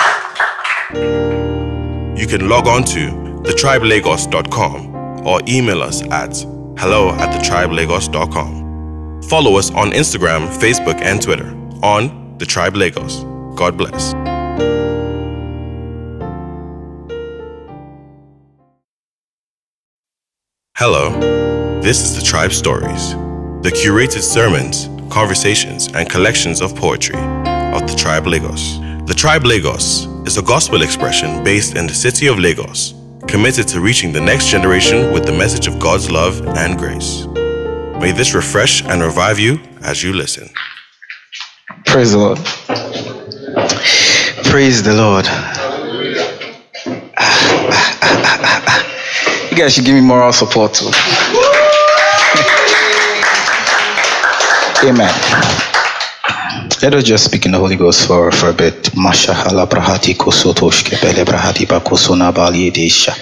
[2.20, 3.12] You can log on to
[3.44, 6.36] thetribelagos.com or email us at
[6.78, 9.24] hello at thetribelagos.com.
[9.24, 11.50] Follow us on Instagram, Facebook, and Twitter
[11.82, 13.24] on The Tribe Lagos.
[13.56, 14.14] God bless.
[20.76, 21.10] Hello,
[21.82, 23.14] this is The Tribe Stories,
[23.64, 28.78] the curated sermons, conversations, and collections of poetry of The Tribe Lagos.
[29.06, 32.94] The Tribe Lagos is a gospel expression based in the city of Lagos,
[33.28, 37.26] committed to reaching the next generation with the message of God's love and grace.
[38.00, 40.50] May this refresh and revive you as you listen.
[41.86, 42.38] Praise the Lord.
[44.46, 45.26] Praise the Lord.
[47.20, 50.92] Ah, ah, ah, you guys should give me moral support too.
[54.84, 55.10] Amen.
[56.84, 58.96] Let us just speak in the Holy Ghost for, for a bit.
[58.96, 63.16] Masha hala brahati kosotosh kebele brahati bakosona bali edesha.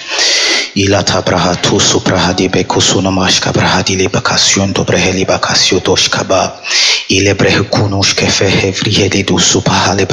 [0.76, 6.60] Ilata brahatu suprahadi bekosona mashka brahadi le bakasyon to breheli bakasyo tosh kaba.
[7.10, 10.06] Ile brehekunosh kefe hevri hede du supahale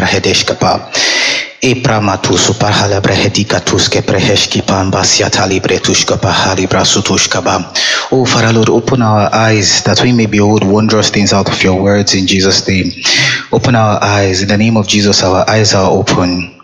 [1.62, 2.18] brahedesh kaba.
[2.22, 7.74] Epramatu suparhala brehedika tuske preheshki pambasya libre tushka pahali brasutushkaba.
[8.12, 11.82] Oh, Father Lord, open our eyes that we may behold wondrous things out of your
[11.82, 12.92] words in Jesus' name.
[13.52, 14.42] Open our eyes.
[14.42, 16.60] In the name of Jesus, our eyes are open.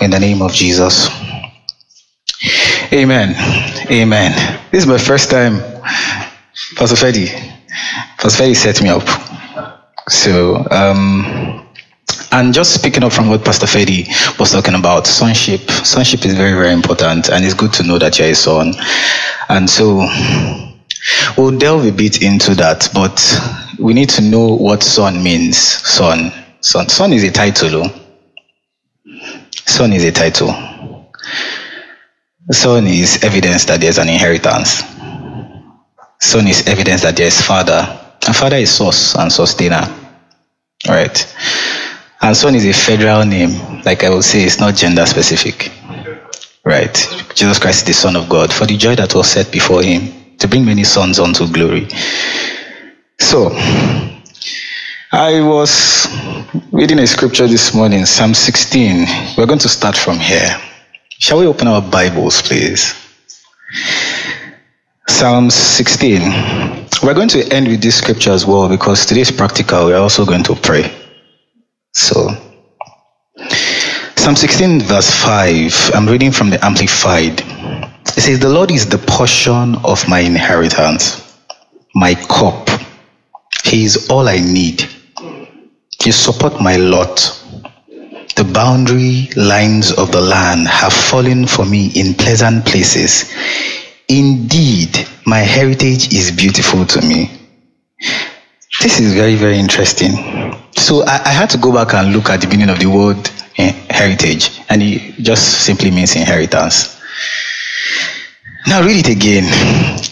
[0.00, 1.08] In the name of Jesus.
[2.92, 3.34] Amen.
[3.90, 4.32] Amen.
[4.70, 5.60] This is my first time.
[6.76, 7.28] Pastor Freddy.
[8.18, 9.06] Pastor Freddy set me up.
[10.08, 11.65] So, um,
[12.32, 14.06] and just speaking up from what Pastor Fedi
[14.38, 15.70] was talking about, sonship.
[15.70, 18.74] Sonship is very, very important, and it's good to know that you're a son.
[19.48, 20.06] And so
[21.36, 23.40] we'll delve a bit into that, but
[23.78, 25.58] we need to know what son means.
[25.58, 26.32] Son.
[26.60, 27.90] Son, son is a title.
[29.66, 30.54] Son is a title.
[32.50, 34.82] Son is evidence that there's an inheritance.
[36.20, 37.86] Son is evidence that there's father.
[38.26, 39.86] And father is source and sustainer.
[40.88, 41.34] Right?
[42.26, 43.82] And son is a federal name.
[43.84, 45.70] Like I will say, it's not gender specific.
[46.64, 46.92] Right?
[47.36, 50.36] Jesus Christ is the Son of God for the joy that was set before him
[50.38, 51.86] to bring many sons unto glory.
[53.20, 53.50] So,
[55.12, 56.08] I was
[56.72, 59.06] reading a scripture this morning, Psalm 16.
[59.38, 60.60] We're going to start from here.
[61.20, 62.92] Shall we open our Bibles, please?
[65.06, 66.22] Psalm 16.
[67.04, 69.86] We're going to end with this scripture as well because today is practical.
[69.86, 71.05] We're also going to pray.
[71.96, 72.28] So,
[74.16, 77.40] Psalm 16, verse 5, I'm reading from the Amplified.
[77.40, 81.40] It says, The Lord is the portion of my inheritance,
[81.94, 82.68] my cup.
[83.64, 84.84] He is all I need.
[86.04, 87.16] You support my lot.
[88.36, 93.34] The boundary lines of the land have fallen for me in pleasant places.
[94.06, 97.30] Indeed, my heritage is beautiful to me.
[98.82, 100.12] This is very, very interesting.
[100.76, 103.30] So I, I had to go back and look at the meaning of the word
[103.58, 107.00] eh, heritage, and it just simply means inheritance.
[108.66, 109.44] Now read it again.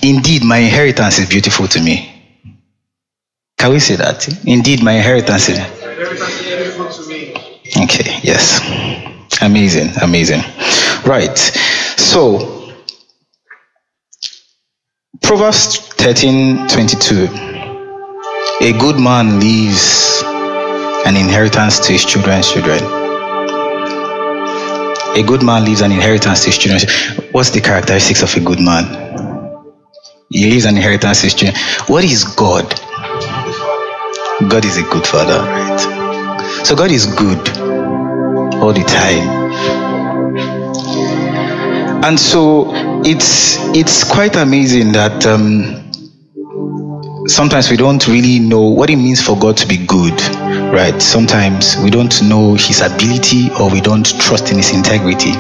[0.03, 2.11] Indeed, my inheritance is beautiful to me.
[3.59, 4.29] Can we say that?
[4.47, 5.59] Indeed, my inheritance is.
[7.77, 8.61] Okay, yes.
[9.43, 10.41] Amazing, amazing.
[11.05, 11.37] Right.
[11.37, 12.73] So,
[15.23, 17.54] Proverbs 13 22.
[18.61, 20.23] A good man leaves
[21.05, 22.79] an inheritance to his children's children.
[25.17, 27.31] A good man leaves an inheritance to his children.
[27.33, 28.85] What's the characteristics of a good man?
[30.31, 31.61] He leaves an inheritance to his children.
[31.89, 32.69] What is God?
[34.49, 36.65] God is a good father, right?
[36.65, 37.49] So God is good
[38.63, 39.45] all the time.
[42.05, 42.71] And so
[43.05, 45.84] it's it's quite amazing that um,
[47.27, 50.15] sometimes we don't really know what it means for God to be good,
[50.73, 51.01] right?
[51.01, 55.33] Sometimes we don't know His ability or we don't trust in His integrity.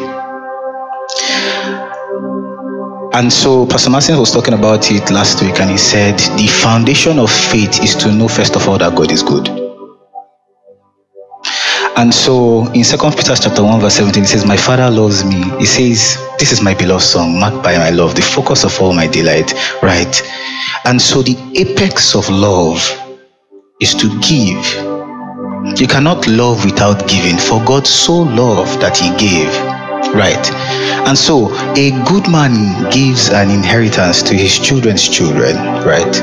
[3.12, 7.18] And so Pastor Martin was talking about it last week, and he said the foundation
[7.18, 9.63] of faith is to know first of all that God is good.
[11.96, 15.42] And so in Second Peter chapter 1, verse 17, it says, My father loves me.
[15.58, 18.92] He says, This is my beloved song, marked by my love, the focus of all
[18.94, 19.52] my delight.
[19.82, 20.22] Right.
[20.84, 22.78] And so the apex of love
[23.80, 24.84] is to give
[25.80, 29.48] You cannot love without giving, for God so loved that he gave.
[30.14, 30.50] Right.
[31.08, 36.14] And so a good man gives an inheritance to his children's children, right?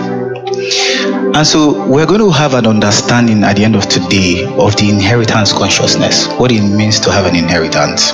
[1.34, 4.90] And so we're going to have an understanding at the end of today of the
[4.90, 8.12] inheritance consciousness, what it means to have an inheritance.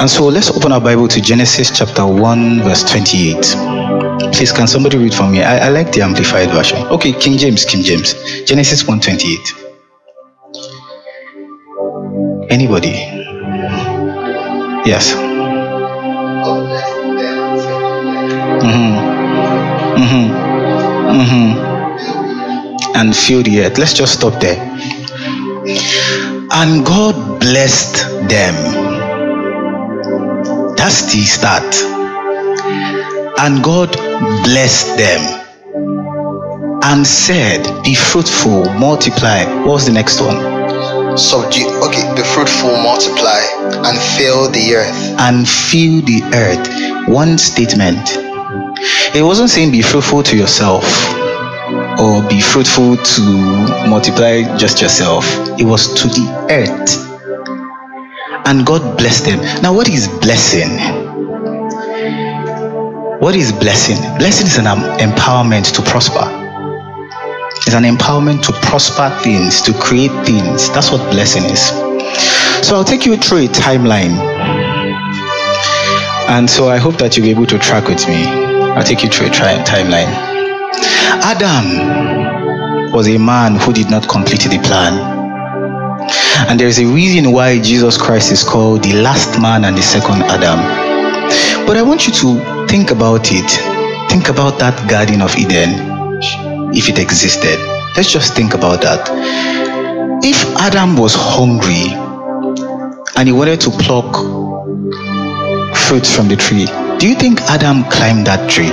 [0.00, 3.36] And so let's open our Bible to Genesis chapter 1, verse 28.
[4.32, 5.42] Please, can somebody read for me?
[5.42, 6.78] I, I like the amplified version.
[6.86, 8.14] Okay, King James, King James.
[8.44, 9.38] Genesis 1 28.
[12.50, 12.92] Anybody?
[14.88, 15.12] Yes.
[18.64, 18.96] Mm-hmm.
[20.02, 20.49] Mm-hmm.
[21.12, 22.96] Mm-hmm.
[22.96, 23.78] And fill the earth.
[23.78, 24.58] Let's just stop there.
[26.52, 28.54] And God blessed them.
[30.76, 31.74] That's the start.
[33.40, 33.90] And God
[34.44, 35.40] blessed them
[36.84, 39.44] and said, Be fruitful, multiply.
[39.64, 41.16] What was the next one?
[41.16, 43.40] Subdue, okay, be fruitful, multiply,
[43.86, 45.16] and fill the earth.
[45.18, 47.08] And fill the earth.
[47.08, 48.29] One statement.
[49.12, 50.84] It wasn't saying be fruitful to yourself
[51.98, 53.22] or be fruitful to
[53.88, 55.26] multiply just yourself.
[55.58, 57.06] It was to the earth.
[58.46, 59.40] And God blessed them.
[59.62, 60.78] Now, what is blessing?
[63.18, 63.96] What is blessing?
[64.18, 66.24] Blessing is an um, empowerment to prosper.
[67.66, 70.70] It's an empowerment to prosper things, to create things.
[70.70, 71.60] That's what blessing is.
[72.66, 74.16] So I'll take you through a timeline.
[76.28, 78.49] And so I hope that you'll be able to track with me.
[78.76, 80.10] I'll take you through a tri- timeline.
[81.22, 84.94] Adam was a man who did not complete the plan.
[86.48, 89.82] And there is a reason why Jesus Christ is called the last man and the
[89.82, 90.58] second Adam.
[91.66, 93.50] But I want you to think about it.
[94.10, 95.70] Think about that Garden of Eden
[96.74, 97.58] if it existed.
[97.96, 99.08] Let's just think about that.
[100.22, 101.92] If Adam was hungry
[103.16, 104.14] and he wanted to pluck
[105.76, 106.66] fruits from the tree,
[107.00, 108.68] do you think Adam climbed that tree?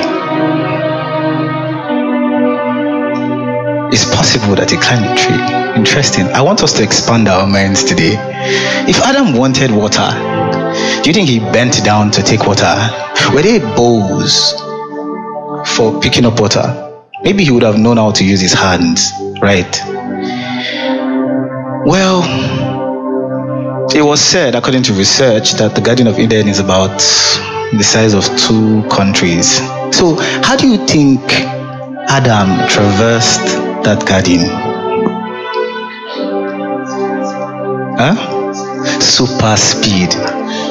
[3.89, 5.79] It's possible that he climbed the tree.
[5.79, 6.25] Interesting.
[6.27, 8.17] I want us to expand our minds today.
[8.85, 10.09] If Adam wanted water,
[11.01, 12.75] do you think he bent down to take water?
[13.33, 14.51] Were there bowls
[15.73, 16.99] for picking up water?
[17.23, 19.73] Maybe he would have known how to use his hands, right?
[21.87, 22.23] Well,
[23.95, 27.01] it was said, according to research, that the Garden of Eden is about
[27.73, 29.57] the size of two countries.
[29.91, 31.19] So, how do you think
[32.09, 33.45] Adam traversed
[33.83, 34.47] that garden?
[37.99, 39.01] Huh?
[39.01, 40.13] Super speed,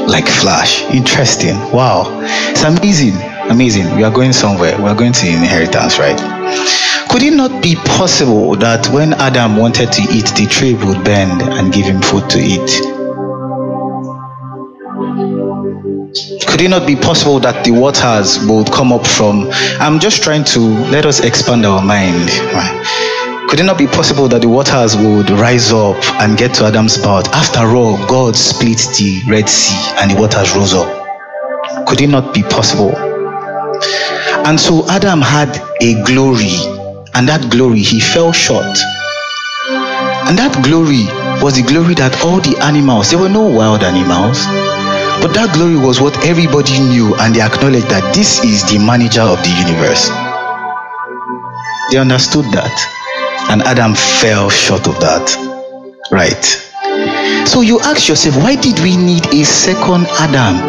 [0.09, 0.82] like Flash.
[0.85, 1.56] Interesting.
[1.70, 2.20] Wow.
[2.51, 3.14] It's amazing.
[3.51, 3.94] Amazing.
[3.97, 4.77] We are going somewhere.
[4.78, 6.18] We are going to inheritance, right?
[7.10, 11.43] Could it not be possible that when Adam wanted to eat, the tree would bend
[11.43, 12.95] and give him food to eat?
[16.57, 19.51] Could it not be possible that the waters would come up from?
[19.78, 22.31] I'm just trying to let us expand our mind.
[23.51, 26.95] Could it not be possible that the waters would rise up and get to Adam's
[26.95, 27.28] spout?
[27.35, 30.89] After all, God split the Red Sea and the waters rose up.
[31.87, 32.97] Could it not be possible?
[34.49, 36.57] And so Adam had a glory,
[37.12, 38.78] and that glory he fell short.
[40.24, 41.05] And that glory
[41.45, 44.41] was the glory that all the animals, there were no wild animals,
[45.27, 49.27] but that glory was what everybody knew, and they acknowledged that this is the manager
[49.27, 50.07] of the universe.
[51.90, 52.70] They understood that,
[53.51, 55.27] and Adam fell short of that.
[56.15, 56.47] Right.
[57.43, 60.62] So you ask yourself, why did we need a second Adam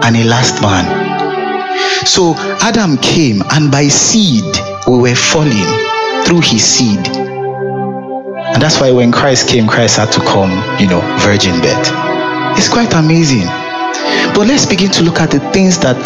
[0.00, 0.88] and a last man?
[2.08, 2.32] So
[2.64, 4.56] Adam came, and by seed
[4.88, 5.68] we were falling
[6.24, 7.04] through his seed.
[8.56, 10.48] And that's why when Christ came, Christ had to come,
[10.80, 12.13] you know, virgin birth.
[12.56, 13.46] It's quite amazing.
[14.34, 15.98] But let's begin to look at the things that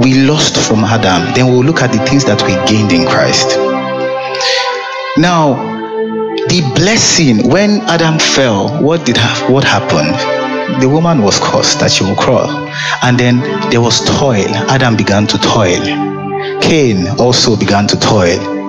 [0.00, 1.34] we lost from Adam.
[1.34, 3.56] Then we'll look at the things that we gained in Christ.
[5.18, 5.54] Now,
[6.48, 10.42] the blessing when Adam fell, what did have what happened?
[10.80, 12.48] the woman was cursed that she will crawl.
[13.02, 14.48] And then there was toil.
[14.70, 15.80] Adam began to toil.
[16.60, 18.61] Cain also began to toil.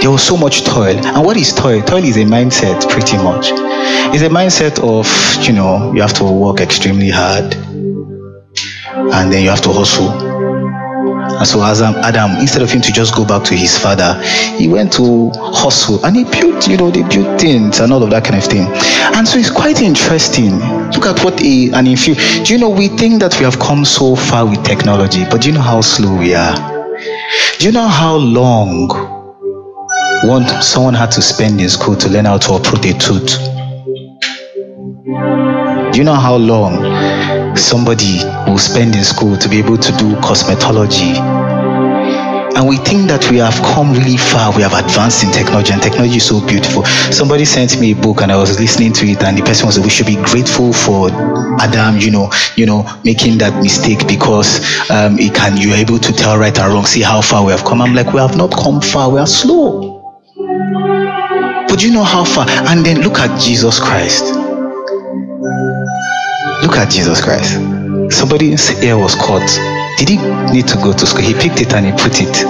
[0.00, 0.96] There was so much toil.
[1.06, 1.82] And what is toil?
[1.82, 3.50] Toil is a mindset, pretty much.
[4.14, 5.06] It's a mindset of,
[5.46, 10.30] you know, you have to work extremely hard and then you have to hustle
[11.40, 14.20] and so as Adam, instead of him to just go back to his father,
[14.58, 18.10] he went to hustle and he built, you know, they built things and all of
[18.10, 18.66] that kind of thing.
[19.16, 20.58] And so it's quite interesting.
[20.90, 22.20] Look at what a an inferior.
[22.44, 25.48] Do you know we think that we have come so far with technology, but do
[25.48, 26.54] you know how slow we are?
[27.58, 29.19] Do you know how long
[30.24, 33.38] one someone had to spend in school to learn how to uproot a tooth.
[35.96, 41.16] You know how long somebody will spend in school to be able to do cosmetology?
[42.54, 45.80] And we think that we have come really far, we have advanced in technology, and
[45.80, 46.84] technology is so beautiful.
[46.84, 49.80] Somebody sent me a book and I was listening to it, and the person was
[49.80, 51.08] we should be grateful for
[51.60, 54.60] Adam, you know, you know, making that mistake because
[54.90, 57.64] um, it can you're able to tell right and wrong, see how far we have
[57.64, 57.80] come.
[57.80, 59.99] I'm like, we have not come far, we are slow.
[61.70, 62.46] But you know how far?
[62.50, 64.34] And then look at Jesus Christ.
[66.62, 67.54] Look at Jesus Christ.
[68.12, 69.48] Somebody's ear was caught.
[69.96, 70.16] Did he
[70.52, 71.22] need to go to school?
[71.22, 72.44] He picked it and he put it.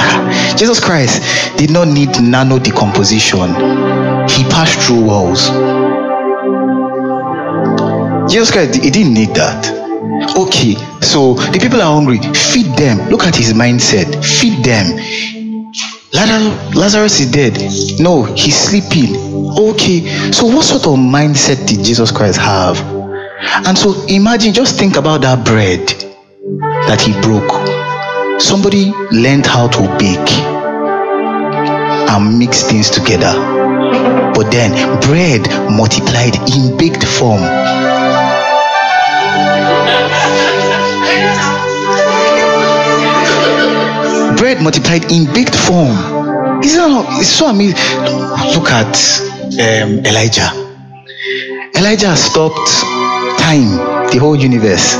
[0.00, 1.22] Ah, Jesus Christ
[1.56, 3.54] did not need nano decomposition.
[4.28, 5.48] He passed through walls.
[8.30, 9.78] Jesus Christ, he didn't need that.
[10.36, 12.18] Okay, so the people are hungry.
[12.34, 13.08] Feed them.
[13.10, 14.24] Look at his mindset.
[14.24, 15.37] Feed them.
[16.74, 17.58] Lazarus is dead.
[18.00, 19.14] No, he's sleeping.
[19.56, 22.80] Okay, so what sort of mindset did Jesus Christ have?
[23.66, 25.86] And so imagine, just think about that bread
[26.88, 28.40] that he broke.
[28.40, 30.32] Somebody learned how to bake
[32.10, 33.32] and mix things together.
[34.34, 37.42] But then bread multiplied in baked form.
[44.38, 46.62] Bread multiplied in baked form.
[46.62, 47.74] Isn't it's so amazing.
[48.54, 48.94] Look at
[49.58, 50.50] um, Elijah.
[51.76, 52.70] Elijah stopped
[53.38, 53.76] time,
[54.10, 54.94] the whole universe.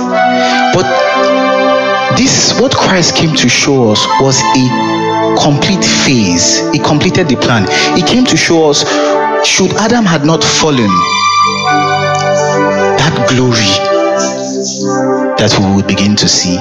[0.75, 0.87] But
[2.19, 4.65] this, what Christ came to show us, was a
[5.43, 6.69] complete phase.
[6.73, 7.67] He completed the plan.
[7.97, 8.81] He came to show us,
[9.47, 10.91] should Adam had not fallen,
[12.99, 13.73] that glory
[15.39, 16.59] that we would begin to see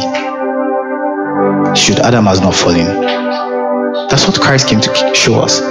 [1.78, 2.86] should Adam has not fallen.
[4.10, 5.62] That's what Christ came to show us.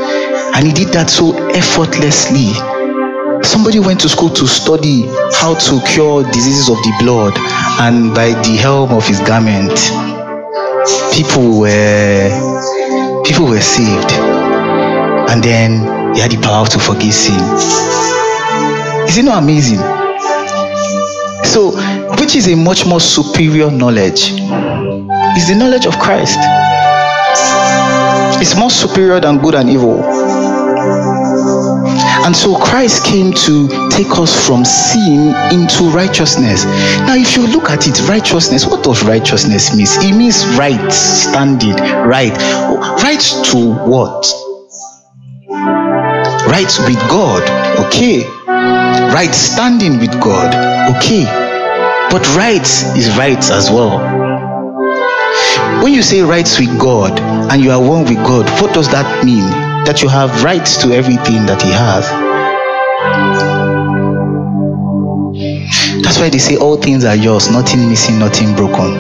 [0.55, 2.55] And he did that so effortlessly.
[3.43, 5.03] Somebody went to school to study
[5.35, 7.35] how to cure diseases of the blood,
[7.81, 9.75] and by the help of his garment,
[11.13, 12.31] people were
[13.25, 14.13] people were saved.
[15.29, 17.41] And then he had the power to forgive sin.
[19.09, 19.81] Is it not amazing?
[21.45, 21.73] So,
[22.21, 24.33] which is a much more superior knowledge?
[25.37, 26.39] Is the knowledge of Christ.
[28.41, 30.03] It's more superior than good and evil.
[32.25, 36.65] And so Christ came to take us from sin into righteousness.
[37.07, 39.87] Now, if you look at it, righteousness, what does righteousness mean?
[39.87, 42.37] It means right standing, right.
[43.03, 44.27] Right to what?
[46.49, 47.43] Right with God,
[47.87, 48.25] okay.
[48.49, 50.55] Right standing with God,
[50.97, 51.25] okay.
[52.11, 54.16] But right is right as well.
[55.83, 57.21] When you say rights with God
[57.53, 59.45] and you are one with God, what does that mean?
[59.85, 62.09] That you have rights to everything that He has.
[66.03, 68.95] That's why they say all things are yours, nothing missing, nothing broken.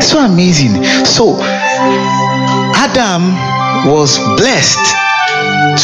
[0.00, 0.82] So amazing.
[1.04, 1.38] So,
[2.74, 3.32] Adam
[3.90, 4.84] was blessed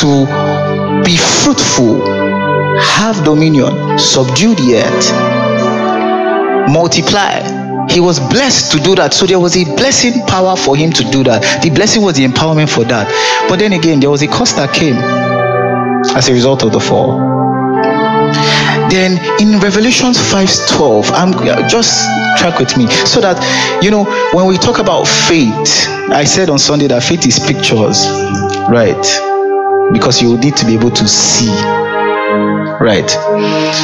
[0.01, 2.07] to be fruitful,
[2.81, 5.13] have dominion, subdue the earth,
[6.71, 7.52] multiply
[7.93, 9.13] he was blessed to do that.
[9.13, 11.63] So there was a blessing power for him to do that.
[11.63, 13.07] The blessing was the empowerment for that.
[13.49, 14.97] But then again, there was a cost that came
[16.17, 17.21] as a result of the fall.
[18.89, 21.33] Then in Revelations 5:12, I'm
[21.69, 22.09] just
[22.39, 23.37] track with me so that
[23.83, 28.09] you know when we talk about faith, I said on Sunday that faith is pictures,
[28.69, 29.05] right?
[29.93, 31.53] Because you need to be able to see,
[32.81, 33.09] right?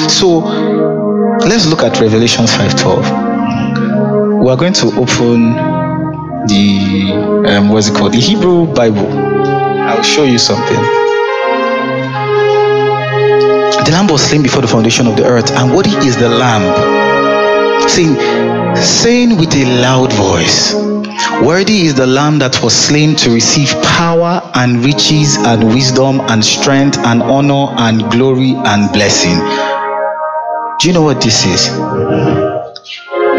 [0.08, 0.40] So
[1.44, 3.27] let's look at Revelations 5:12
[4.48, 5.52] we are going to open
[6.46, 8.14] the um, what's it called?
[8.14, 9.06] The hebrew bible.
[9.06, 10.74] I'll show you something.
[13.84, 16.64] The lamb was slain before the foundation of the earth and what is the lamb.
[17.90, 18.16] Saying
[18.74, 20.72] saying with a loud voice
[21.46, 26.42] worthy is the lamb that was slain to receive power and riches and wisdom and
[26.42, 29.36] strength and honor and glory and blessing.
[30.80, 31.68] Do you know what this is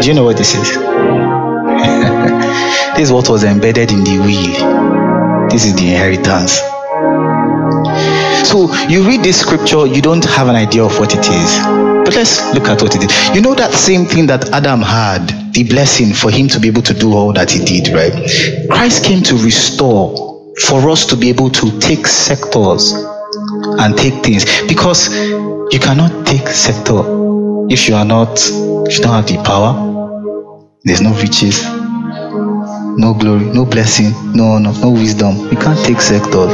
[0.00, 0.74] do you know what this is?
[2.96, 5.48] this is what was embedded in the will.
[5.50, 6.58] This is the inheritance.
[8.48, 11.58] So you read this scripture, you don't have an idea of what it is.
[12.04, 13.34] But let's look at what it is.
[13.34, 16.82] You know that same thing that Adam had, the blessing for him to be able
[16.82, 18.12] to do all that he did, right?
[18.70, 24.44] Christ came to restore for us to be able to take sectors and take things
[24.66, 25.10] because
[25.72, 27.20] you cannot take sector
[27.70, 29.89] if you are not you don't have the power
[30.84, 31.62] there's no riches.
[32.96, 35.36] no glory, no blessing, no honor, no wisdom.
[35.50, 36.46] You can't take sector.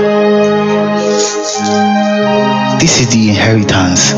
[2.78, 4.12] This is the inheritance.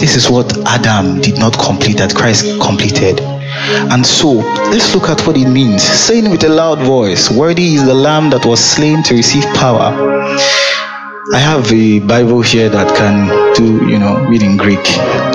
[0.00, 3.20] This is what Adam did not complete that Christ completed.
[3.20, 4.30] And so,
[4.70, 5.82] let's look at what it means.
[5.82, 9.92] Saying with a loud voice, Worthy is the Lamb that was slain to receive power.
[11.32, 14.84] I have a Bible here that can do, you know, read in Greek.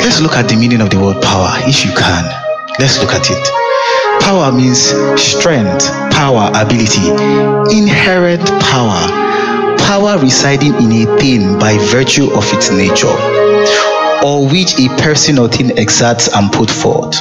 [0.04, 2.47] Let's look at the meaning of the word power, if you can.
[2.80, 4.22] Let's look at it.
[4.22, 4.78] Power means
[5.20, 7.10] strength, power, ability,
[7.76, 9.02] inherent power,
[9.80, 13.18] power residing in a thing by virtue of its nature,
[14.24, 17.18] or which a person or thing exerts and put forth.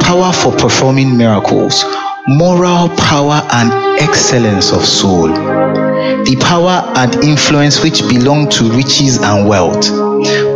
[0.00, 1.84] Power for performing miracles,
[2.28, 5.26] moral power and excellence of soul.
[5.26, 9.88] The power and influence which belong to riches and wealth.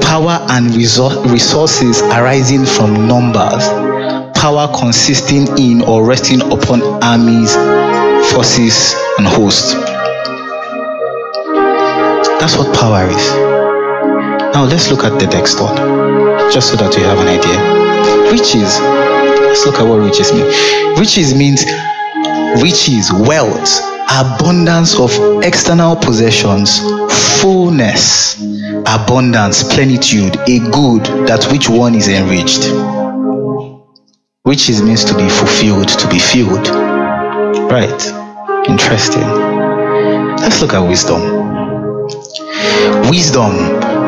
[0.00, 3.66] Power and resou- resources arising from numbers
[4.38, 7.54] power consisting in or resting upon armies,
[8.32, 9.74] forces, and hosts.
[12.38, 13.34] That's what power is.
[14.54, 15.76] Now let's look at the next one,
[16.52, 17.58] just so that you have an idea.
[18.30, 18.78] Riches.
[19.42, 20.46] Let's look at what riches mean.
[20.98, 21.64] Riches means
[22.62, 25.10] riches, wealth, abundance of
[25.42, 26.80] external possessions,
[27.40, 28.40] fullness,
[28.86, 32.97] abundance, plenitude, a good that which one is enriched.
[34.48, 36.68] Riches means to be fulfilled, to be filled.
[37.70, 38.02] Right.
[38.66, 39.28] Interesting.
[40.40, 41.20] Let's look at wisdom.
[43.10, 43.52] Wisdom,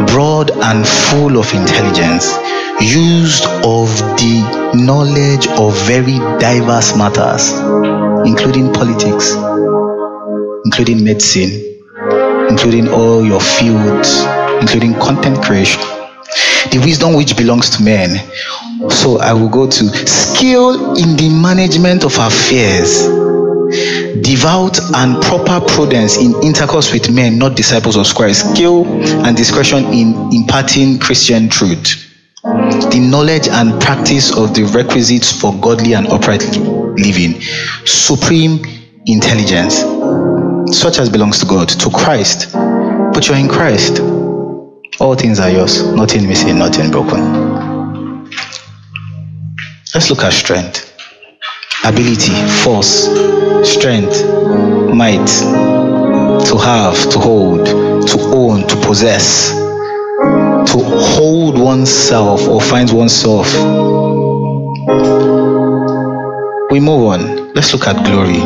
[0.07, 2.33] broad and full of intelligence,
[2.81, 7.53] used of the knowledge of very diverse matters,
[8.27, 9.35] including politics,
[10.65, 11.53] including medicine,
[12.49, 14.25] including all your fields,
[14.63, 15.83] including content creation.
[16.73, 18.17] The wisdom which belongs to men.
[18.89, 23.07] So I will go to skill in the management of affairs
[24.23, 28.85] devout and proper prudence in intercourse with men, not disciples of Christ, skill
[29.25, 32.11] and discretion in imparting Christian truth,
[32.43, 37.41] the knowledge and practice of the requisites for godly and upright living,
[37.85, 38.65] supreme
[39.07, 39.77] intelligence,
[40.77, 42.53] such as belongs to God, to Christ.
[42.53, 44.01] But you're in Christ.
[45.01, 47.50] All things are yours, nothing missing, nothing broken.
[49.95, 50.91] Let's look at strength
[51.85, 53.07] ability, force,
[53.69, 54.25] strength,
[54.95, 55.27] might,
[56.47, 63.47] to have, to hold, to own, to possess, to hold oneself or find oneself.
[66.71, 67.53] We move on.
[67.55, 68.41] Let's look at glory.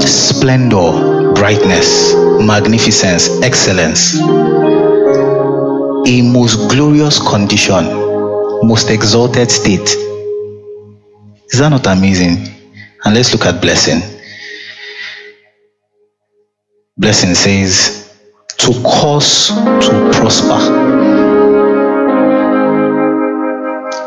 [0.00, 4.20] Splendor, brightness, magnificence, excellence.
[6.06, 8.03] A most glorious condition,
[8.64, 9.96] most exalted state
[11.54, 12.48] is that not amazing?
[13.04, 14.00] And let's look at blessing.
[16.96, 18.12] Blessing says,
[18.58, 20.58] to cause to prosper.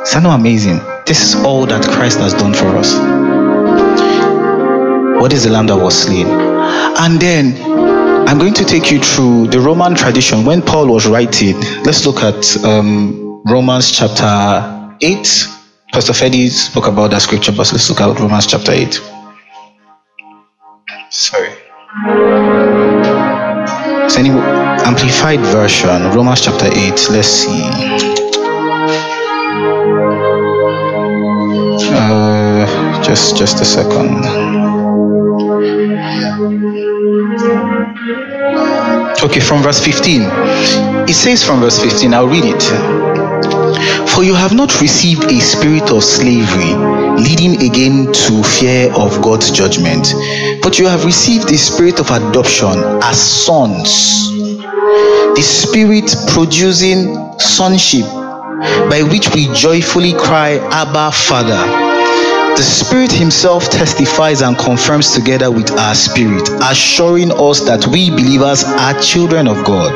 [0.04, 0.80] Is that not amazing?
[1.06, 2.96] This is all that Christ has done for us.
[5.22, 6.28] What is the lamb that was slain?
[6.28, 7.56] And then
[8.28, 10.44] I'm going to take you through the Roman tradition.
[10.44, 15.48] When Paul was writing, let's look at um, Romans chapter 8,
[15.94, 19.00] Pastor Fedi spoke about that scripture, but let's look at Romans chapter 8.
[21.10, 21.54] Sorry.
[24.04, 27.10] It's any amplified version, Romans chapter 8.
[27.10, 27.64] Let's see.
[31.96, 34.26] Uh, just just a second.
[39.24, 40.22] Okay, from verse 15.
[41.08, 43.07] It says from verse 15, I'll read it.
[44.14, 46.74] For you have not received a spirit of slavery,
[47.22, 50.14] leading again to fear of God's judgment,
[50.62, 54.32] but you have received the spirit of adoption as sons.
[55.36, 58.06] The spirit producing sonship,
[58.90, 61.87] by which we joyfully cry, Abba, Father.
[62.58, 68.64] The Spirit Himself testifies and confirms together with our spirit, assuring us that we believers
[68.64, 69.94] are children of God.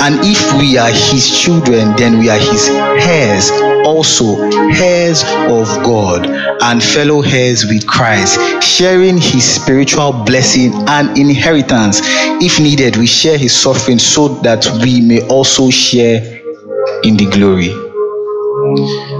[0.00, 3.50] And if we are His children, then we are His heirs,
[3.84, 4.40] also
[4.80, 5.22] heirs
[5.52, 6.26] of God,
[6.62, 12.00] and fellow heirs with Christ, sharing His spiritual blessing and inheritance.
[12.40, 16.24] If needed, we share His suffering so that we may also share
[17.04, 17.68] in the glory.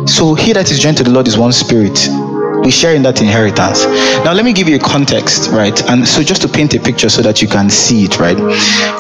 [0.09, 2.09] So, he that is joined to the Lord is one spirit
[2.69, 3.87] we share in that inheritance.
[4.27, 5.73] Now, let me give you a context, right?
[5.89, 8.37] And so, just to paint a picture so that you can see it, right?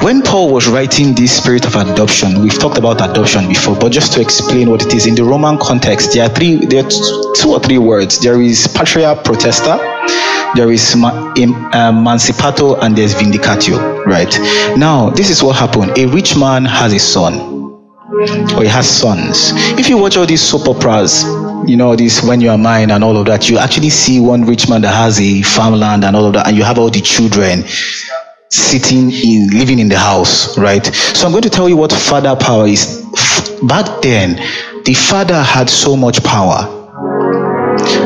[0.02, 4.14] When Paul was writing this spirit of adoption, we've talked about adoption before, but just
[4.14, 6.88] to explain what it is in the Roman context, there are three, there are
[7.36, 8.18] two or three words.
[8.18, 9.76] There is patria protesta,
[10.54, 14.34] there is ma- emancipato and there's vindicatio, right?
[14.78, 15.98] Now, this is what happened.
[15.98, 17.57] A rich man has a son
[18.10, 19.52] or he has sons.
[19.78, 21.24] If you watch all these soap operas,
[21.68, 24.44] you know, this When You Are Mine and all of that, you actually see one
[24.44, 27.00] rich man that has a farmland and all of that, and you have all the
[27.00, 27.64] children
[28.50, 30.84] sitting in, living in the house, right?
[30.86, 33.04] So I'm going to tell you what father power is.
[33.62, 34.36] Back then,
[34.84, 36.76] the father had so much power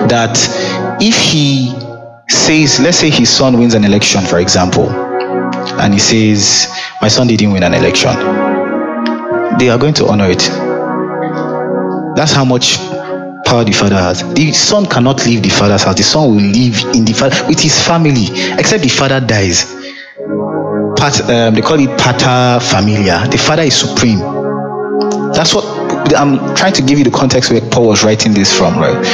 [0.08, 0.36] that
[1.00, 1.70] if he
[2.28, 6.68] says, let's say his son wins an election, for example, and he says,
[7.00, 8.41] My son didn't win an election
[9.58, 10.40] they are going to honor it.
[12.16, 12.76] That's how much
[13.44, 14.22] power the father has.
[14.34, 15.96] The son cannot leave the father's house.
[15.96, 18.26] The son will live in the father with his family,
[18.58, 19.64] except the father dies.
[20.96, 23.26] Pat, um, they call it pater familia.
[23.28, 24.20] The father is supreme.
[25.32, 25.64] That's what
[26.14, 29.04] I'm trying to give you the context where Paul was writing this from, right?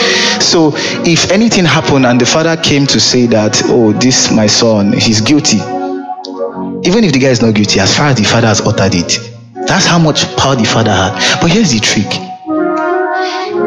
[0.42, 4.92] So, if anything happened and the father came to say that, oh, this my son,
[4.92, 8.60] he's guilty, even if the guy is not guilty, as far as the father has
[8.60, 9.37] uttered it,
[9.68, 11.40] that's how much power the father had.
[11.40, 12.08] But here's the trick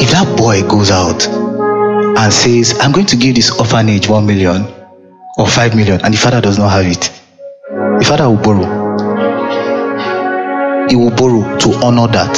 [0.02, 4.66] if that boy goes out and says, I'm going to give this orphanage one million
[5.38, 7.12] or five million, and the father does not have it,
[7.70, 8.82] the father will borrow.
[10.90, 12.34] He will borrow to honor that.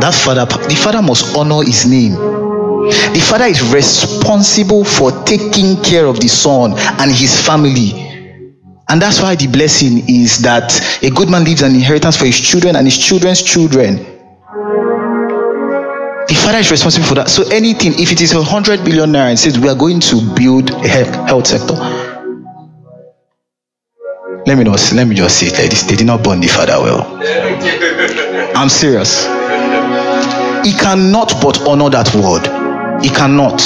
[0.00, 2.12] That father, the father must honor his name.
[2.12, 8.07] The father is responsible for taking care of the son and his family.
[8.90, 12.40] And that's why the blessing is that a good man leaves an inheritance for his
[12.40, 13.96] children and his children's children.
[16.26, 17.28] The father is responsible for that.
[17.28, 20.34] So anything, if it is a hundred billion naira and says we are going to
[20.34, 21.74] build a health sector.
[24.46, 25.82] Let me not let me just say it like this.
[25.82, 27.04] They did not born the father well.
[28.56, 29.24] I'm serious.
[30.64, 32.48] He cannot but honor that word.
[33.04, 33.60] He cannot.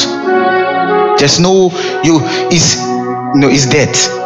[1.18, 1.70] There's no
[2.02, 2.18] you
[2.50, 2.80] is
[3.36, 4.21] no is death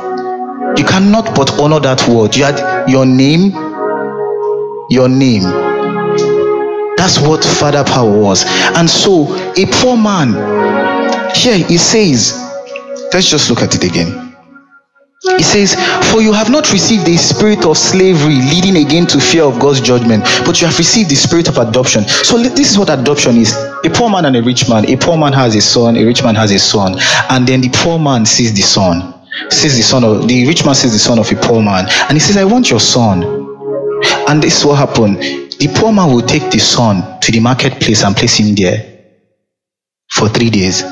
[0.78, 2.36] you cannot but honor that word.
[2.36, 3.50] You had your name,
[4.90, 5.42] your name.
[6.96, 8.44] That's what father power was.
[8.76, 10.34] And so, a poor man,
[11.34, 12.34] here he says,
[13.12, 14.22] let's just look at it again.
[15.36, 15.74] He says,
[16.12, 19.80] For you have not received the spirit of slavery leading again to fear of God's
[19.80, 22.04] judgment, but you have received the spirit of adoption.
[22.06, 23.54] So, this is what adoption is
[23.84, 24.88] a poor man and a rich man.
[24.88, 26.96] A poor man has a son, a rich man has a son,
[27.30, 29.15] and then the poor man sees the son
[29.50, 32.12] says the son of the rich man says the son of a poor man, and
[32.12, 33.22] he says, I want your son.
[34.28, 35.14] And this will happen.
[35.14, 38.96] The poor man will take the son to the marketplace and place him there
[40.10, 40.82] for three days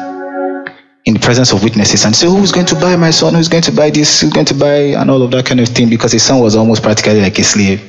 [1.05, 3.35] in the presence of witnesses and say, Who's going to buy my son?
[3.35, 4.21] Who's going to buy this?
[4.21, 5.91] Who's going to buy and all of that kind of thing?
[5.91, 7.83] Because his son was almost practically like a slave.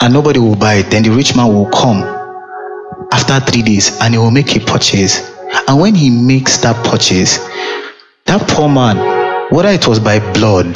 [0.00, 0.90] And nobody will buy it.
[0.90, 2.02] Then the rich man will come
[3.12, 5.36] after three days and he will make a purchase.
[5.66, 7.38] And when he makes that purchase,
[8.26, 8.96] that poor man
[9.50, 10.74] whether it was by blood,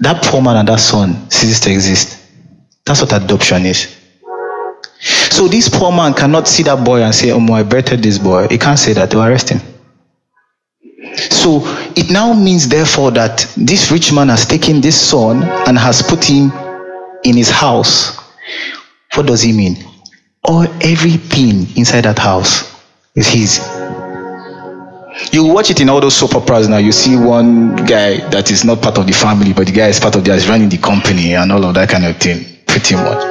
[0.00, 2.18] that poor man and that son ceases to exist.
[2.84, 3.96] That's what adoption is.
[5.30, 8.48] So this poor man cannot see that boy and say, Oh, I birthed this boy.
[8.48, 9.10] He can't say that.
[9.10, 9.60] They will arrest him.
[11.16, 11.60] So
[11.96, 16.24] it now means, therefore, that this rich man has taken this son and has put
[16.24, 16.52] him
[17.24, 18.18] in his house.
[19.14, 19.76] What does he mean?
[20.44, 22.72] All everything inside that house
[23.14, 23.81] is his.
[25.30, 26.78] You watch it in all those soap operas now.
[26.78, 30.00] You see one guy that is not part of the family, but the guy is
[30.00, 32.96] part of the is running the company and all of that kind of thing, pretty
[32.96, 33.22] much.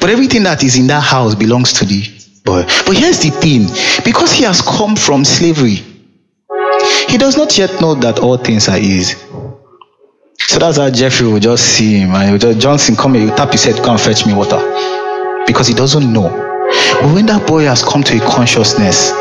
[0.00, 2.02] But everything that is in that house belongs to the
[2.44, 2.64] boy.
[2.86, 3.68] But here's the thing:
[4.04, 5.82] because he has come from slavery,
[7.08, 9.16] he does not yet know that all things are easy.
[10.38, 13.52] So that's how Jeffrey will just see him and just Johnson come here, you tap
[13.52, 14.58] his head, come fetch me water.
[15.46, 16.28] Because he doesn't know.
[17.00, 19.12] But when that boy has come to a consciousness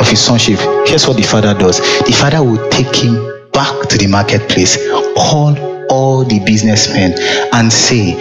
[0.00, 3.14] of his sonship, here's what the father does the father will take him
[3.52, 4.76] back to the marketplace,
[5.16, 5.56] call
[5.90, 7.14] all the businessmen,
[7.54, 8.12] and say,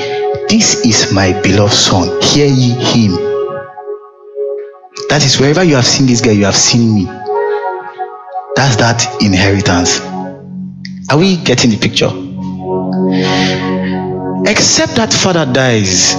[0.47, 3.11] This is my beloved son, hear ye him.
[5.09, 7.05] That is wherever you have seen this guy, you have seen me.
[8.55, 9.99] That's that inheritance.
[11.11, 12.09] Are we getting the picture?
[14.49, 16.13] Except that father dies,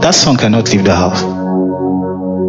[0.00, 1.43] that son cannot leave the house.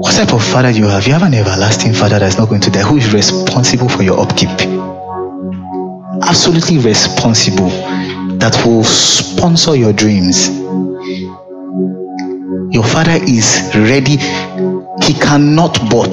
[0.06, 1.08] What type of father you have?
[1.08, 4.20] You have an everlasting father that's not going to die, who is responsible for your
[4.20, 4.52] upkeep.
[6.22, 7.70] Absolutely responsible,
[8.38, 10.48] that will sponsor your dreams.
[12.72, 14.18] Your father is ready,
[15.04, 16.12] he cannot but.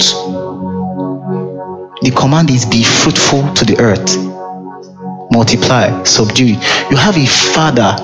[2.00, 4.16] The command is be fruitful to the earth,
[5.30, 6.56] multiply, subdue.
[6.90, 7.94] You have a father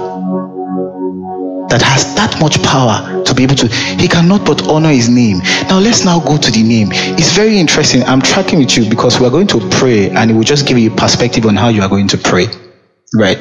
[1.70, 5.38] that has that much power to be able to, he cannot but honor his name.
[5.68, 6.88] Now let's now go to the name.
[6.92, 8.02] It's very interesting.
[8.02, 10.90] I'm tracking with you because we're going to pray and it will just give you
[10.90, 12.46] perspective on how you are going to pray.
[13.14, 13.38] Right.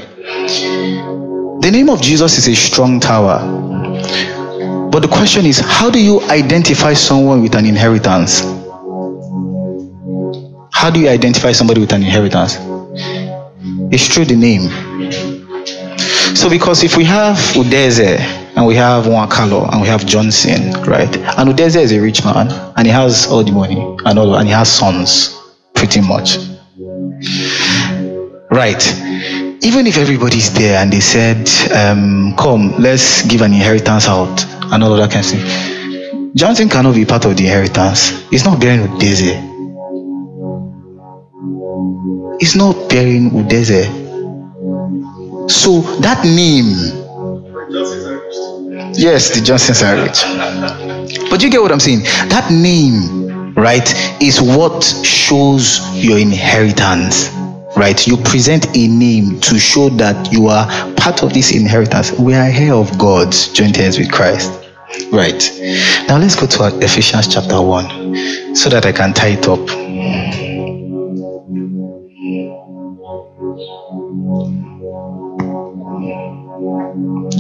[1.61, 3.39] The name of Jesus is a strong tower.
[4.91, 8.41] But the question is, how do you identify someone with an inheritance?
[10.72, 12.57] How do you identify somebody with an inheritance?
[13.91, 14.69] It's through the name.
[16.35, 21.15] So, because if we have Udeze and we have Wakalo and we have Johnson, right?
[21.38, 24.47] And Udeze is a rich man and he has all the money and all, and
[24.47, 25.39] he has sons,
[25.75, 26.38] pretty much.
[28.49, 28.81] Right.
[29.61, 34.84] Even if everybody's there and they said, um, "Come, let's give an inheritance out," and
[34.84, 38.27] all of that kind of thing, Johnson cannot be part of the inheritance.
[38.31, 39.38] He's not bearing Udeze.
[42.39, 43.85] He's not bearing Udeze.
[45.49, 46.73] So that name,
[48.98, 50.24] yes, the Johnsons are rich.
[51.30, 52.02] But you get what I'm saying?
[52.30, 53.88] That name, right,
[54.22, 57.30] is what shows your inheritance.
[57.76, 60.65] Right, you present a name to show that you are
[60.95, 62.11] part of this inheritance.
[62.11, 64.52] We are here of God, joint heirs with Christ.
[65.11, 65.52] Right.
[66.07, 69.60] Now let's go to Ephesians chapter 1 so that I can tie it up.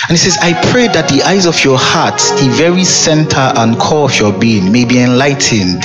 [0.07, 3.75] And he says, I pray that the eyes of your heart, the very center and
[3.79, 5.83] core of your being, may be enlightened,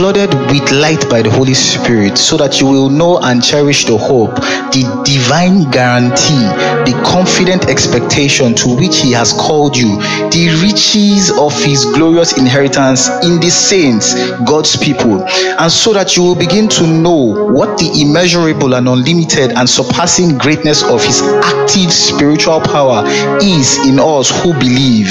[0.00, 3.98] flooded with light by the Holy Spirit, so that you will know and cherish the
[3.98, 4.34] hope,
[4.72, 6.40] the divine guarantee,
[6.88, 10.00] the confident expectation to which he has called you,
[10.32, 14.16] the riches of his glorious inheritance in the saints,
[14.48, 19.52] God's people, and so that you will begin to know what the immeasurable and unlimited
[19.52, 23.04] and surpassing greatness of his active spiritual power
[23.42, 25.10] is in us who believe.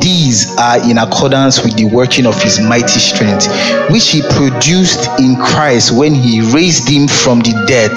[0.00, 3.48] These are in accordance with the working of his mighty strength,
[3.90, 7.92] which he produced in Christ when he raised him from the dead,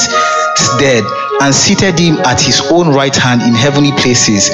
[0.79, 1.03] dead
[1.41, 4.49] and seated him at his own right hand in heavenly places,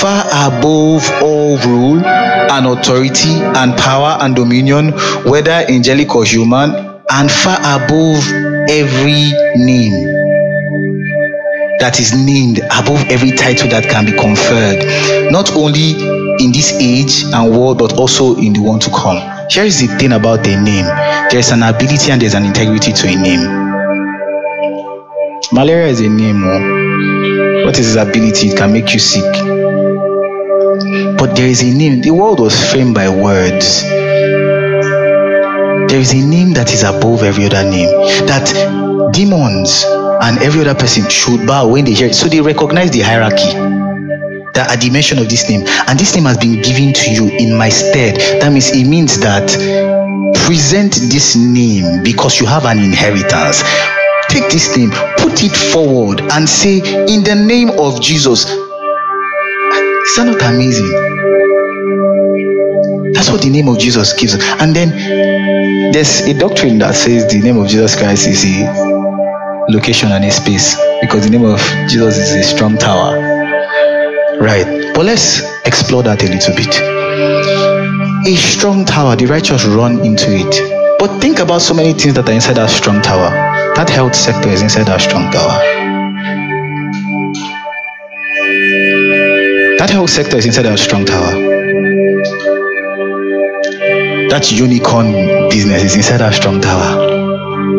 [0.00, 4.92] far above all rule and authority and power and dominion,
[5.24, 6.70] whether angelic or human,
[7.10, 8.26] and far above
[8.68, 10.21] every name
[11.82, 14.86] that is named above every title that can be conferred,
[15.32, 15.98] not only
[16.38, 19.18] in this age and world, but also in the one to come.
[19.50, 20.86] Here is the thing about a name
[21.32, 23.40] there's an ability and there's an integrity to a name.
[25.50, 26.44] Malaria is a name.
[26.44, 27.64] Oh.
[27.64, 28.50] What is its ability?
[28.50, 29.32] It can make you sick.
[31.18, 32.00] But there is a name.
[32.00, 33.82] The world was framed by words.
[35.90, 37.88] There is a name that is above every other name.
[38.28, 39.84] That demons
[40.22, 42.14] and every other person should bow when they hear it.
[42.14, 43.52] So they recognize the hierarchy
[44.54, 47.28] that at the mention of this name, and this name has been given to you
[47.28, 48.16] in my stead.
[48.40, 49.48] That means it means that
[50.46, 53.62] present this name because you have an inheritance.
[54.28, 58.44] Take this name, put it forward, and say, In the name of Jesus.
[58.44, 60.90] Is that not amazing?
[63.12, 64.34] That's what the name of Jesus gives.
[64.34, 64.90] And then
[65.92, 68.91] there's a doctrine that says the name of Jesus Christ is a
[69.68, 73.16] location and a space because the name of Jesus is a strong tower.
[74.40, 74.94] Right.
[74.94, 76.74] But let's explore that a little bit.
[78.26, 80.98] A strong tower, the righteous run into it.
[80.98, 83.30] But think about so many things that are inside that strong tower.
[83.74, 85.58] That health sector is inside that strong tower.
[89.78, 91.32] That health sector is inside that strong tower.
[94.28, 95.12] That unicorn
[95.50, 97.11] business is inside that strong tower.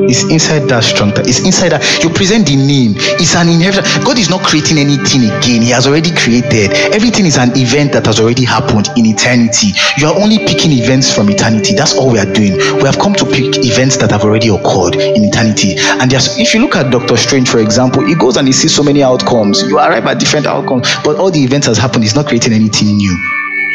[0.09, 1.11] It's inside that strong.
[1.23, 2.93] It's inside that you present the name.
[3.21, 3.87] It's an inheritance.
[4.03, 5.61] God is not creating anything again.
[5.63, 6.71] He has already created.
[6.91, 9.71] Everything is an event that has already happened in eternity.
[9.97, 11.73] You are only picking events from eternity.
[11.73, 12.57] That's all we are doing.
[12.77, 15.75] We have come to pick events that have already occurred in eternity.
[15.79, 18.83] And if you look at Doctor Strange, for example, he goes and he sees so
[18.83, 19.61] many outcomes.
[19.63, 22.03] You arrive at different outcomes, but all the events has happened.
[22.03, 23.15] He's not creating anything new.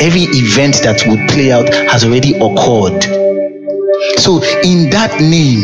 [0.01, 3.28] Every event that would play out has already occurred.
[4.19, 5.63] So, in that name,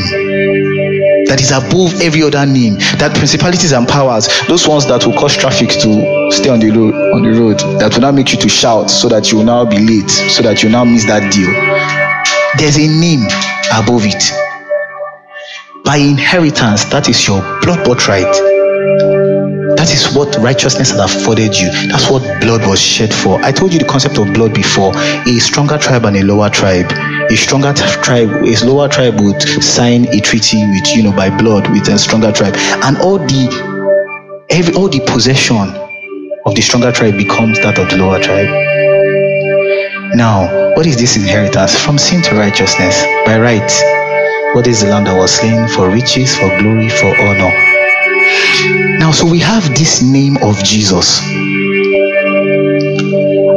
[1.27, 5.37] that is above every other name, that principalities and powers, those ones that will cause
[5.37, 8.49] traffic to stay on the road, on the road, that will now make you to
[8.49, 11.51] shout so that you will now be late, so that you now miss that deal.
[12.59, 13.23] There's a name
[13.71, 14.23] above it.
[15.85, 18.35] By inheritance, that is your blood birthright.
[19.79, 21.71] That is what righteousness has afforded you.
[21.89, 23.39] That's what blood was shed for.
[23.45, 26.91] I told you the concept of blood before a stronger tribe and a lower tribe
[27.31, 31.69] a stronger tribe, a lower tribe would sign a treaty with, you know, by blood
[31.71, 35.69] with a stronger tribe, and all the every all the possession
[36.47, 38.49] of the stronger tribe becomes that of the lower tribe.
[40.15, 41.79] Now, what is this inheritance?
[41.81, 43.73] From sin to righteousness, by right.
[44.55, 47.51] What is the lamb that was slain for riches, for glory, for honor?
[48.99, 51.21] Now, so we have this name of Jesus.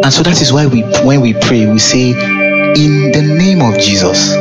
[0.03, 2.13] And so that is why we when we pray, we say,
[2.75, 4.33] In the name of Jesus.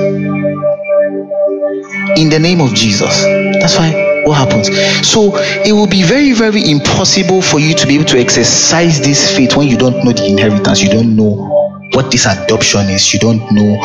[2.19, 3.23] In the name of Jesus.
[3.61, 3.93] That's why
[4.27, 4.69] what happens.
[5.07, 9.37] So it will be very, very impossible for you to be able to exercise this
[9.37, 13.21] faith when you don't know the inheritance, you don't know what this adoption is, you
[13.21, 13.79] don't know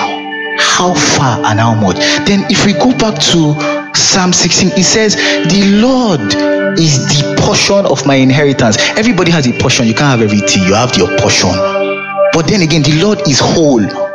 [0.57, 1.97] how far and how much.
[2.26, 6.22] Then if we go back to Psalm 16, it says, The Lord
[6.80, 8.77] is the portion of my inheritance.
[8.97, 9.85] Everybody has a portion.
[9.88, 11.51] You can't have everything, you have your portion.
[12.34, 14.11] But then again, the Lord is whole.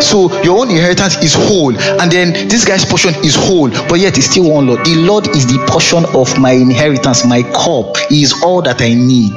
[0.00, 4.16] So your own inheritance is whole, and then this guy's portion is whole, but yet
[4.16, 4.84] it's still one Lord.
[4.84, 7.96] The Lord is the portion of my inheritance, my cup.
[8.10, 9.36] Is all that I need.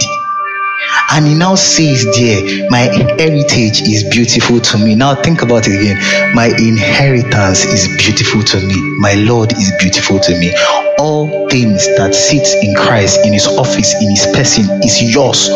[1.11, 2.80] And he now says there, my
[3.18, 4.95] heritage is beautiful to me.
[4.95, 5.98] Now think about it again.
[6.36, 8.76] My inheritance is beautiful to me.
[8.99, 10.53] My Lord is beautiful to me.
[10.99, 15.49] All things that sits in Christ, in his office, in his person, is yours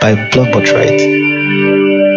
[0.00, 2.09] by blood birthright.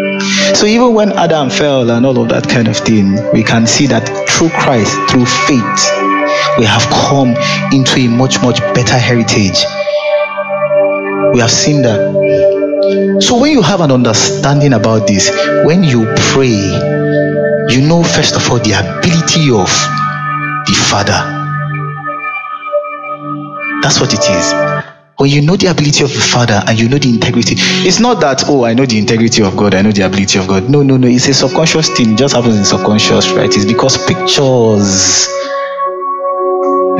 [0.56, 3.88] So even when Adam fell and all of that kind of thing, we can see
[3.88, 6.04] that through Christ, through faith,
[6.58, 7.36] we have come
[7.72, 9.66] into a much, much better heritage.
[11.34, 13.20] We have seen that.
[13.22, 15.30] So when you have an understanding about this,
[15.66, 16.60] when you pray,
[17.70, 19.70] you know first of all the ability of
[20.68, 21.20] the Father.
[23.82, 24.73] That's what it is.
[25.24, 27.56] When you know the ability of the Father and you know the integrity,
[27.88, 30.50] it's not that, oh, I know the integrity of God, I know the ability of
[30.50, 30.70] God.
[30.70, 31.08] No, no, no.
[31.08, 32.12] It's a subconscious thing.
[32.12, 33.48] It just happens in subconscious, right?
[33.48, 35.26] It's because pictures,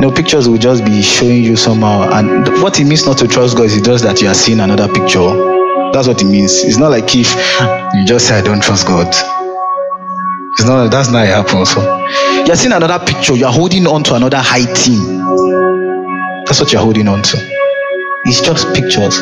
[0.00, 2.08] know, pictures will just be showing you somehow.
[2.16, 4.88] And what it means not to trust God is just that you are seeing another
[4.88, 5.28] picture.
[5.92, 6.64] That's what it means.
[6.64, 7.28] It's not like if
[7.92, 9.08] you just say, I don't trust God.
[10.56, 11.76] It's not, that's not it happens.
[11.76, 11.84] So
[12.46, 15.20] you're seeing another picture, you're holding on to another high thing.
[16.46, 17.53] That's what you're holding on to.
[18.26, 19.20] It's just pictures.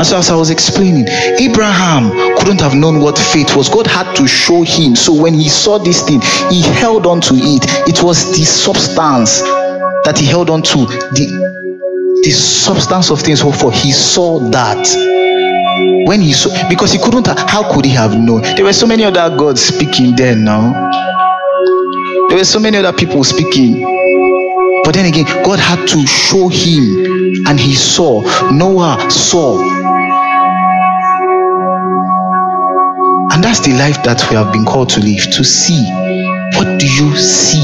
[0.00, 1.06] And so, as I was explaining,
[1.38, 3.68] Abraham couldn't have known what faith was.
[3.68, 4.96] God had to show him.
[4.96, 6.20] So, when he saw this thing,
[6.50, 7.64] he held on to it.
[7.88, 9.42] It was the substance
[10.04, 13.70] that he held on to, the, the substance of things hoped for.
[13.72, 14.86] He saw that.
[16.06, 18.42] When he saw, because he couldn't, how could he have known?
[18.42, 20.72] There were so many other gods speaking there now.
[22.28, 23.84] There were so many other people speaking.
[24.90, 28.22] But then again, God had to show him, and he saw.
[28.50, 29.62] Noah saw.
[33.30, 35.80] And that's the life that we have been called to live to see.
[36.56, 37.62] What do you see?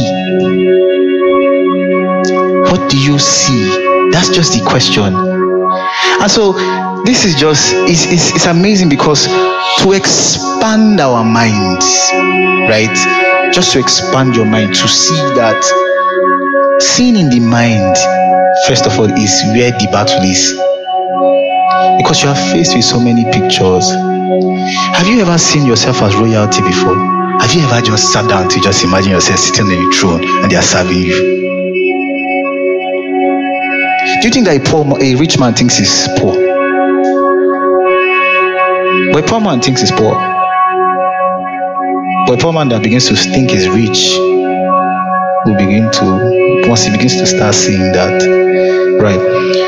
[2.71, 4.11] What do you see?
[4.13, 5.13] That's just the question.
[5.13, 6.53] And so,
[7.03, 11.87] this is just, it's, it's, it's amazing because to expand our minds,
[12.71, 13.51] right?
[13.53, 15.86] Just to expand your mind, to see that
[16.81, 17.97] seeing in the mind,
[18.67, 20.53] first of all, is where the battle is.
[21.97, 23.91] Because you are faced with so many pictures.
[24.97, 26.97] Have you ever seen yourself as royalty before?
[27.41, 30.51] Have you ever just sat down to just imagine yourself sitting on a throne and
[30.51, 31.37] they are serving you?
[34.21, 36.35] Do you think that a poor, a rich man thinks he's poor?
[39.13, 40.15] But a poor man thinks he's poor.
[42.27, 44.17] But a poor man that begins to think he's rich
[45.47, 46.36] will begin to
[46.69, 48.23] once he begins to start seeing that
[49.01, 49.21] right?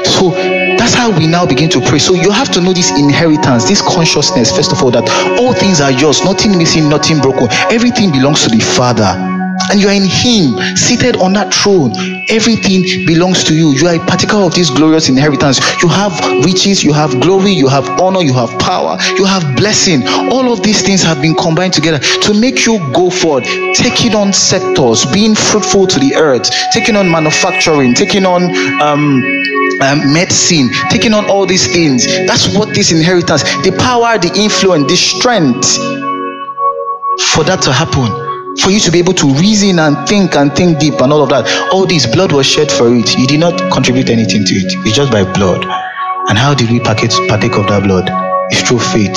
[0.07, 0.31] So
[0.79, 1.99] that's how we now begin to pray.
[1.99, 5.09] So you have to know this inheritance this consciousness first of all that
[5.41, 6.25] all things are yours.
[6.25, 7.49] Nothing missing nothing broken.
[7.70, 9.38] Everything belongs to the father
[9.70, 11.93] and you are in him seated on that throne
[12.28, 13.70] everything belongs to you.
[13.70, 15.59] You are a particle of this glorious inheritance.
[15.82, 16.12] You have
[16.45, 20.07] riches you have glory you have honor you have power you have blessing.
[20.07, 24.32] All of these things have been combined together to make you go forward taking on
[24.32, 28.43] sectors being fruitful to the earth taking on manufacturing taking on
[28.82, 29.23] um,
[29.81, 32.05] um, medicine, taking on all these things.
[32.27, 35.77] That's what this inheritance, the power, the influence, the strength
[37.32, 38.28] for that to happen
[38.61, 41.29] for you to be able to reason and think and think deep and all of
[41.31, 41.47] that.
[41.73, 43.17] All this blood was shed for it.
[43.17, 44.73] You did not contribute anything to it.
[44.87, 45.65] It's just by blood.
[46.29, 47.13] And how did we partake,
[47.57, 48.11] of that blood?
[48.51, 49.17] It's through faith.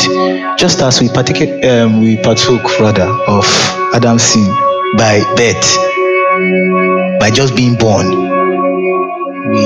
[0.58, 3.46] Just as we partake, um, we partook rather of
[3.94, 4.46] Adam's sin
[4.98, 8.08] by birth, by just being born.
[9.52, 9.66] We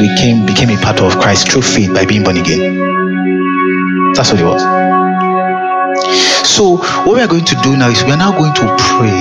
[0.00, 2.78] we came became a part of Christ through faith by being born again.
[4.14, 4.62] That's what it was.
[6.52, 9.20] So, what we are going to do now is we are now going to pray.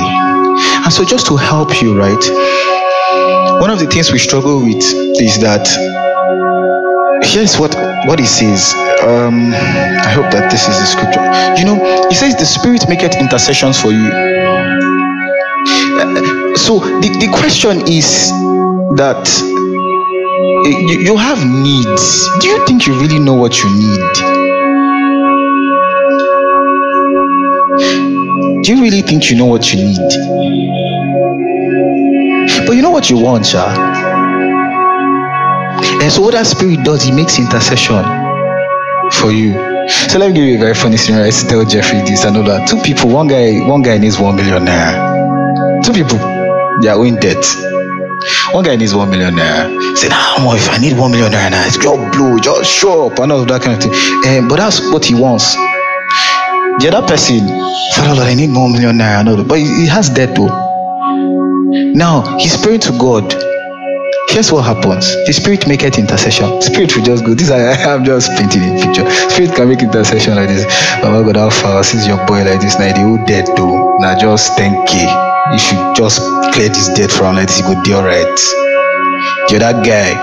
[0.83, 2.23] And so, just to help you, right?
[3.61, 4.83] One of the things we struggle with
[5.15, 5.63] is that
[7.23, 7.73] here's what
[8.05, 8.73] what he says.
[9.07, 11.23] Um, I hope that this is the scripture.
[11.55, 14.11] You know, he says the Spirit maketh intercessions for you.
[16.03, 18.27] Uh, so the, the question is
[18.99, 19.23] that
[20.67, 22.27] you, you have needs.
[22.41, 24.40] Do you think you really know what you need?
[28.63, 29.97] Do you really think you know what you need?
[32.67, 33.65] But you know what you want, Sha?
[36.01, 38.03] And so what that spirit does, he makes intercession
[39.13, 39.53] for you.
[40.09, 41.23] So let me give you a very funny scenario.
[41.23, 42.67] I used to tell Jeffrey this and all that.
[42.69, 45.83] Two people, one guy, one guy needs one million naira.
[45.83, 46.17] Two people,
[46.81, 47.43] they are in debt.
[48.53, 49.97] One guy needs one million naira.
[49.97, 53.19] Say, nah, if I need one one million naira, it's just blow, just show up,
[53.19, 53.93] and all of that kind of thing.
[54.37, 55.55] Um, but that's what he wants.
[56.81, 57.45] The other person,
[57.93, 60.49] Father Lord, I need one million naira, no, but he, he has debt though.
[61.93, 63.31] Now he's praying to God.
[64.29, 65.13] Here's what happens.
[65.27, 66.59] The spirit maketh intercession.
[66.59, 67.35] Spirit will just go.
[67.35, 69.05] This I, I'm just painting a picture.
[69.29, 70.65] Spirit can make intercession like this.
[71.05, 72.89] Baba God, how far since your boy like this now?
[72.89, 73.97] The old debt though.
[73.99, 75.05] Now just 10k.
[75.53, 76.17] You should just
[76.49, 77.59] clear this debt from like this.
[77.59, 78.25] You go deal right.
[79.53, 80.17] The other guy,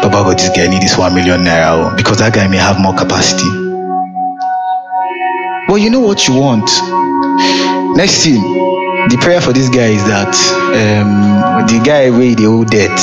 [0.00, 2.80] Baba God, this guy need this one million naira oh, because that guy may have
[2.80, 3.65] more capacity.
[5.68, 6.70] But you know what you want.
[7.96, 8.40] Next thing,
[9.08, 10.34] the prayer for this guy is that
[10.74, 12.98] um, the guy wey the old debt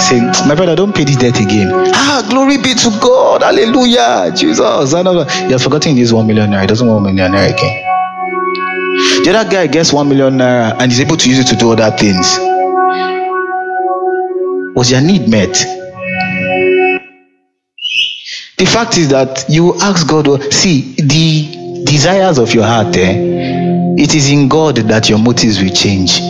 [0.00, 1.68] say my brother don't pay this debt again.
[1.94, 3.42] Ah glory be to god.
[3.42, 4.30] Hallelujah.
[4.34, 4.92] Jesus.
[4.92, 6.62] You have forgotten this one million naira.
[6.62, 7.82] He doesn't want one million naira again.
[9.24, 11.72] The other guy gets one million naira and is able to use it to do
[11.72, 12.38] other things.
[14.76, 15.54] Was your need met?
[18.58, 23.14] The fact is that you ask god see the desires of your heart eh,
[23.96, 26.20] it is in God that your motives will change.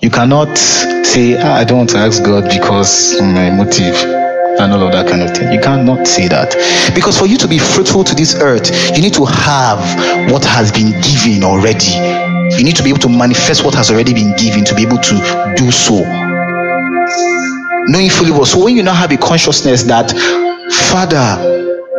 [0.00, 3.96] You cannot say, ah, I don't want to ask God because my motive
[4.60, 5.52] and all of that kind of thing.
[5.52, 6.54] You cannot say that.
[6.94, 9.80] Because for you to be fruitful to this earth, you need to have
[10.30, 11.98] what has been given already.
[12.56, 14.98] You need to be able to manifest what has already been given to be able
[14.98, 16.04] to do so.
[17.90, 18.46] Knowing fully well.
[18.46, 20.12] So when you now have a consciousness that,
[20.90, 21.57] Father,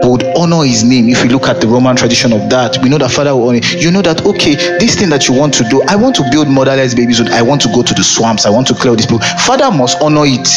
[0.09, 1.09] would honor his name.
[1.09, 3.59] If we look at the roman tradition of that we know that father will honor
[3.59, 3.91] you.
[3.91, 6.93] Know that okay this thing that you want to do i want to build motherless
[6.93, 9.19] babies i want to go to the swamps i want to clear this people.
[9.19, 10.47] Father must honor it.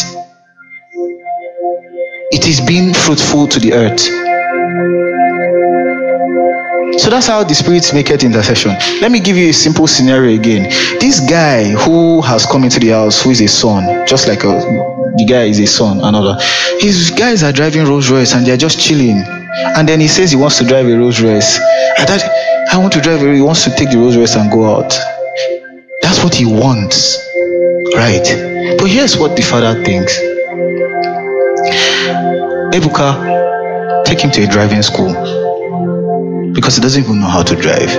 [2.31, 4.01] It is being fruitful to the earth.
[7.01, 8.73] So that's how the spirits make it intercession.
[9.01, 10.65] Let me give you a simple scenario again.
[11.01, 14.61] This guy who has come into the house who is a son just like a
[15.17, 16.39] the guy is a son, another.
[16.81, 19.42] His guys are driving Rolls Royce and they're just chilling.
[19.55, 21.59] And then he says he wants to drive a Rolls Royce.
[21.99, 22.23] I thought,
[22.73, 24.91] I want to drive a he wants to take the Rolls Royce and go out.
[26.01, 27.19] That's what he wants.
[27.95, 28.25] Right.
[28.79, 30.19] But here's what the father thinks.
[32.73, 35.13] Ebuka, take him to a driving school.
[36.55, 37.91] Because he doesn't even know how to drive.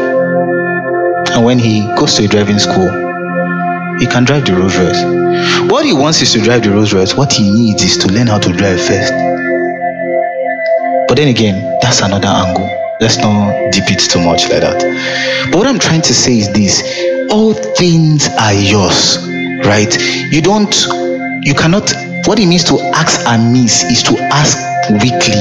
[1.34, 2.90] And when he goes to a driving school,
[4.00, 5.70] he can drive the Rolls Royce.
[5.70, 7.16] What he wants is to drive the Rolls Royce.
[7.16, 9.33] What he needs is to learn how to drive first.
[11.14, 12.66] But then again, that's another angle.
[13.00, 14.82] Let's not deep it too much like that.
[15.52, 16.82] But what I'm trying to say is this
[17.30, 19.20] all things are yours,
[19.64, 19.96] right?
[20.32, 20.74] You don't,
[21.46, 21.94] you cannot,
[22.26, 24.58] what it means to ask amiss is to ask
[24.90, 25.38] weakly.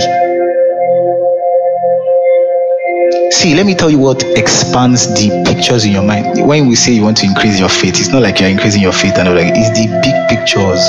[3.32, 6.46] See, let me tell you what expands the pictures in your mind.
[6.46, 8.92] When we say you want to increase your faith, it's not like you're increasing your
[8.92, 10.86] faith and like it's the big pictures.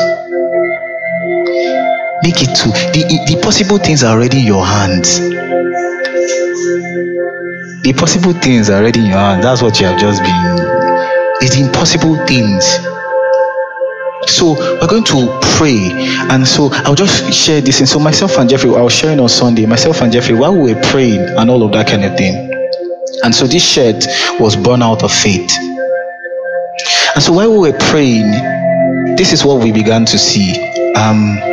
[2.24, 5.20] Make it to the, the possible things are already in your hands.
[7.84, 9.44] The possible things are already in your hands.
[9.44, 10.32] That's what you have just been.
[11.42, 12.64] It's impossible things.
[14.32, 15.92] So we're going to pray,
[16.32, 17.80] and so I'll just share this.
[17.80, 19.66] And so myself and Jeffrey, I was sharing on Sunday.
[19.66, 22.50] Myself and Jeffrey, while we were praying and all of that kind of thing,
[23.24, 24.06] and so this shirt
[24.40, 25.52] was born out of faith.
[27.16, 28.32] And so while we were praying,
[29.18, 30.56] this is what we began to see.
[30.96, 31.53] Um,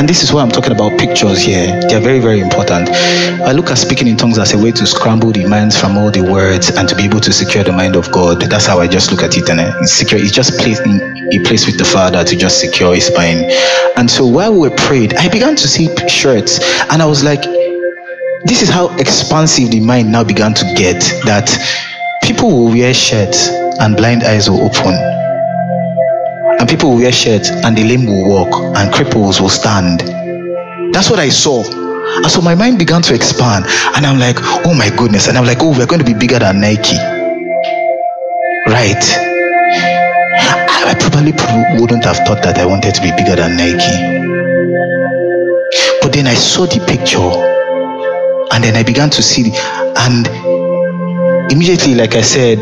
[0.00, 1.78] and this is why I'm talking about pictures here.
[1.82, 2.88] They are very, very important.
[2.88, 6.10] I look at speaking in tongues as a way to scramble the minds from all
[6.10, 8.40] the words and to be able to secure the mind of God.
[8.40, 9.50] That's how I just look at it.
[9.50, 10.18] And uh, it's secure.
[10.18, 11.02] It's just placed in
[11.34, 13.44] a place with the Father to just secure his mind.
[13.98, 16.60] And so while we prayed, I began to see shirts,
[16.90, 17.42] and I was like,
[18.44, 21.00] this is how expansive the mind now began to get.
[21.26, 21.52] That
[22.22, 25.19] people will wear shirts and blind eyes will open
[26.60, 30.00] and people will wear shirts and the lame will walk and cripples will stand
[30.92, 31.64] that's what i saw
[32.16, 33.66] And so my mind began to expand.
[33.94, 35.28] And I'm like, oh my goodness.
[35.28, 36.98] And I'm like, oh, we're going to be bigger than Nike.
[38.66, 39.04] Right.
[40.34, 43.96] I, I probably pro- wouldn't have thought that I wanted to be bigger than Nike.
[46.02, 47.30] But then I saw the picture.
[48.52, 50.26] And then I began to see, and
[51.52, 52.58] immediately, like I said,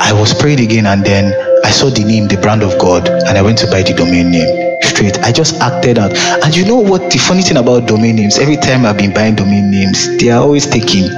[0.00, 1.32] I was praying again, and then
[1.64, 4.30] I saw the name, the brand of God, and I went to buy the domain
[4.30, 5.18] name straight.
[5.20, 6.12] I just acted out.
[6.44, 7.10] And you know what?
[7.10, 10.40] The funny thing about domain names, every time I've been buying domain names, they are
[10.42, 11.08] always taking.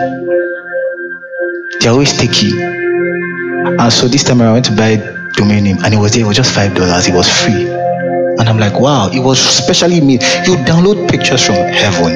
[1.80, 2.52] They are always taking.
[2.60, 4.96] And so this time I went to buy
[5.34, 6.22] domain name, and it was there.
[6.24, 7.06] It was just five dollars.
[7.08, 7.66] It was free.
[8.36, 10.22] And I'm like, wow, it was specially made.
[10.46, 12.12] You download pictures from heaven.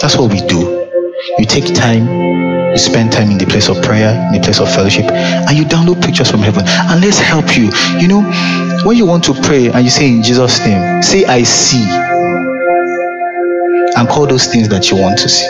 [0.00, 0.90] That's what we do.
[1.38, 2.06] You take time,
[2.74, 5.64] you spend time in the place of prayer, in the place of fellowship, and you
[5.64, 6.64] download pictures from heaven.
[6.66, 7.70] And let's help you.
[8.00, 8.22] You know,
[8.84, 11.86] when you want to pray and you say in Jesus' name, say, I see.
[13.96, 15.46] And call those things that you want to see.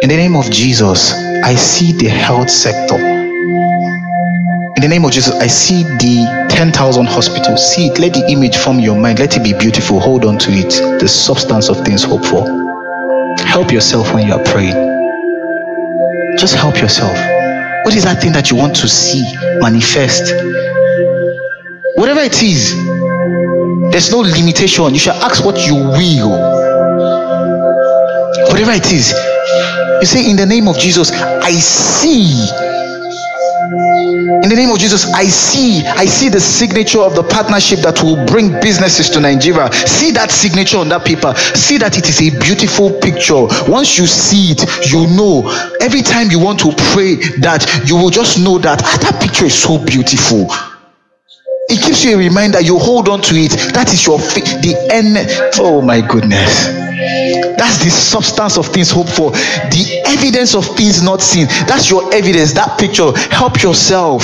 [0.00, 1.12] In the name of Jesus,
[1.44, 2.96] I see the health sector.
[2.96, 7.74] In the name of Jesus, I see the 10,000 hospitals.
[7.74, 7.98] See it.
[7.98, 9.18] Let the image form your mind.
[9.18, 10.00] Let it be beautiful.
[10.00, 11.00] Hold on to it.
[11.00, 12.46] The substance of things hoped for.
[13.44, 14.91] Help yourself when you are praying.
[16.42, 17.16] Just help yourself.
[17.84, 19.22] What is that thing that you want to see
[19.60, 20.34] manifest?
[21.94, 22.74] Whatever it is,
[23.92, 24.92] there's no limitation.
[24.92, 26.30] You shall ask what you will.
[28.50, 29.14] Whatever it is,
[30.00, 32.71] you say, In the name of Jesus, I see.
[34.40, 38.02] In the name of Jesus, I see, I see the signature of the partnership that
[38.02, 39.70] will bring businesses to Nigeria.
[39.72, 41.34] See that signature on that paper.
[41.36, 43.46] See that it is a beautiful picture.
[43.68, 45.44] Once you see it, you know.
[45.80, 49.44] Every time you want to pray that, you will just know that ah, that picture
[49.44, 50.48] is so beautiful.
[51.68, 52.60] It gives you a reminder.
[52.60, 53.52] You hold on to it.
[53.74, 54.60] That is your faith.
[54.62, 55.16] The end.
[55.60, 56.66] Oh my goodness.
[57.56, 59.30] That's the substance of things hoped for.
[59.30, 61.46] The evidence of things not seen.
[61.66, 62.52] That's your evidence.
[62.52, 63.12] That picture.
[63.30, 64.22] Help yourself.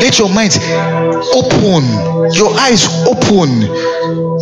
[0.00, 0.58] Let your mind
[1.34, 1.84] open,
[2.32, 3.66] your eyes open,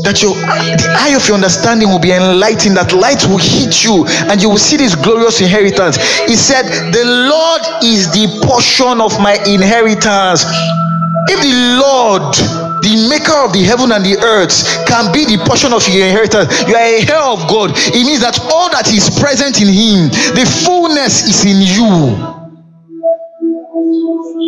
[0.04, 4.06] that your the eye of your understanding will be enlightened, that light will hit you,
[4.30, 5.96] and you will see this glorious inheritance.
[6.28, 10.44] He said, The Lord is the portion of my inheritance.
[11.26, 12.36] If the Lord
[12.84, 16.52] the maker of the heaven and the earth can be the portion of your inheritance
[16.68, 20.12] you are a heir of god it means that all that is present in him
[20.36, 22.43] the fullness is in you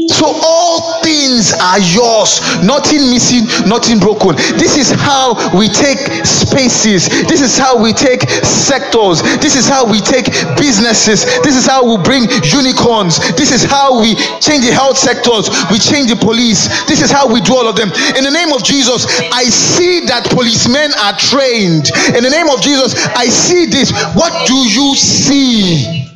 [0.09, 4.35] so all things are yours, nothing missing, nothing broken.
[4.59, 7.09] This is how we take spaces.
[7.31, 9.23] This is how we take sectors.
[9.39, 10.27] This is how we take
[10.59, 11.25] businesses.
[11.47, 13.19] This is how we bring unicorns.
[13.37, 15.51] This is how we change the health sectors.
[15.71, 16.67] We change the police.
[16.87, 17.91] This is how we do all of them.
[18.19, 21.95] In the name of Jesus, I see that policemen are trained.
[22.17, 23.93] In the name of Jesus, I see this.
[24.19, 26.16] What do you see?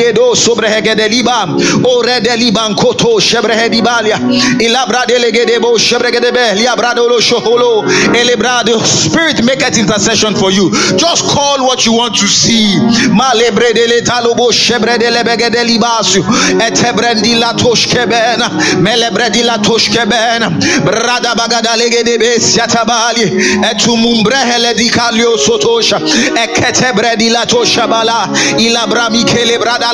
[0.00, 1.46] liedo sobrehege de liba
[1.84, 4.18] o re de liban koto shebrehe di balia
[4.58, 10.50] ilabra de legedebo shebrege de beh liabrado lo shoholo elebrado spirit make it intercession for
[10.50, 10.70] you.
[10.96, 12.76] Just call what you want to see.
[13.10, 16.24] Malebre de talobo shebre de lebege de libasu
[16.60, 18.48] etebrendi la toshkebena
[18.80, 20.48] melebre di la toshkebena
[20.84, 23.26] brada bagada legede be siatabali
[23.70, 25.98] etumumbrehe le di kalio sotosha
[26.44, 29.89] eketebre di la toshabala ilabra mikele brada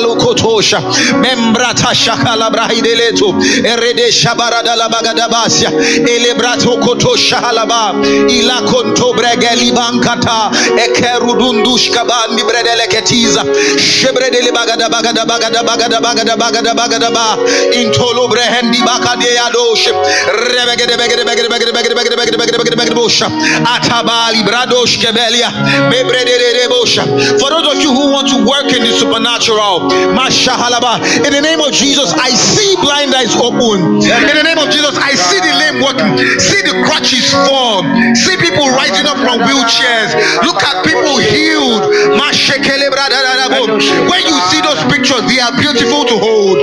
[3.63, 4.11] erede
[6.15, 7.93] elebrato kotosha halaba
[8.27, 8.61] ila
[9.13, 10.51] bregeli bankata
[11.91, 13.43] kabandi bredeleketiza
[14.51, 17.37] bagada bagada bagada bagada bagada bagada bagada ba
[17.73, 19.27] intolo brehendi bakade
[27.39, 29.86] for those of you who want to work in the supernatural.
[31.27, 34.01] In the name of Jesus, I see blind eyes open.
[34.31, 36.13] In the name of Jesus, I see the lame working.
[36.39, 37.83] See the crutches fall.
[38.15, 40.11] See people rising up from wheelchairs.
[40.47, 41.83] Look at people healed.
[44.11, 46.57] When you see those pictures, they are beautiful to hold.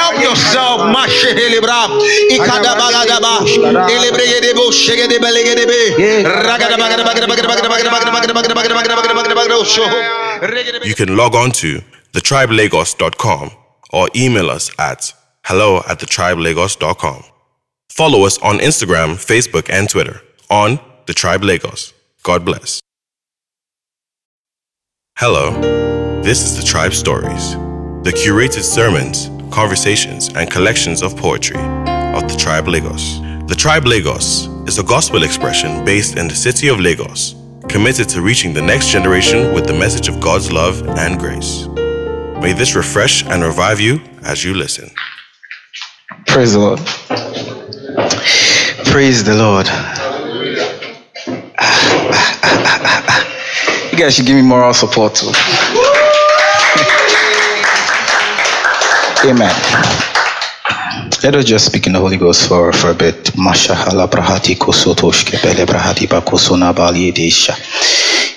[0.00, 0.80] Help yourself.
[0.96, 1.60] Mashehele
[10.84, 11.80] You can log on to
[12.12, 13.50] thetribelagos.com
[13.92, 15.12] or email us at
[15.44, 17.22] hello at thetribelagos.com.
[17.90, 20.20] Follow us on Instagram, Facebook, and Twitter
[20.50, 21.94] on The Tribe Lagos.
[22.22, 22.80] God bless.
[25.18, 25.58] Hello,
[26.22, 27.52] this is The Tribe Stories,
[28.02, 33.18] the curated sermons, conversations, and collections of poetry of The Tribe Lagos.
[33.46, 37.34] The Tribe Lagos is a gospel expression based in the city of Lagos,
[37.68, 41.66] committed to reaching the next generation with the message of God's love and grace.
[42.40, 44.90] May this refresh and revive you as you listen.
[46.26, 46.78] Praise the Lord.
[48.86, 49.66] Praise the Lord.
[53.92, 55.28] You guys should give me moral support too.
[59.28, 60.15] Amen.
[61.22, 63.32] Let us just speak in the Holy Ghost for, for a bit.
[63.36, 67.54] Mashahala brahati kosotoshke bele brahati bakosona bali desha.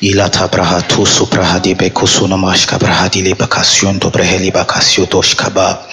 [0.01, 5.85] Ilata brahatu suprahadi bekosuna mashka brahadi le bakasyon to breheli bakasyo toshka ba.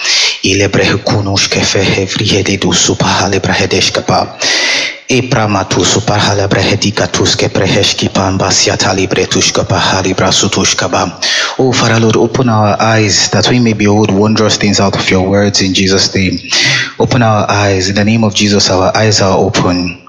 [0.43, 4.37] Ile brehekunushke fehe vrihede du supahale brahedeshka ba.
[5.09, 11.19] Epramatu supahala brehedika tuske preheshki pamba siatali bretushka pahali brasutushka ba.
[11.57, 15.27] Oh, Father Lord, open our eyes that we may behold wondrous things out of your
[15.29, 16.37] words in Jesus' name.
[16.99, 17.89] Open our eyes.
[17.89, 20.05] In the name of Jesus, our eyes are open.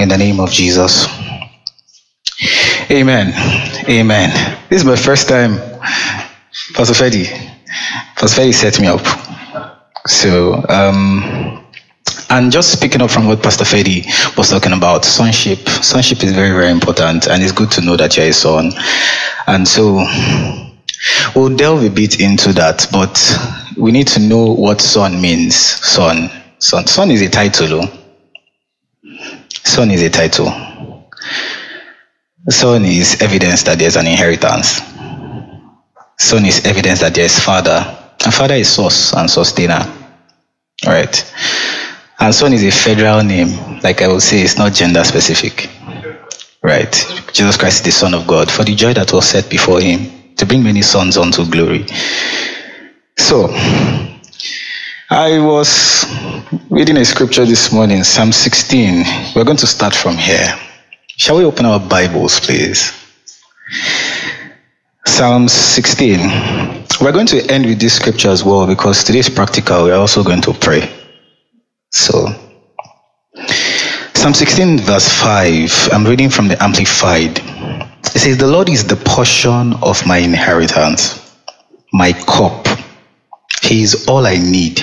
[0.00, 1.06] In the name of Jesus.
[2.90, 3.32] Amen.
[3.88, 4.30] Amen.
[4.68, 5.56] This is my first time.
[6.74, 7.26] Pastor Freddy.
[8.16, 9.06] Pastor Freddy set me up.
[10.06, 11.41] So, um,
[12.32, 14.06] and just speaking up from what Pastor Freddy
[14.38, 15.68] was talking about, sonship.
[15.68, 18.72] Sonship is very, very important, and it's good to know that you're a son.
[19.46, 20.02] And so,
[21.36, 23.20] we'll delve a bit into that, but
[23.76, 25.54] we need to know what son means.
[25.54, 26.30] Son.
[26.58, 26.86] Son.
[26.86, 27.80] Son is a title.
[27.82, 27.98] oh.
[29.64, 30.46] Son is a title.
[32.48, 34.80] Son is evidence that there's an inheritance.
[36.18, 37.98] Son is evidence that there's father.
[38.24, 39.84] And father is source and sustainer.
[40.86, 41.30] Right?
[42.22, 43.80] And son is a federal name.
[43.82, 45.68] Like I will say, it's not gender specific.
[46.62, 46.92] Right?
[47.32, 50.36] Jesus Christ is the Son of God for the joy that was set before him
[50.36, 51.84] to bring many sons unto glory.
[53.18, 53.48] So,
[55.10, 56.06] I was
[56.70, 59.04] reading a scripture this morning, Psalm 16.
[59.34, 60.56] We're going to start from here.
[61.08, 62.92] Shall we open our Bibles, please?
[65.06, 66.20] Psalm 16.
[67.00, 69.86] We're going to end with this scripture as well because today is practical.
[69.86, 71.01] We're also going to pray.
[71.92, 72.26] So,
[74.14, 75.90] Psalm 16, verse 5.
[75.92, 77.38] I'm reading from the Amplified.
[77.38, 81.36] It says, The Lord is the portion of my inheritance,
[81.92, 82.66] my cup.
[83.62, 84.82] He is all I need.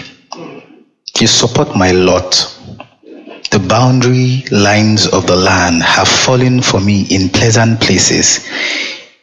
[1.20, 2.56] You support my lot.
[3.52, 8.48] The boundary lines of the land have fallen for me in pleasant places.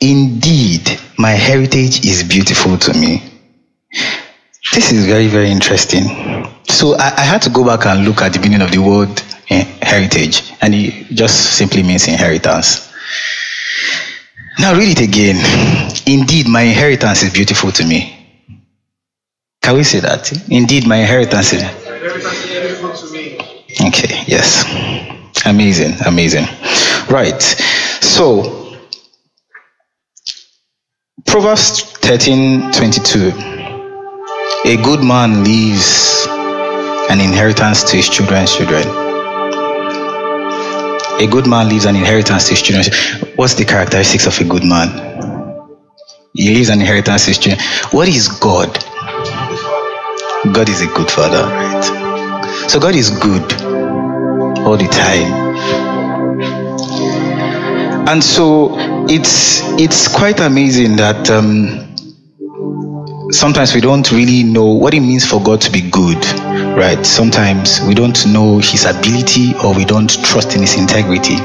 [0.01, 3.23] Indeed, my heritage is beautiful to me.
[4.75, 6.47] This is very, very interesting.
[6.77, 9.09] So I, I had to go back and look at the meaning of the word
[9.49, 12.93] eh, heritage, and it just simply means inheritance.
[14.59, 15.37] Now read it again.
[16.07, 18.13] Indeed, my inheritance is beautiful to me.
[19.63, 20.31] Can we say that?
[20.51, 21.63] Indeed, my inheritance is.
[23.81, 24.67] Okay, yes.
[25.47, 26.45] Amazing, amazing.
[27.09, 27.41] Right.
[27.41, 28.77] So,
[31.25, 33.33] Proverbs 13 22.
[34.67, 36.16] A good man leaves
[37.11, 38.85] an inheritance to his children's children.
[41.19, 43.35] A good man leaves an inheritance to his children.
[43.37, 44.89] What's the characteristics of a good man?
[46.35, 47.65] He leaves an inheritance to his children.
[47.91, 48.73] What is God?
[50.53, 51.85] God is a good father, right?
[52.69, 53.53] So God is good
[54.67, 55.47] all the time.
[58.09, 58.75] And so
[59.09, 61.97] it's it's quite amazing that um,
[63.33, 66.23] sometimes we don't really know what it means for God to be good,
[66.77, 67.05] right?
[67.05, 71.37] Sometimes we don't know His ability or we don't trust in His integrity.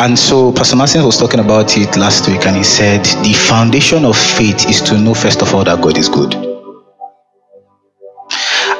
[0.00, 4.04] And so Pastor Martin was talking about it last week and he said the foundation
[4.04, 6.34] of faith is to know first of all that God is good.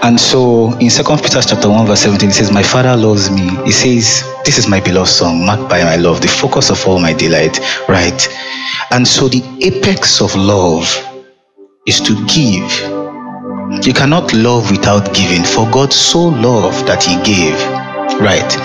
[0.01, 3.49] And so in Second Peter chapter 1, verse 17, it says, My father loves me.
[3.65, 7.01] He says, This is my beloved song, marked by my love, the focus of all
[7.01, 7.59] my delight.
[7.89, 8.29] Right.
[8.93, 10.87] And so the apex of love
[11.85, 12.98] is to give.
[13.71, 17.55] You cannot love without giving, for God so loved that he gave.
[18.21, 18.57] Right.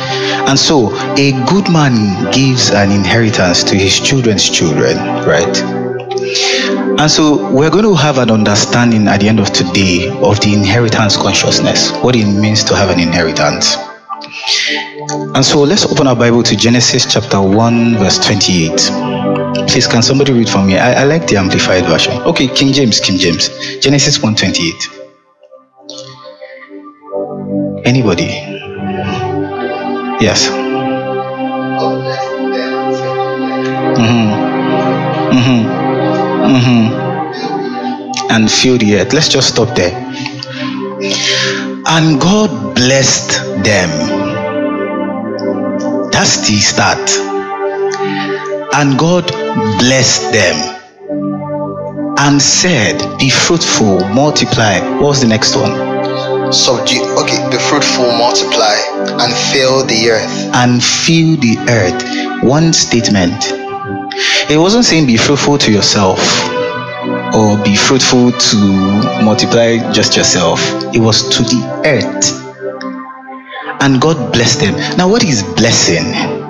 [0.48, 4.98] And so a good man gives an inheritance to his children's children.
[5.28, 5.62] Right.
[7.00, 10.54] And so we're going to have an understanding at the end of today of the
[10.54, 13.76] inheritance consciousness, what it means to have an inheritance.
[15.36, 19.23] And so let's open our Bible to Genesis chapter 1, verse 28.
[19.68, 20.78] Please, can somebody read for me?
[20.78, 22.14] I, I like the amplified version.
[22.24, 23.50] Okay, King James, King James.
[23.80, 24.90] Genesis 1 28.
[27.86, 28.26] Anybody?
[30.22, 30.50] Yes.
[33.98, 34.30] Mm-hmm.
[35.38, 35.62] Mm-hmm.
[36.56, 38.32] Mm-hmm.
[38.32, 39.14] And fill the earth.
[39.14, 39.94] Let's just stop there.
[41.88, 43.32] And God blessed
[43.64, 43.90] them.
[46.12, 47.33] That's the start.
[48.76, 49.28] And God
[49.80, 50.56] blessed them
[52.20, 54.80] and said, Be fruitful, multiply.
[55.00, 55.72] What was the next one?
[56.52, 57.04] Subdue.
[57.20, 58.76] Okay, be fruitful, multiply,
[59.22, 60.56] and fill the earth.
[60.56, 62.44] And fill the earth.
[62.44, 63.64] One statement
[64.50, 66.20] it wasn't saying be fruitful to yourself
[67.34, 68.58] or be fruitful to
[69.24, 70.60] multiply just yourself.
[70.94, 72.44] It was to the earth.
[73.82, 74.76] And God blessed them.
[74.98, 76.43] Now, what is blessing?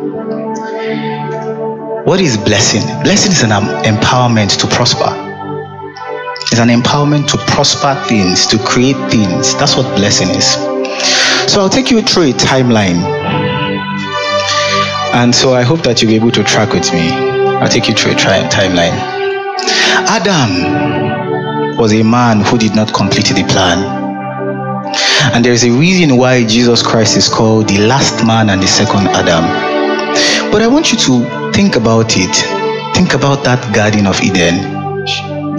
[2.06, 2.82] What is blessing?
[3.02, 5.08] Blessing is an empowerment to prosper.
[6.52, 9.56] It's an empowerment to prosper things, to create things.
[9.56, 10.46] That's what blessing is.
[11.50, 13.00] So I'll take you through a timeline.
[15.14, 17.08] And so I hope that you'll be able to track with me.
[17.10, 18.92] I'll take you through a tri- timeline.
[20.12, 23.80] Adam was a man who did not complete the plan.
[25.34, 28.68] And there is a reason why Jesus Christ is called the last man and the
[28.68, 29.46] second Adam.
[30.52, 32.36] But I want you to think about it.
[32.96, 34.58] Think about that Garden of Eden,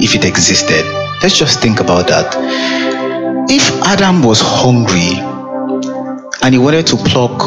[0.03, 0.85] if it existed.
[1.23, 2.35] Let's just think about that.
[3.49, 5.15] If Adam was hungry
[6.43, 7.41] and he wanted to pluck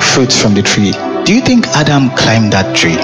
[0.00, 0.92] fruits from the tree,
[1.24, 2.96] do you think Adam climbed that tree?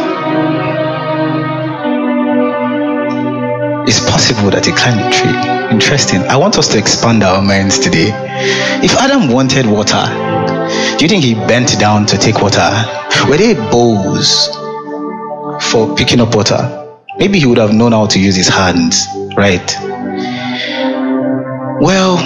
[3.88, 5.74] It's possible that he climbed the tree.
[5.74, 6.22] Interesting.
[6.22, 8.12] I want us to expand our minds today.
[8.84, 10.29] If Adam wanted water,
[11.00, 12.68] do you think he bent down to take water?
[13.26, 14.48] Were there bowls
[15.64, 16.98] for picking up water?
[17.16, 19.74] Maybe he would have known how to use his hands, right?
[21.80, 22.18] Well,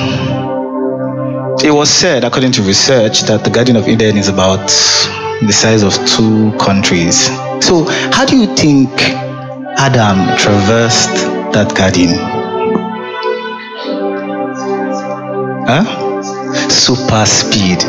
[1.65, 5.85] it was said, according to research, that the Garden of Eden is about the size
[5.85, 7.27] of two countries.
[7.65, 8.91] So, how do you think
[9.79, 11.15] Adam traversed
[11.55, 12.19] that garden?
[15.65, 16.69] Huh?
[16.69, 17.85] Super speed,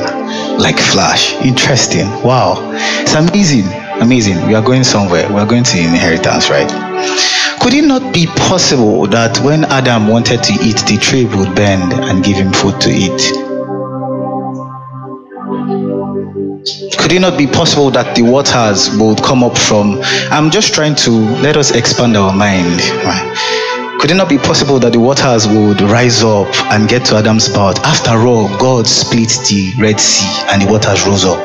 [0.59, 1.33] like flash.
[1.45, 2.07] Interesting.
[2.23, 2.71] Wow.
[3.01, 3.65] It's amazing.
[4.01, 4.47] Amazing.
[4.47, 5.27] We are going somewhere.
[5.29, 6.69] We are going to inheritance, right?
[7.61, 11.93] Could it not be possible that when Adam wanted to eat, the tree would bend
[11.93, 13.45] and give him food to eat?
[16.97, 19.99] could it not be possible that the waters would come up from
[20.31, 21.11] i'm just trying to
[21.45, 23.54] let us expand our mind right?
[23.99, 27.49] Could it not be possible that the waters would rise up and get to adam's
[27.49, 31.39] part after all god split the red sea and the waters rose up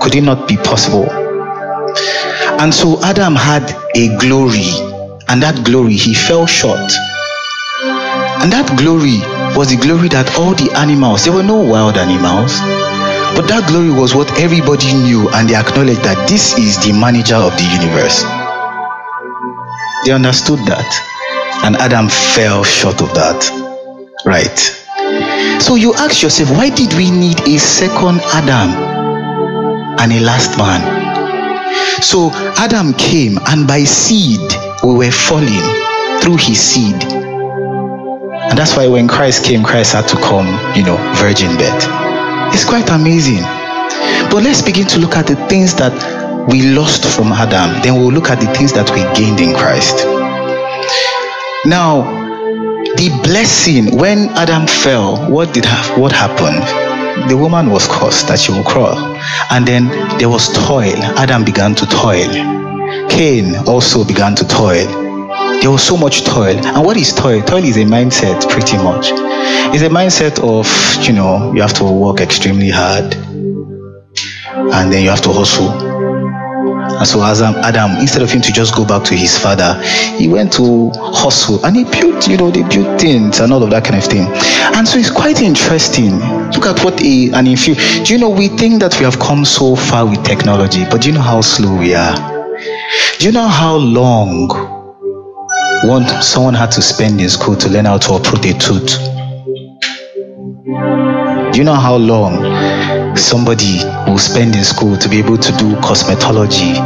[0.00, 1.08] could it not be possible
[2.60, 3.64] and so adam had
[3.94, 4.70] a glory
[5.28, 6.90] and that glory he fell short
[8.40, 9.18] and that glory
[9.56, 12.60] was the glory that all the animals there were no wild animals
[13.38, 17.36] but that glory was what everybody knew, and they acknowledged that this is the manager
[17.36, 18.26] of the universe.
[20.04, 21.17] They understood that.
[21.64, 23.50] And Adam fell short of that.
[24.24, 24.58] Right.
[25.60, 28.70] So you ask yourself, why did we need a second Adam
[29.98, 30.82] and a last man?
[32.02, 34.40] So Adam came, and by seed,
[34.82, 35.66] we were falling
[36.20, 37.02] through his seed.
[37.04, 41.86] And that's why when Christ came, Christ had to come, you know, virgin birth.
[42.54, 43.42] It's quite amazing.
[44.30, 45.92] But let's begin to look at the things that
[46.48, 47.82] we lost from Adam.
[47.82, 50.06] Then we'll look at the things that we gained in Christ.
[51.66, 52.02] Now,
[52.96, 56.62] the blessing when Adam fell, what did ha- what happened?
[57.30, 58.96] The woman was cursed that she will crawl,
[59.50, 60.96] and then there was toil.
[61.18, 62.30] Adam began to toil.
[63.08, 65.08] Cain also began to toil
[65.60, 66.56] there was so much toil.
[66.56, 67.42] And what is toil?
[67.42, 69.10] Toil is a mindset, pretty much.
[69.74, 70.68] It's a mindset of,
[71.06, 75.87] you know, you have to work extremely hard and then you have to hustle.
[76.98, 79.80] And so as um, Adam, instead of him to just go back to his father,
[80.16, 83.70] he went to hustle and he built, you know, they built things and all of
[83.70, 84.26] that kind of thing.
[84.74, 86.18] And so it's quite interesting.
[86.50, 87.80] Look at what a an inferior.
[88.04, 91.08] Do you know we think that we have come so far with technology, but do
[91.08, 92.16] you know how slow we are?
[93.18, 94.48] Do you know how long
[95.84, 98.98] one someone had to spend in school to learn how to uproot a tooth?
[101.52, 102.42] Do you know how long
[103.18, 106.78] somebody will spend in school to be able to do cosmetology?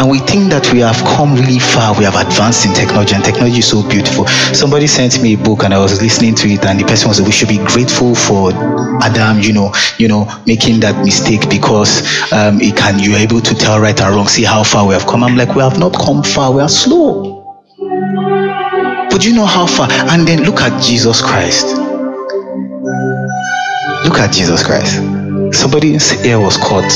[0.00, 3.22] And we think that we have come really far, we have advanced in technology, and
[3.22, 4.26] technology is so beautiful.
[4.56, 7.20] Somebody sent me a book and I was listening to it, and the person was
[7.20, 8.50] we should be grateful for
[9.04, 12.00] Adam, you know, you know, making that mistake because
[12.32, 15.06] um, it can you're able to tell right and wrong, see how far we have
[15.06, 15.22] come.
[15.22, 17.60] I'm like, we have not come far, we are slow.
[19.10, 19.88] But you know how far?
[19.90, 21.89] And then look at Jesus Christ.
[24.04, 24.96] Look at Jesus Christ.
[25.56, 26.90] Somebody's ear was caught.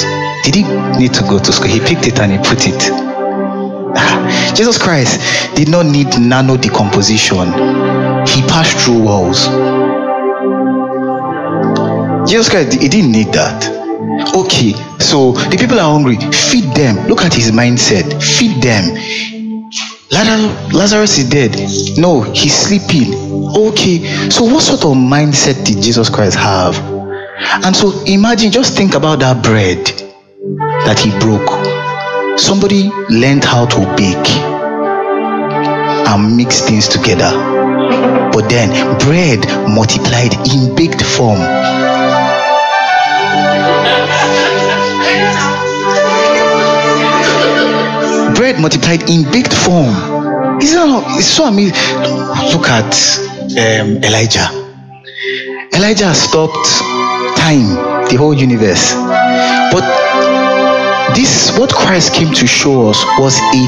[0.44, 0.62] Did he
[0.98, 1.68] need to go to school?
[1.68, 2.90] He picked it and he put it.
[3.96, 5.20] Ah, Jesus Christ
[5.56, 7.46] did not need nano decomposition.
[8.26, 9.46] He passed through walls.
[12.28, 13.68] Jesus Christ, he didn't need that.
[14.34, 16.16] Okay, so the people are hungry.
[16.16, 17.06] Feed them.
[17.06, 18.22] Look at his mindset.
[18.22, 18.96] Feed them.
[20.72, 21.56] Lazarus is dead.
[21.98, 23.14] No, he's sleeping.
[23.56, 26.93] Okay, so what sort of mindset did Jesus Christ have?
[27.64, 29.86] And so imagine, just think about that bread
[30.86, 31.48] that he broke.
[32.38, 34.28] Somebody learned how to bake
[36.08, 37.30] and mix things together.
[38.32, 41.38] But then bread multiplied in baked form.
[48.34, 49.94] Bread multiplied in baked form.
[50.60, 51.74] Isn't that, it's so amazing.
[52.52, 52.94] Look at
[53.56, 54.48] um, Elijah.
[55.72, 56.66] Elijah stopped
[57.44, 57.68] time,
[58.08, 58.94] the whole universe.
[59.74, 59.84] But
[61.14, 63.64] this, what Christ came to show us, was a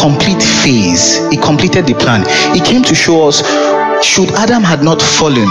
[0.00, 1.20] complete phase.
[1.30, 2.24] He completed the plan.
[2.54, 3.44] He came to show us,
[4.02, 5.50] should Adam had not fallen,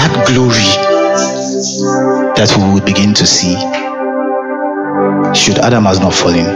[0.00, 0.72] that glory
[2.38, 3.54] that we would begin to see.
[5.34, 6.48] Should Adam has not fallen.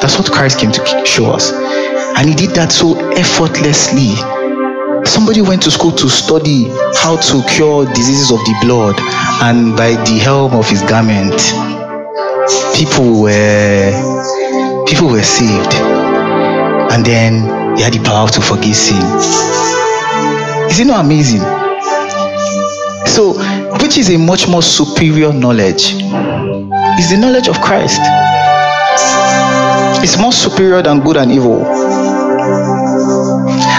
[0.00, 1.52] That's what Christ came to show us.
[2.16, 4.14] And he did that so effortlessly.
[5.16, 6.64] Somebody went to school to study
[6.94, 8.96] how to cure diseases of the blood,
[9.42, 11.32] and by the help of his garment,
[12.76, 15.72] people were people were saved.
[16.92, 19.00] And then he had the power to forgive sin.
[20.68, 21.40] Is it not amazing?
[23.08, 23.32] So,
[23.80, 25.94] which is a much more superior knowledge?
[27.00, 28.02] Is the knowledge of Christ.
[30.04, 31.85] It's more superior than good and evil.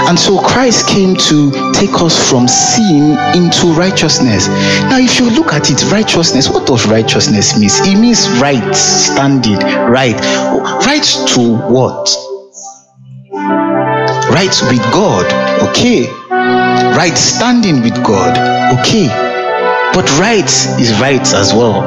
[0.07, 4.47] And so Christ came to take us from sin into righteousness.
[4.88, 7.69] Now, if you look at it, righteousness, what does righteousness mean?
[7.69, 10.15] It means right standing, right.
[10.86, 12.10] Right to what?
[14.31, 15.26] Right with God,
[15.69, 16.10] okay.
[16.31, 18.37] Right standing with God,
[18.79, 19.07] okay.
[19.94, 21.81] But right is right as well.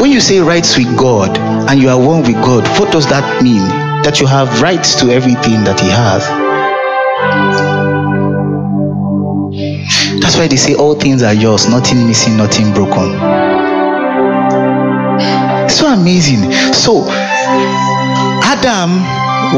[0.00, 3.42] When you say rights with God and you are one with God, what does that
[3.44, 3.91] mean?
[4.04, 6.26] That you have rights to everything that He has.
[10.20, 13.18] That's why they say all things are yours, nothing missing, nothing broken.
[15.68, 16.52] So amazing.
[16.72, 17.06] So,
[18.42, 18.90] Adam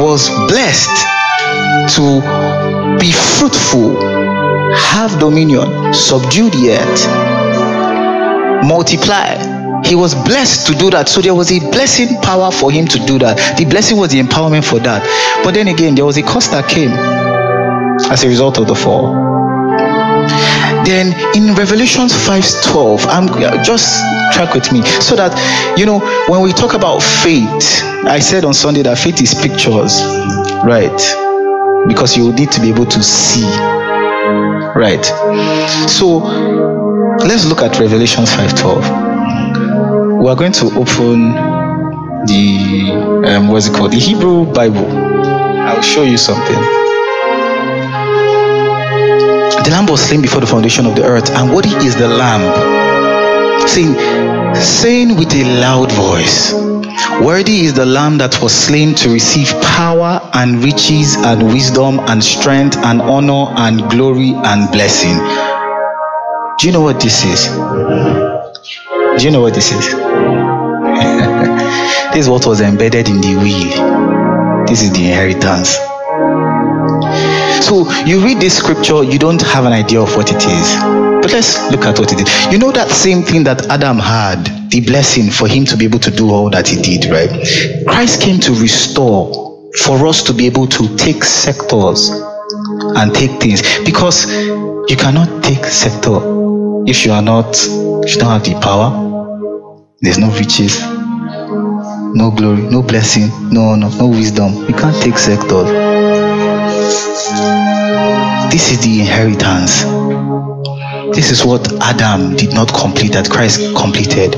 [0.01, 1.05] was blessed
[1.95, 2.21] to
[2.99, 4.01] be fruitful,
[4.75, 7.07] have dominion, subdue the earth,
[8.65, 9.54] multiply.
[9.85, 11.07] He was blessed to do that.
[11.07, 13.57] So there was a blessing power for him to do that.
[13.57, 15.03] The blessing was the empowerment for that.
[15.43, 16.91] But then again, there was a cost that came
[18.11, 19.13] as a result of the fall.
[20.85, 23.27] Then in Revelations 5:12, I'm
[23.63, 24.01] just
[24.33, 25.33] track with me so that
[25.77, 30.01] you know when we talk about faith, I said on Sunday that faith is pictures,
[30.63, 30.99] right?
[31.87, 33.45] Because you need to be able to see,
[34.75, 35.05] right?
[35.89, 36.25] So
[37.25, 39.04] let's look at Revelation 5:12.
[40.25, 41.33] We are going to open
[42.25, 43.91] the um, what's it called?
[43.91, 44.87] The Hebrew Bible.
[44.87, 46.55] I'll show you something.
[49.63, 52.41] The lamb was slain before the foundation of the earth, and what is the lamb?
[53.67, 53.93] Saying,
[54.55, 56.53] saying with a loud voice,
[57.21, 62.23] Worthy is the lamb that was slain to receive power and riches and wisdom and
[62.23, 65.19] strength and honor and glory and blessing.
[66.57, 68.14] Do you know what this is?
[69.17, 69.91] Do you know what this is?
[72.11, 74.65] this is what was embedded in the will.
[74.65, 75.77] This is the inheritance.
[77.65, 80.75] So you read this scripture, you don't have an idea of what it is.
[81.21, 82.51] But let's look at what it is.
[82.51, 85.99] You know that same thing that Adam had, the blessing for him to be able
[85.99, 87.29] to do all that he did, right?
[87.87, 93.61] Christ came to restore for us to be able to take sectors and take things
[93.85, 94.25] because
[94.89, 96.19] you cannot take sector
[96.87, 97.55] if you are not
[98.05, 99.04] if you don't have the power
[100.05, 100.79] there's no riches
[102.15, 104.53] no glory no blessing no honor no wisdom.
[104.67, 105.63] You can't take sector
[108.55, 109.83] this is the inheritance.
[111.13, 114.33] This is what adam did not complete that christ completed.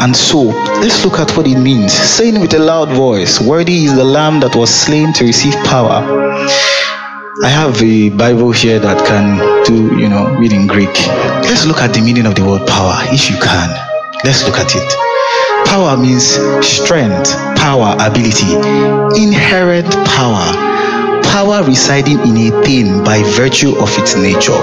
[0.00, 0.42] And so
[0.80, 1.92] let's look at what it means.
[1.92, 5.98] Saying with a loud voice worthy is the lamb that was slain to receive power.
[7.42, 10.94] I have a Bible here that can do, you know, read in Greek.
[11.42, 13.89] Let's look at the meaning of the word power, if you can.
[14.22, 15.66] Let's look at it.
[15.66, 16.24] Power means
[16.66, 18.52] strength, power, ability,
[19.20, 20.52] inherent power,
[21.22, 24.60] power residing in a thing by virtue of its nature,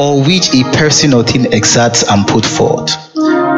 [0.00, 2.90] or which a person or thing exerts and put forth.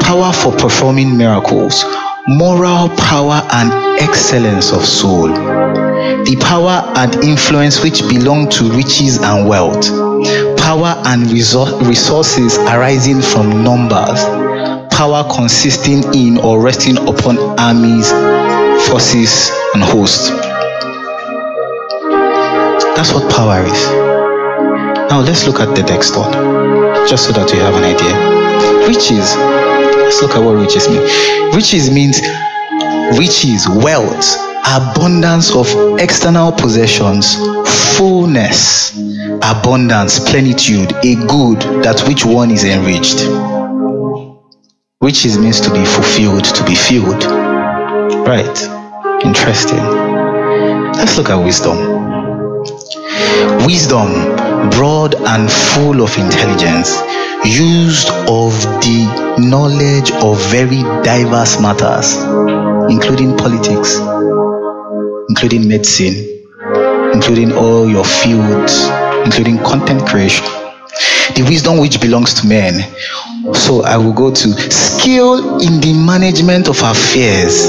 [0.03, 1.85] Power for performing miracles,
[2.29, 5.29] moral power and excellence of soul
[6.25, 9.89] the power and influence which belong to riches and wealth,
[10.59, 14.23] power and resources arising from numbers,
[15.03, 18.09] power consisting in or resting upon armies,
[18.87, 20.31] forces, and hosts.
[22.95, 23.83] That's what power is.
[25.11, 26.31] Now let's look at the next one,
[27.09, 28.15] just so that you have an idea.
[28.87, 29.35] Riches.
[29.35, 31.03] Let's look at what riches mean.
[31.53, 32.21] Riches means
[33.19, 34.37] riches, wealth,
[34.71, 35.67] abundance of
[35.99, 37.35] external possessions,
[37.97, 38.97] fullness,
[39.43, 43.52] abundance, plenitude, a good that which one is enriched.
[45.03, 47.25] Riches means to be fulfilled, to be filled.
[48.25, 48.57] Right.
[49.25, 49.83] Interesting.
[50.95, 51.77] Let's look at wisdom.
[53.67, 54.09] Wisdom,
[54.71, 57.03] broad and full of intelligence,
[57.45, 62.15] used of the knowledge of very diverse matters,
[62.89, 63.99] including politics,
[65.29, 66.15] including medicine,
[67.13, 68.87] including all your fields,
[69.25, 70.47] including content creation.
[71.35, 72.85] The wisdom which belongs to men.
[73.55, 77.67] So I will go to skill in the management of affairs,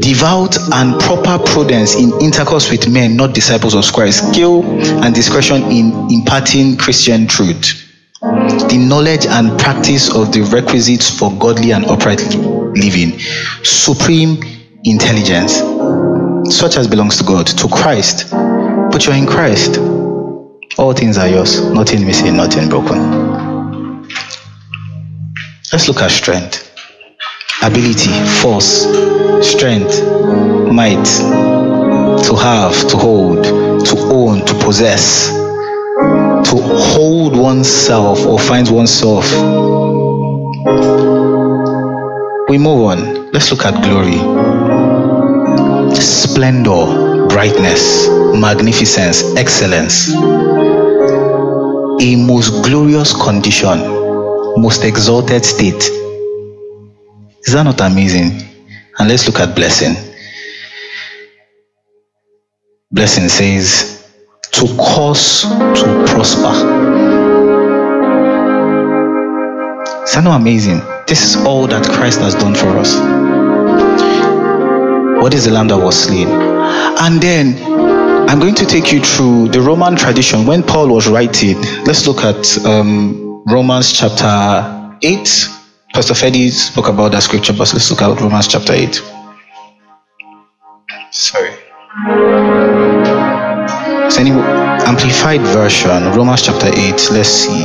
[0.00, 4.64] devout and proper prudence in intercourse with men, not disciples of Christ, skill
[5.04, 7.82] and discretion in imparting Christian truth,
[8.20, 13.18] the knowledge and practice of the requisites for godly and upright living,
[13.62, 14.42] supreme
[14.84, 15.60] intelligence
[16.50, 18.30] such as belongs to God, to Christ.
[18.30, 19.78] But you're in Christ.
[20.78, 23.35] All things are yours, nothing missing, nothing broken.
[25.72, 26.72] Let's look at strength,
[27.62, 28.82] ability, force,
[29.46, 30.02] strength,
[30.72, 31.04] might,
[32.24, 39.30] to have, to hold, to own, to possess, to hold oneself or find oneself.
[42.48, 43.32] We move on.
[43.32, 44.66] Let's look at glory
[46.36, 50.10] splendor, brightness, magnificence, excellence.
[52.02, 53.78] A most glorious condition,
[54.56, 55.82] most exalted state.
[57.44, 58.42] Is that not amazing?
[58.98, 59.94] And let's look at blessing.
[62.90, 64.10] Blessing says,
[64.52, 66.52] to cause to prosper.
[70.04, 70.80] Is that not amazing?
[71.06, 72.96] This is all that Christ has done for us.
[75.22, 76.28] What is the lamb that was slain?
[76.28, 77.62] And then
[78.28, 80.46] I'm going to take you through the Roman tradition.
[80.46, 85.48] When Paul was writing, let's look at um, Romans chapter 8.
[85.94, 89.00] Pastor Fedi spoke about that scripture, but let's look at Romans chapter 8.
[91.12, 91.50] Sorry.
[94.04, 97.10] It's any amplified version, Romans chapter 8.
[97.12, 97.62] Let's see.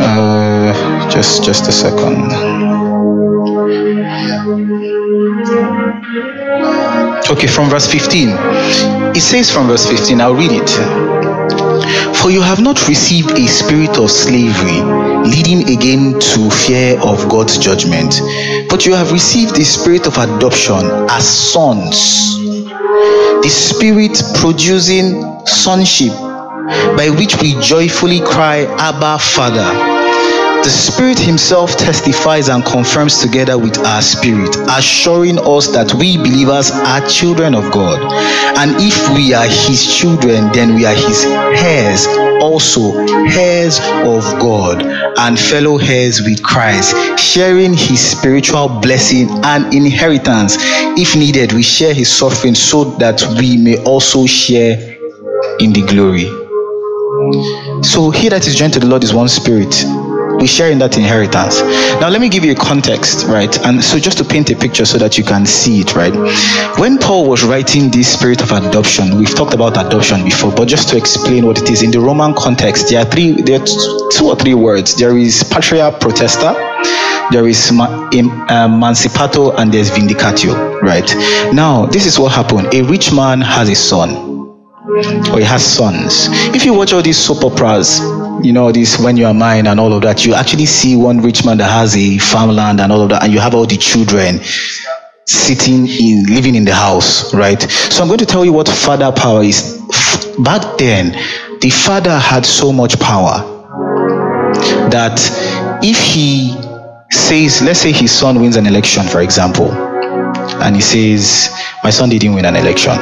[0.00, 2.32] Uh, just just a second.
[7.30, 8.28] Okay, from verse 15.
[9.14, 11.21] It says from verse 15, I'll read it.
[12.22, 14.80] For you have not received a spirit of slavery,
[15.28, 18.20] leading again to fear of God's judgment,
[18.70, 26.12] but you have received the spirit of adoption as sons, the spirit producing sonship,
[26.96, 29.91] by which we joyfully cry, Abba, Father.
[30.62, 36.70] The Spirit Himself testifies and confirms together with our spirit, assuring us that we believers
[36.70, 37.98] are children of God.
[38.58, 42.06] And if we are His children, then we are His heirs,
[42.40, 42.96] also
[43.34, 44.82] heirs of God,
[45.18, 50.56] and fellow heirs with Christ, sharing His spiritual blessing and inheritance.
[50.96, 54.78] If needed, we share His suffering so that we may also share
[55.58, 56.30] in the glory.
[57.82, 59.74] So he that is joined to the Lord is one spirit.
[60.42, 61.60] We share in that inheritance.
[62.00, 63.56] Now let me give you a context, right?
[63.64, 66.12] And so just to paint a picture so that you can see it, right?
[66.80, 70.88] When Paul was writing this spirit of adoption, we've talked about adoption before, but just
[70.88, 73.66] to explain what it is in the Roman context, there are three, there are
[74.10, 74.96] two or three words.
[74.96, 76.54] There is patria protesta,
[77.30, 81.08] there is ma- emancipato, and there's vindicatio, right?
[81.54, 82.74] Now this is what happened.
[82.74, 84.32] A rich man has a son
[85.32, 86.26] or he has sons.
[86.52, 88.00] If you watch all these soap operas,
[88.42, 91.20] you know, this When You Are Mine and all of that, you actually see one
[91.20, 93.76] rich man that has a farmland and all of that, and you have all the
[93.76, 94.40] children
[95.26, 97.60] sitting in, living in the house, right?
[97.62, 99.80] So I'm going to tell you what father power is.
[100.38, 101.12] Back then,
[101.60, 103.48] the father had so much power
[104.90, 105.20] that
[105.82, 106.52] if he
[107.10, 109.70] says, let's say his son wins an election, for example,
[110.62, 111.50] and he says,
[111.84, 112.92] My son didn't win an election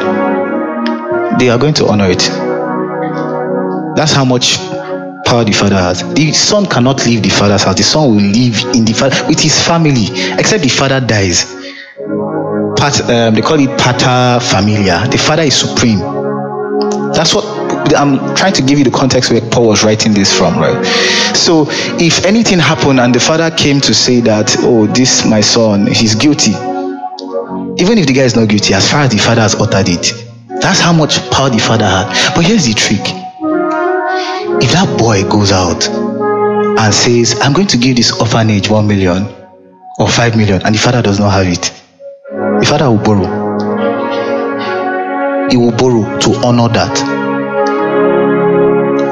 [1.40, 2.18] they are going to honor it.
[3.96, 4.58] That's how much
[5.30, 6.02] power the father has.
[6.14, 7.76] The son cannot leave the father's house.
[7.76, 11.54] The son will live in the father with his family, except the father dies.
[12.76, 15.06] Pat, um, they call it pater familia.
[15.08, 16.00] The father is supreme.
[17.14, 17.44] That's what
[17.94, 20.84] I'm trying to give you the context where Paul was writing this from, right?
[21.36, 21.66] So,
[22.00, 26.14] if anything happened and the father came to say that, oh, this my son, he's
[26.16, 26.52] guilty,
[27.78, 30.12] even if the guy is not guilty, as far as the father has uttered it,
[30.60, 32.34] that's how much power the father had.
[32.34, 33.29] But here's the trick
[34.62, 39.26] if that boy goes out and says, I'm going to give this orphanage one million
[39.98, 41.72] or five million, and the father does not have it,
[42.30, 43.40] the father will borrow.
[45.50, 46.94] He will borrow to honor that.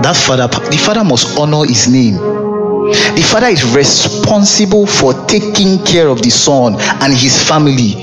[0.02, 2.14] That father, the father must honor his name.
[2.14, 7.94] The father is responsible for taking care of the son and his family.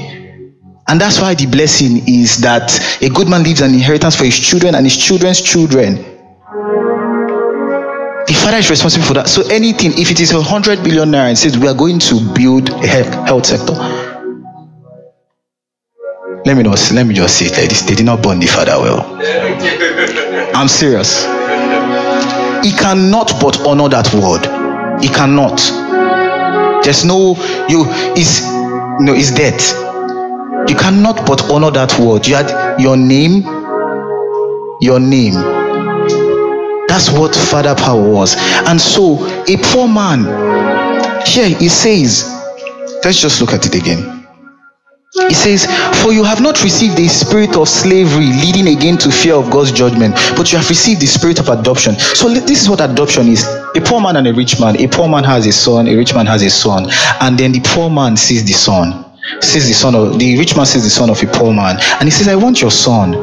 [0.88, 4.38] And that's why the blessing is that a good man leaves an inheritance for his
[4.38, 5.98] children and his children's children.
[8.28, 9.30] The father is responsible for that.
[9.30, 12.16] So anything, if it is a hundred billion naira and says we are going to
[12.34, 13.74] build a health sector.
[16.46, 17.82] Let me not let me just say it like this.
[17.84, 19.02] They did not burn the father well.
[20.56, 21.24] I'm serious.
[22.64, 24.46] He cannot but honor that word.
[25.02, 25.58] He cannot.
[26.84, 27.36] There's no
[27.68, 28.46] you is
[29.00, 29.74] no is death.
[30.70, 32.28] You cannot but honor that word.
[32.28, 33.42] You had your name,
[34.82, 35.65] your name.
[36.96, 38.38] That's what father power was.
[38.66, 40.24] And so, a poor man,
[41.26, 42.24] here he says,
[43.04, 44.26] let's just look at it again.
[45.28, 45.66] He says,
[46.02, 49.74] For you have not received the spirit of slavery leading again to fear of God's
[49.74, 51.96] judgment, but you have received the spirit of adoption.
[52.00, 54.80] So, this is what adoption is a poor man and a rich man.
[54.80, 56.88] A poor man has a son, a rich man has a son,
[57.20, 59.04] and then the poor man sees the son
[59.42, 62.04] sees the son of the rich man sees the son of a poor man and
[62.04, 63.16] he says i want your son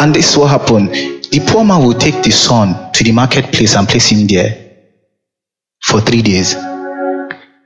[0.00, 3.76] and this is what happened the poor man will take the son to the marketplace
[3.76, 4.56] and place him there
[5.82, 6.54] for three days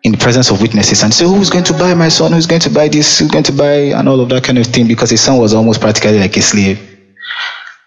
[0.02, 2.32] in the presence of witnesses and say who's going to buy my son?
[2.32, 3.20] Who's going to buy this?
[3.20, 3.94] Who's going to buy?
[3.94, 6.42] and all of that kind of thing because his son was almost practically like a
[6.42, 6.80] slave.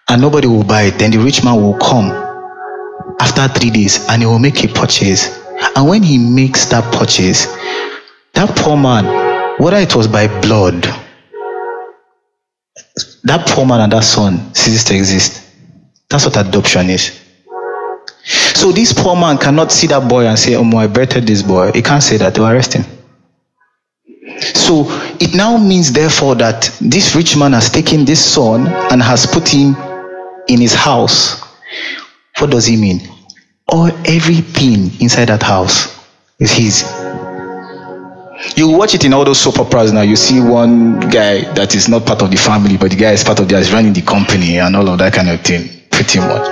[0.08, 0.98] And nobody will buy it.
[0.98, 2.10] Then the rich man will come
[3.20, 5.38] after three days and he will make a purchase.
[5.76, 7.44] And when he makes that purchase
[8.32, 9.04] that poor man
[9.58, 10.82] whether it was by blood,
[13.24, 15.43] that poor man and that son ceases to exist.
[16.14, 17.20] That's what adoption is.
[18.22, 21.72] So this poor man cannot see that boy and say, Oh, I bettered this boy.
[21.72, 22.84] He can't say that, they'll arrest him.
[24.40, 24.84] So
[25.18, 29.48] it now means, therefore, that this rich man has taken this son and has put
[29.48, 29.74] him
[30.46, 31.42] in his house.
[32.38, 33.00] What does he mean?
[33.66, 36.00] All everything inside that house
[36.38, 36.84] is his.
[38.56, 40.02] You watch it in all those soap operas now.
[40.02, 43.24] You see one guy that is not part of the family, but the guy is
[43.24, 46.18] part of the is running the company and all of that kind of thing, pretty
[46.18, 46.44] much.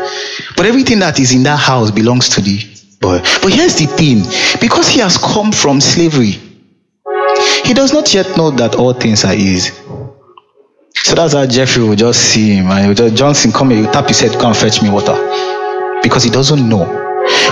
[0.56, 2.62] But everything that is in that house belongs to the
[3.00, 3.18] boy.
[3.42, 4.22] But here's the thing:
[4.60, 6.38] because he has come from slavery,
[7.64, 9.72] he does not yet know that all things are easy.
[10.94, 14.20] So that's how Jeffrey will just see him and just, Johnson come here, tap his
[14.20, 15.14] head, come fetch me water.
[16.02, 16.84] Because he doesn't know.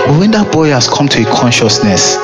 [0.07, 2.15] But when that boy has come to a consciousness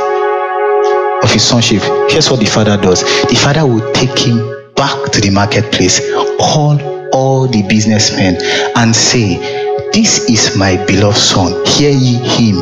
[1.24, 4.38] of his sonship, here's what the father does the father will take him
[4.76, 6.00] back to the marketplace,
[6.40, 8.38] call all the businessmen,
[8.76, 9.38] and say,
[9.92, 12.56] This is my beloved son, hear ye him.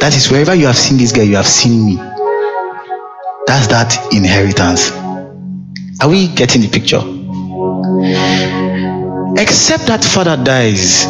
[0.00, 1.96] That is wherever you have seen this guy, you have seen me.
[3.46, 4.92] That's that inheritance.
[6.00, 7.02] Are we getting the picture?
[9.40, 11.04] Except that father dies,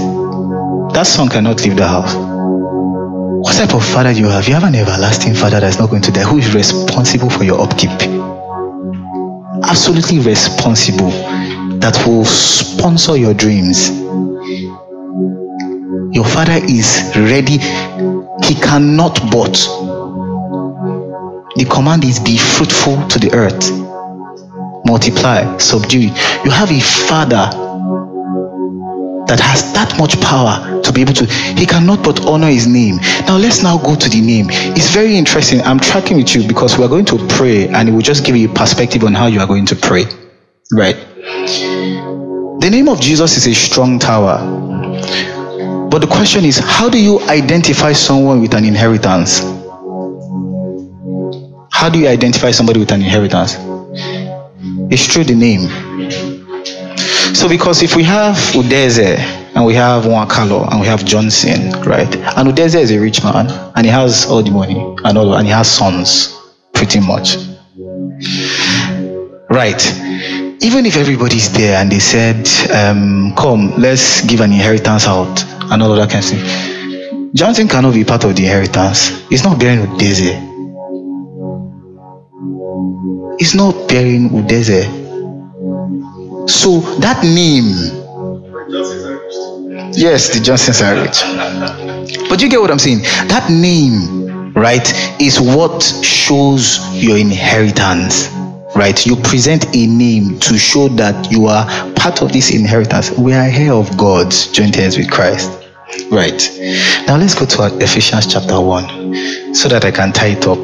[0.95, 2.15] that son cannot leave the house.
[2.15, 4.49] What type of father you have?
[4.49, 7.61] You have an everlasting father that's not going to die, who is responsible for your
[7.61, 7.91] upkeep.
[9.63, 11.13] Absolutely responsible.
[11.85, 13.91] That will sponsor your dreams.
[16.17, 17.59] Your father is ready.
[18.43, 19.53] He cannot but.
[21.57, 23.71] The command is be fruitful to the earth,
[24.87, 26.09] multiply, subdue.
[26.45, 27.53] You have a father
[29.29, 32.97] that has that much power to be able to he cannot but honor his name
[33.27, 34.47] now let's now go to the name
[34.77, 37.93] it's very interesting i'm tracking with you because we are going to pray and it
[37.93, 40.05] will just give you perspective on how you are going to pray
[40.73, 41.14] right
[42.61, 44.39] the name of jesus is a strong tower
[45.91, 49.41] but the question is how do you identify someone with an inheritance
[51.73, 53.57] how do you identify somebody with an inheritance
[54.93, 55.69] it's through the name
[57.35, 59.19] so because if we have Udeze
[59.55, 62.15] and we have Wakalo and we have Johnson, right?
[62.17, 65.47] And Udeze is a rich man and he has all the money and all and
[65.47, 66.41] he has sons,
[66.73, 67.37] pretty much.
[69.55, 69.81] Right.
[70.65, 75.81] Even if everybody's there and they said, um, come, let's give an inheritance out and
[75.81, 77.31] all of that kind of thing.
[77.33, 79.25] Johnson cannot be part of the inheritance.
[79.29, 80.35] He's not bearing Udeze.
[83.39, 84.91] He's not bearing Udeze.
[86.51, 87.71] So that name,
[89.93, 91.23] yes, the Johnsons are rich.
[92.29, 93.03] But you get what I'm saying?
[93.29, 98.35] That name, right, is what shows your inheritance.
[98.75, 103.13] Right, you present a name to show that you are part of this inheritance.
[103.13, 105.49] We are here of God, joint heirs with Christ.
[106.11, 106.43] Right.
[107.07, 110.59] Now let's go to Ephesians chapter 1 so that I can tie it up.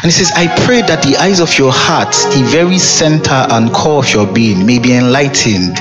[0.03, 3.71] And he says, I pray that the eyes of your heart, the very center and
[3.73, 5.79] core of your being, may be enlightened,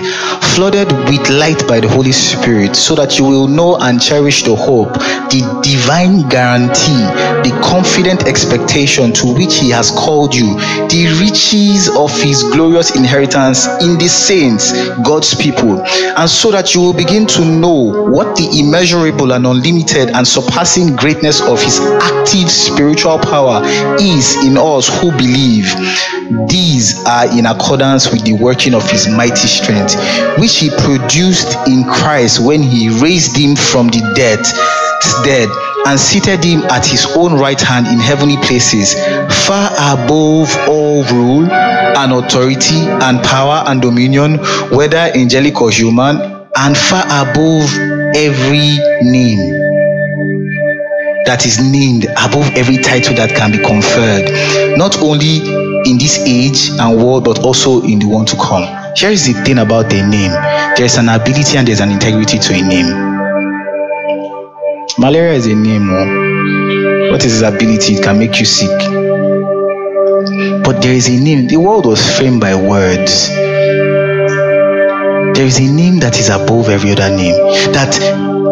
[0.57, 4.57] flooded with light by the Holy Spirit, so that you will know and cherish the
[4.57, 4.93] hope,
[5.31, 6.99] the divine guarantee,
[7.47, 10.57] the confident expectation to which He has called you,
[10.89, 14.73] the riches of His glorious inheritance in the saints,
[15.07, 20.11] God's people, and so that you will begin to know what the immeasurable and unlimited
[20.11, 23.63] and surpassing greatness of His active spiritual power
[24.01, 25.67] is in us who believe.
[26.49, 29.95] These are in accordance with the working of his mighty strength,
[30.39, 34.41] which he produced in Christ when he raised him from the dead,
[35.25, 35.49] dead
[35.87, 38.95] and seated him at his own right hand in heavenly places,
[39.47, 44.39] far above all rule and authority and power and dominion,
[44.77, 46.17] whether angelic or human,
[46.57, 47.71] and far above
[48.17, 49.76] every name
[51.27, 54.31] that is named above every title that can be conferred,
[54.79, 55.39] not only
[55.91, 58.65] in this age and world, but also in the one to come.
[58.97, 60.33] Here is the thing about a name
[60.77, 62.87] there's an ability and there's an integrity to a name.
[64.99, 65.89] Malaria is a name.
[65.91, 67.13] Oh.
[67.13, 67.95] What is its ability?
[67.95, 68.79] It can make you sick.
[70.63, 71.47] But there is a name.
[71.47, 73.29] The world was framed by words.
[75.35, 77.37] There is a name that is above every other name.
[77.73, 77.97] That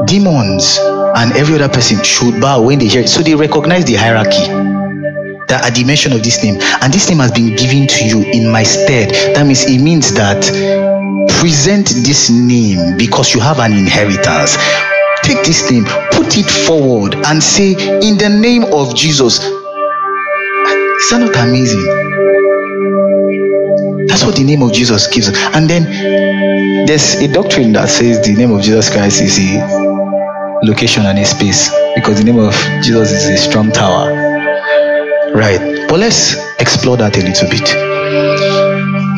[0.07, 0.78] demons
[1.15, 3.09] and every other person should bow when they hear it.
[3.09, 4.47] So they recognize the hierarchy
[5.49, 8.23] that at the mention of this name, and this name has been given to you
[8.33, 9.10] in my stead.
[9.34, 10.43] That means it means that
[11.41, 14.57] present this name because you have an inheritance.
[15.23, 19.39] Take this name, put it forward, and say, In the name of Jesus.
[19.44, 21.84] Is that not amazing?
[24.07, 25.28] That's what the name of Jesus gives.
[25.28, 29.84] And then there's a doctrine that says the name of Jesus Christ is a
[30.65, 34.10] location and a space because the name of Jesus is a strong tower.
[35.34, 35.86] Right.
[35.89, 37.68] But let's explore that a little bit.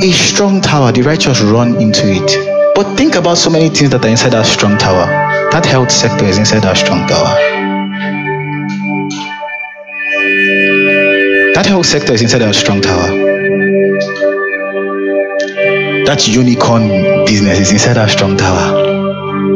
[0.03, 2.75] A strong tower, the righteous run into it.
[2.75, 5.07] But think about so many things that are inside that strong tower.
[5.53, 7.35] That health sector is inside that strong tower.
[11.55, 13.09] That health sector is inside that strong tower.
[16.05, 16.89] That unicorn
[17.25, 18.86] business is inside that strong tower.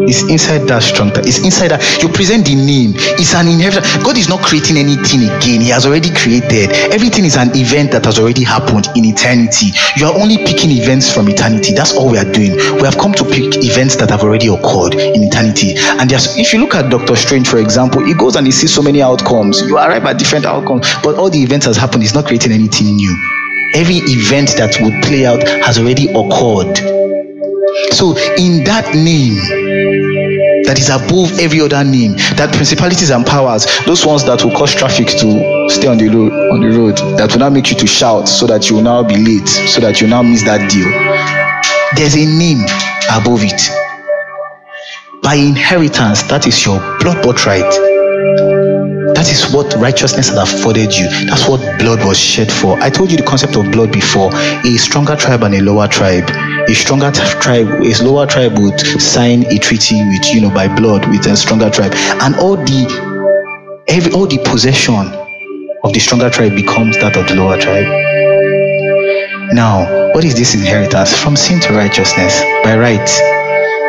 [0.08, 1.20] It's inside that structure.
[1.20, 2.92] It's inside that you present the name.
[3.20, 3.86] It's an inheritance.
[4.04, 5.60] God is not creating anything again.
[5.60, 6.72] He has already created.
[6.92, 9.72] Everything is an event that has already happened in eternity.
[9.96, 11.74] You are only picking events from eternity.
[11.74, 12.56] That's all we are doing.
[12.78, 15.74] We have come to pick events that have already occurred in eternity.
[15.98, 18.74] And there's, if you look at Doctor Strange, for example, he goes and he sees
[18.74, 19.60] so many outcomes.
[19.60, 22.02] You arrive at different outcomes, but all the events has happened.
[22.02, 23.12] He's not creating anything new.
[23.74, 26.99] Every event that would play out has already occurred.
[27.92, 29.36] So, in that name,
[30.64, 32.12] that is above every other name.
[32.36, 36.32] That principalities and powers, those ones that will cause traffic to stay on the road,
[36.52, 39.02] on the road, that will now make you to shout so that you will now
[39.02, 40.86] be late, so that you now miss that deal.
[41.96, 42.62] There's a name
[43.10, 43.60] above it.
[45.22, 47.89] By inheritance, that is your blood birthright.
[49.20, 51.04] That is what righteousness has afforded you.
[51.28, 52.80] That's what blood was shed for.
[52.80, 54.30] I told you the concept of blood before.
[54.32, 56.24] A stronger tribe and a lower tribe.
[56.66, 61.06] A stronger tribe, a lower tribe would sign a treaty with, you know, by blood
[61.10, 61.92] with a stronger tribe.
[62.24, 65.12] And all the every all the possession
[65.84, 67.92] of the stronger tribe becomes that of the lower tribe.
[69.52, 69.84] Now,
[70.14, 71.12] what is this inheritance?
[71.12, 73.10] From sin to righteousness, by right.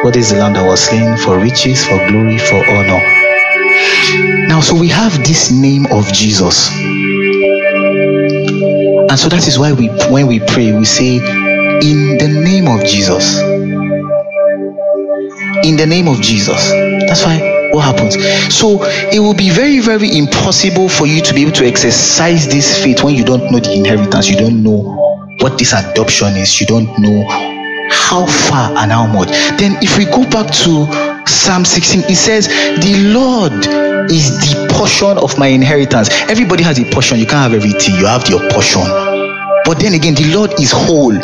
[0.03, 3.20] What is the lamb that was slain for riches, for glory, for honor?
[4.48, 6.69] Now, so we have this name of Jesus.
[9.10, 12.85] And so that is why we when we pray, we say, In the name of
[12.85, 13.42] Jesus.
[15.66, 16.69] In the name of Jesus.
[17.08, 17.40] That's why
[17.72, 18.16] what happens.
[18.53, 22.82] So it will be very, very impossible for you to be able to exercise this
[22.84, 26.68] faith when you don't know the inheritance, you don't know what this adoption is, you
[26.68, 27.26] don't know
[27.92, 29.30] how far and how much.
[29.60, 33.53] Then if we go back to Psalm 16, it says, The Lord
[34.11, 36.09] is the portion of my inheritance.
[36.30, 37.19] Everybody has a portion.
[37.19, 38.83] You can't have everything, you have your portion.
[39.66, 41.16] But then again, the Lord is whole.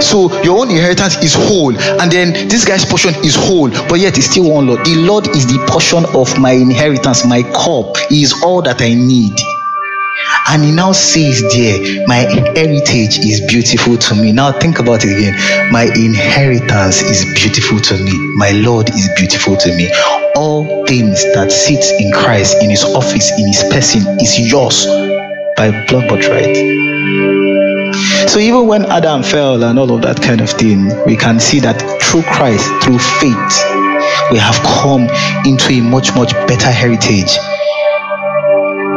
[0.00, 4.18] So your own inheritance is whole, and then this guy's portion is whole, but yet
[4.18, 4.84] it's still one Lord.
[4.84, 7.96] The Lord is the portion of my inheritance, my cup.
[8.10, 9.38] Is all that I need.
[10.48, 14.32] And he now says there, my heritage is beautiful to me.
[14.32, 15.34] Now think about it again.
[15.72, 18.12] My inheritance is beautiful to me.
[18.36, 19.90] My Lord is beautiful to me.
[20.36, 24.86] All things that sits in Christ, in his office, in his person, is yours
[25.56, 26.56] by blood but right.
[28.28, 31.60] So even when Adam fell and all of that kind of thing, we can see
[31.60, 33.54] that through Christ, through faith,
[34.30, 35.08] we have come
[35.46, 37.38] into a much, much better heritage.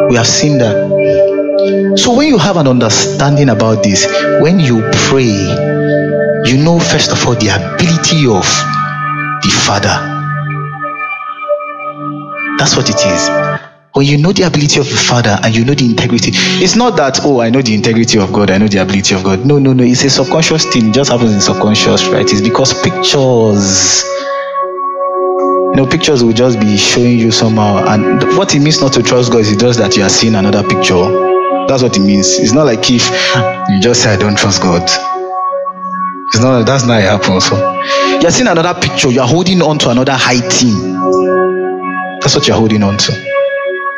[0.10, 1.98] We have seen that.
[1.98, 4.06] So when you have an understanding about this,
[4.42, 5.34] when you pray,
[6.46, 8.46] you know first of all the ability of
[9.42, 9.96] the Father.
[12.58, 13.30] That's what it is.
[13.94, 16.32] When you know the ability of the Father and you know the integrity,
[16.64, 19.24] it's not that, oh, I know the integrity of God, I know the ability of
[19.24, 19.46] God.
[19.46, 19.84] No, no, no.
[19.84, 20.90] It's a subconscious thing.
[20.90, 22.26] It just happens in subconscious, right?
[22.26, 24.04] It's because pictures,
[25.78, 27.86] know, pictures will just be showing you somehow.
[27.88, 30.64] And what it means not to trust God is just that you are seeing another
[30.64, 31.06] picture.
[31.68, 32.40] That's what it means.
[32.40, 33.08] It's not like if
[33.70, 34.82] you just say, I don't trust God.
[34.82, 37.46] It's not, that's not it happens.
[37.46, 37.56] So
[38.20, 40.94] you're seeing another picture, you're holding on to another high thing.
[42.22, 43.14] That's what you're holding on to.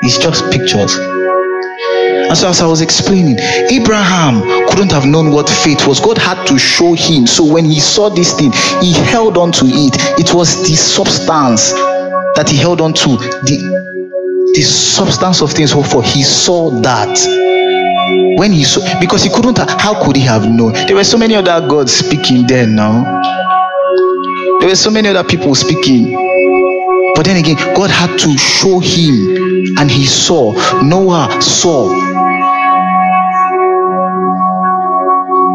[0.02, 1.19] It's just pictures.
[2.28, 3.38] And so, as I was explaining,
[3.72, 6.00] Abraham couldn't have known what faith was.
[6.00, 7.26] God had to show him.
[7.26, 9.96] So, when he saw this thing, he held on to it.
[10.20, 11.72] It was the substance
[12.36, 16.04] that he held on to, the, the substance of things hoped for.
[16.04, 17.18] He saw that.
[18.38, 20.74] When he saw, because he couldn't, how could he have known?
[20.74, 23.04] There were so many other gods speaking then now.
[24.60, 26.14] There were so many other people speaking.
[27.20, 30.54] But then again, God had to show him, and he saw.
[30.82, 31.92] Noah saw.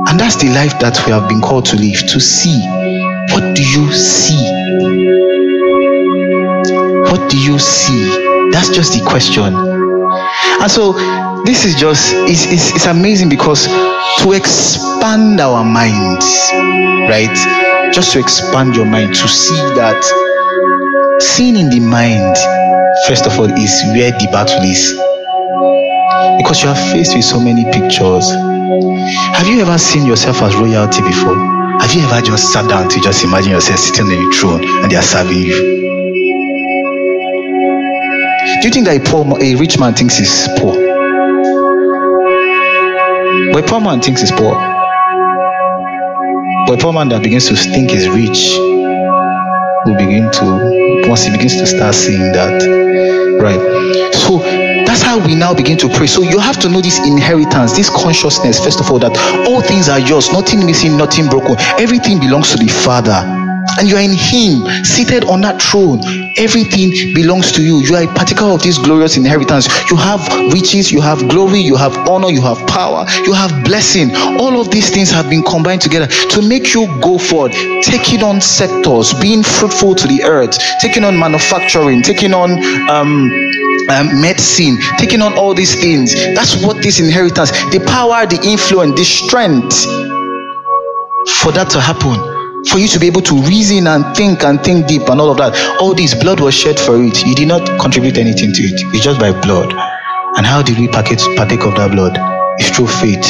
[0.06, 2.60] And that's the life that we have been called to live to see.
[3.32, 4.44] What do you see?
[7.10, 8.50] What do you see?
[8.52, 9.54] That's just the question.
[9.54, 10.92] And so,
[11.44, 16.26] this is just, it's, it's, it's amazing because to expand our minds,
[17.08, 17.90] right?
[17.90, 20.23] Just to expand your mind, to see that
[21.20, 22.36] Seeing in the mind,
[23.06, 24.90] first of all, is where the battle is.
[26.38, 28.30] Because you are faced with so many pictures.
[29.38, 31.36] Have you ever seen yourself as royalty before?
[31.80, 34.90] Have you ever just sat down to just imagine yourself sitting on a throne and
[34.90, 35.54] they are serving you?
[38.60, 40.74] Do you think that a poor, a rich man thinks he's poor?
[43.52, 44.54] But a poor man thinks he's poor.
[46.66, 48.58] But a poor man that begins to think he's rich
[49.86, 52.62] will begin to once he begins to start seeing that
[53.40, 53.60] right?
[54.14, 54.38] So
[54.86, 56.06] that's how we now begin to pray.
[56.06, 59.88] So you have to know this inheritance this consciousness first of all that all things
[59.88, 60.32] are yours.
[60.32, 61.56] Nothing missing nothing broken.
[61.78, 63.43] Everything belongs to the father
[63.78, 66.00] and you are in him seated on that throne
[66.36, 67.78] everything belongs to you.
[67.78, 69.68] You are a particle of this glorious inheritance.
[69.90, 70.20] You have
[70.52, 74.14] riches you have glory you have honor you have power you have blessing.
[74.40, 77.52] All of these things have been combined together to make you go forward
[77.82, 82.52] taking on sectors being fruitful to the earth taking on manufacturing taking on
[82.90, 83.30] um,
[83.90, 86.14] um, medicine, taking on all these things.
[86.34, 89.84] That's what this inheritance, the power, the influence, the strength
[91.42, 92.33] for that to happen
[92.68, 95.36] for you to be able to reason and think and think deep and all of
[95.38, 95.54] that.
[95.80, 97.24] All this blood was shed for it.
[97.26, 98.80] You did not contribute anything to it.
[98.94, 99.72] It's just by blood.
[100.36, 102.18] And how did we partake, of that blood?
[102.58, 103.24] It's through faith.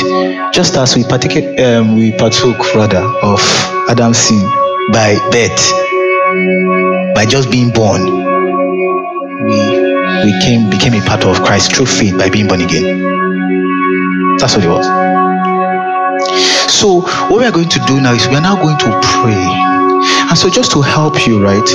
[0.54, 3.40] Just as we partake, um, we partook rather of
[3.88, 4.40] Adam's sin
[4.92, 8.02] by birth, by just being born.
[9.44, 9.84] We
[10.24, 13.00] we came became a part of Christ through faith by being born again.
[14.38, 15.14] That's what it was.
[16.75, 19.47] So what we are going to do now is we are now going to pray.
[20.28, 21.69] And so just to help you, right?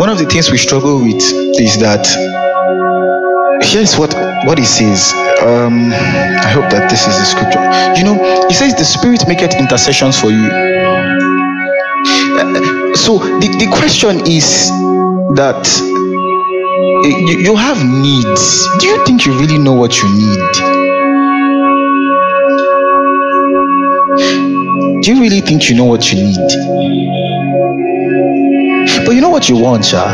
[0.00, 1.22] One of the things we struggle with
[1.60, 2.08] is that
[3.62, 4.14] here's what
[4.46, 5.12] what he says.
[5.42, 7.60] Um, I hope that this is the scripture.
[7.98, 10.48] You know, he says the spirit maketh intercessions for you.
[12.40, 14.70] Uh, so the, the question is
[15.36, 15.60] that
[17.04, 18.66] uh, you, you have needs.
[18.78, 20.77] Do you think you really know what you need?
[25.08, 26.36] Do you really think you know what you need?
[29.06, 30.04] But you know what you want, Sha?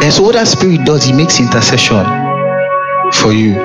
[0.00, 2.06] And so what that spirit does, he makes intercession
[3.18, 3.58] for you.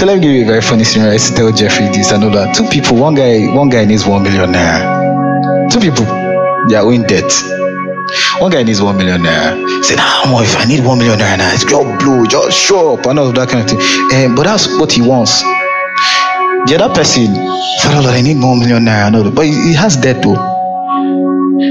[0.00, 1.10] So let me give you a very funny scenario.
[1.10, 2.56] I used to tell Jeffrey this and all that.
[2.56, 5.68] Two people, one guy, one guy needs one million naira.
[5.70, 6.06] Two people,
[6.70, 7.30] they are owing debt.
[8.38, 9.84] One guy needs one million naira.
[9.84, 13.04] Say, nah, more if I need one million naira, it's just blow, just show up,
[13.04, 13.80] and all of that kind of thing.
[14.16, 15.44] Um, but that's what he wants.
[16.66, 17.30] The other person,
[17.80, 20.34] Father Lord, I need more million naira, no, but he, has debt though.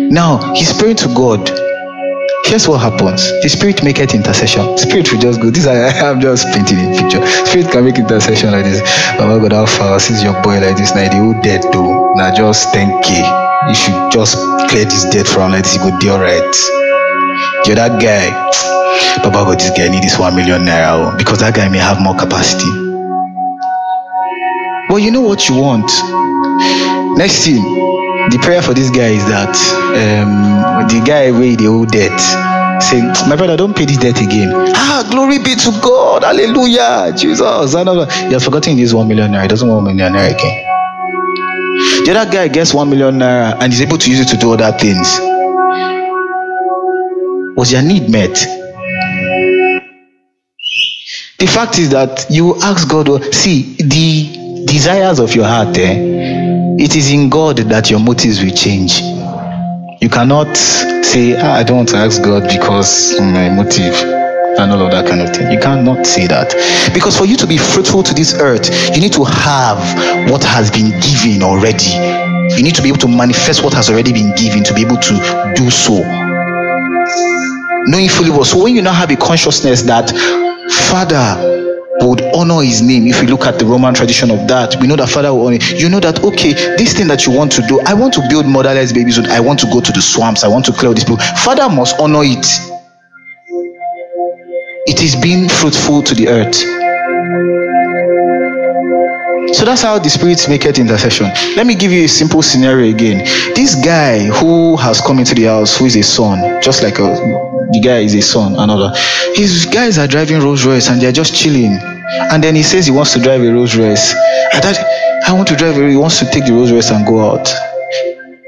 [0.07, 1.43] Now he's praying to God.
[2.45, 3.27] Here's what happens.
[3.43, 4.77] The spirit maketh intercession.
[4.77, 5.49] Spirit will just go.
[5.49, 7.19] This I, I'm just painting a picture.
[7.43, 8.79] Spirit can make intercession like this.
[9.19, 12.13] Baba God, how far since your boy like this now the whole debt though.
[12.15, 13.19] Now just 10k.
[13.67, 14.39] You should just
[14.71, 16.55] clear this debt from let it go deal right.
[17.67, 18.31] The other guy,
[19.27, 21.99] Baba God, this guy need this one million naira oh, because that guy may have
[21.99, 22.84] more capacity.
[24.95, 25.91] But you know what you want.
[27.17, 27.61] Next thing,
[28.31, 29.51] the prayer for this guy is that
[29.91, 32.17] um, the guy wey the old debt
[32.81, 34.47] say my brother don't pay this debt again.
[34.73, 36.23] Ah glory be to god.
[36.23, 37.11] Hallelujah.
[37.11, 37.73] Jesus.
[37.73, 39.41] He has forgotten this one million naira.
[39.41, 40.63] He doesn't want one million naira again.
[42.05, 44.53] The other guy gets one million naira and is able to use it to do
[44.53, 45.19] other things.
[47.57, 48.31] Was your need met?
[51.37, 55.95] The fact is that you ask god see the desires of your heart eh,
[56.77, 59.01] it is in God that your motives will change.
[60.01, 63.95] You cannot say, ah, I don't ask God because my motive
[64.59, 65.51] and all of that kind of thing.
[65.51, 66.53] You cannot say that.
[66.93, 69.79] Because for you to be fruitful to this earth, you need to have
[70.29, 71.95] what has been given already.
[72.55, 74.97] You need to be able to manifest what has already been given to be able
[74.97, 76.03] to do so.
[77.87, 78.45] Knowing fully well.
[78.45, 80.11] So when you now have a consciousness that,
[80.91, 81.54] Father,
[82.05, 83.07] would honor his name.
[83.07, 85.57] If we look at the roman tradition of that we know that father will honor
[85.57, 88.45] you know that okay this thing that you want to do i want to build
[88.45, 91.17] motherless babies i want to go to the swamps i want to clear this people.
[91.17, 92.45] Father must honor it.
[94.87, 96.55] It is being fruitful to the earth.
[99.55, 101.27] So that's how the spirits make it intercession.
[101.55, 103.19] Let me give you a simple scenario again.
[103.55, 107.07] This guy who has come into the house who is a son just like a
[107.71, 108.91] the guy is a son another.
[109.33, 111.94] His guys are driving Rolls Royce and they're just chilling.
[112.31, 114.13] And then he says he wants to drive a Rolls Royce.
[114.53, 114.77] I thought,
[115.27, 117.45] I want to drive a he wants to take the Rolls Royce and go out.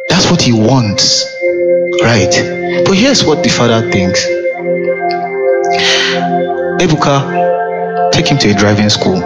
[0.10, 1.26] That's what he wants.
[2.02, 2.32] Right.
[2.86, 4.26] But here's what the father thinks.
[6.80, 9.20] Ebuka, take him to a driving school.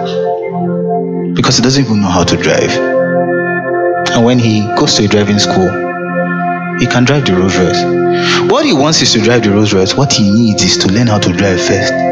[1.36, 2.72] Because he doesn't even know how to drive.
[4.12, 5.70] And when he goes to a driving school,
[6.80, 8.50] he can drive the Rolls Royce.
[8.50, 9.96] What he wants is to drive the Rolls Royce.
[9.96, 12.11] What he needs is to learn how to drive first.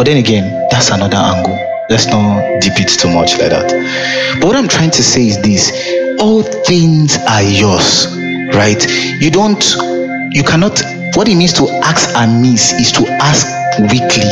[0.00, 1.58] But then again, that's another angle.
[1.90, 3.68] Let's not deep it too much like that.
[4.40, 5.70] But what I'm trying to say is this
[6.18, 8.08] all things are yours,
[8.56, 8.80] right?
[9.20, 9.62] You don't,
[10.32, 10.80] you cannot,
[11.16, 13.46] what it means to ask amiss is to ask
[13.92, 14.24] weakly.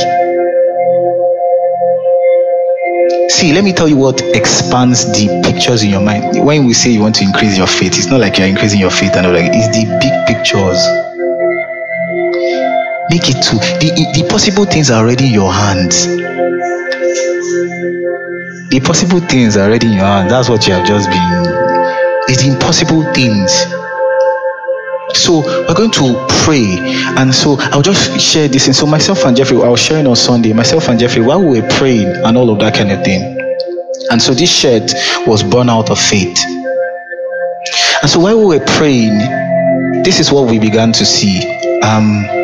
[3.29, 6.47] See, let me tell you what expands the pictures in your mind.
[6.47, 8.91] When we say you want to increase your faith, it's not like you're increasing your
[8.91, 11.08] faith and all like it's the big pictures.
[13.11, 16.07] Make it to the, the possible things are already in your hands.
[18.69, 20.31] The possible things are already in your hands.
[20.31, 21.19] That's what you have just been.
[22.29, 23.51] It's impossible things.
[25.15, 26.77] So we're going to pray,
[27.17, 28.67] and so I'll just share this.
[28.67, 30.53] And so myself and Jeffrey, I was sharing on Sunday.
[30.53, 33.23] Myself and Jeffrey, while we were praying and all of that kind of thing,
[34.11, 34.93] and so this shirt
[35.27, 36.39] was born out of faith.
[38.03, 39.19] And so while we were praying,
[40.05, 41.41] this is what we began to see.
[41.81, 42.38] Um,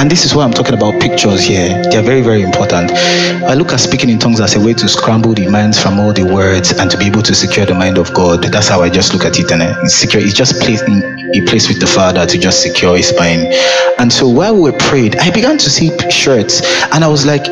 [0.00, 1.68] And this is why I'm talking about pictures here.
[1.90, 2.90] They are very, very important.
[2.90, 6.14] I look at speaking in tongues as a way to scramble the minds from all
[6.14, 8.42] the words and to be able to secure the mind of God.
[8.44, 10.22] That's how I just look at it and I secure.
[10.22, 11.02] It's just placed in
[11.34, 13.52] a place with the Father to just secure His mind.
[13.98, 16.62] And so while we prayed, I began to see shirts,
[16.94, 17.44] and I was like,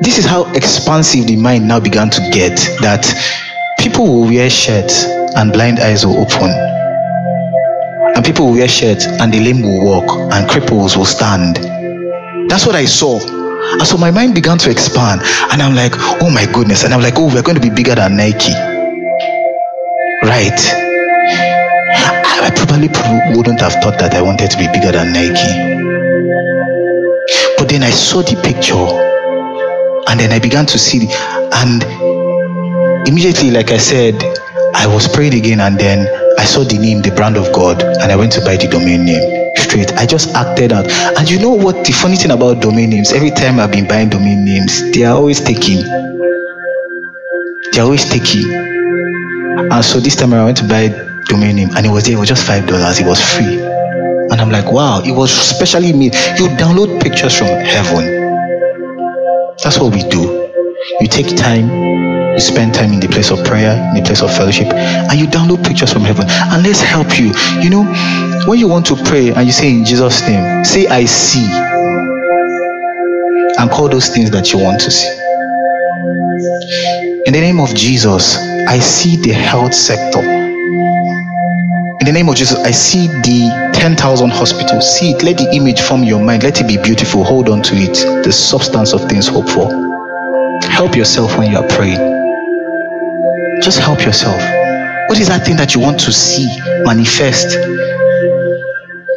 [0.00, 2.58] this is how expansive the mind now began to get.
[2.80, 3.06] That
[3.78, 6.73] people will wear shirts and blind eyes will open
[8.16, 11.56] and people will wear shirts and the lame will walk and cripples will stand.
[12.48, 13.18] That's what i saw.
[13.72, 16.84] And so my mind began to expand and i'm like oh my goodness.
[16.84, 18.52] And i'm like oh we're going to be bigger than nike.
[20.22, 20.60] Right.
[22.44, 22.88] I probably
[23.36, 25.74] wouldn't have thought that i wanted to be bigger than nike.
[27.58, 29.12] But then i saw the picture
[30.08, 31.82] and then i began to see and
[33.08, 34.14] immediately like i said
[34.74, 36.06] i was praying again and then
[36.38, 39.04] I saw the name, the brand of God, and I went to buy the domain
[39.04, 39.92] name straight.
[39.94, 40.86] I just acted out.
[41.18, 43.12] And you know what the funny thing about domain names?
[43.12, 45.82] Every time I've been buying domain names, they are always taking.
[47.72, 48.52] They're always taking.
[48.52, 50.88] And so this time I went to buy
[51.26, 53.58] domain name and it was there, it was just five dollars, it was free.
[54.30, 56.14] And I'm like, wow, it was specially made.
[56.38, 58.04] You download pictures from heaven.
[59.62, 60.50] That's what we do.
[61.00, 61.68] You take time,
[62.34, 65.26] you spend time in the place of prayer, in the place of fellowship, and you
[65.26, 66.26] download pictures from heaven.
[66.28, 67.32] And let's help you.
[67.62, 67.84] You know,
[68.46, 71.46] when you want to pray and you say in Jesus' name, say, I see.
[73.56, 75.08] And call those things that you want to see.
[77.26, 78.36] In the name of Jesus,
[78.68, 80.20] I see the health sector.
[80.20, 84.98] In the name of Jesus, I see the 10,000 hospitals.
[84.98, 85.22] See it.
[85.22, 86.42] Let the image form your mind.
[86.42, 87.24] Let it be beautiful.
[87.24, 88.24] Hold on to it.
[88.24, 89.70] The substance of things hoped for.
[90.64, 92.13] Help yourself when you are praying.
[93.64, 94.36] Just help yourself.
[95.08, 96.46] What is that thing that you want to see
[96.84, 97.56] manifest?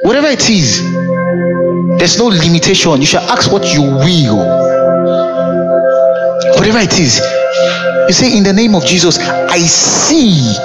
[0.03, 0.80] Whatever it is,
[2.00, 3.01] there's no limitation.
[3.01, 4.38] You shall ask what you will.
[6.56, 7.19] Whatever it is,
[8.08, 10.56] you say, In the name of Jesus, I see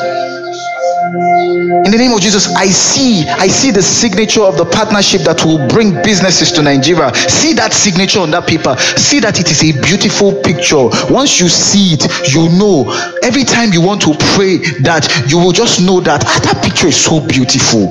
[1.84, 5.44] in the name of Jesus, I see, I see the signature of the partnership that
[5.44, 7.14] will bring businesses to Nigeria.
[7.14, 8.76] See that signature on that paper.
[8.76, 10.88] See that it is a beautiful picture.
[11.10, 12.90] Once you see it, you know.
[13.22, 16.88] Every time you want to pray that, you will just know that ah, that picture
[16.88, 17.90] is so beautiful.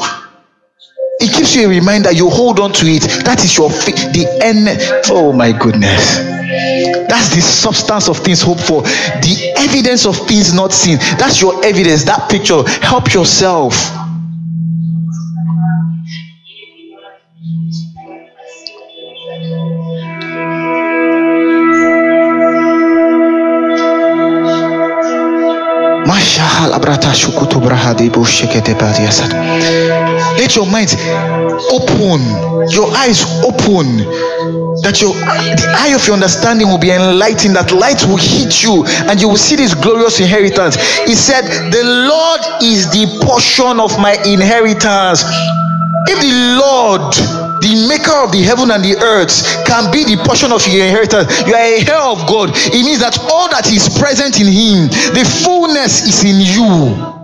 [1.19, 2.11] It gives you a reminder.
[2.11, 3.03] You hold on to it.
[3.25, 4.67] That is your the end.
[5.11, 6.30] Oh my goodness.
[7.11, 8.83] That's the substance of things hoped for.
[8.83, 10.97] The evidence of things not seen.
[11.19, 12.05] That's your evidence.
[12.05, 12.63] That picture.
[12.79, 13.75] Help yourself.
[30.37, 30.95] Let your mind
[31.71, 32.21] open,
[32.71, 33.99] your eyes open,
[34.83, 38.85] that your the eye of your understanding will be enlightened, that light will hit you,
[39.09, 40.75] and you will see this glorious inheritance.
[41.05, 45.23] He said, The Lord is the portion of my inheritance.
[46.09, 47.13] If the Lord
[47.61, 51.29] the maker of the heaven and the earth can be the portion of your inheritance
[51.45, 54.89] you are a heir of god it means that all that is present in him
[55.13, 57.20] the fullness is in you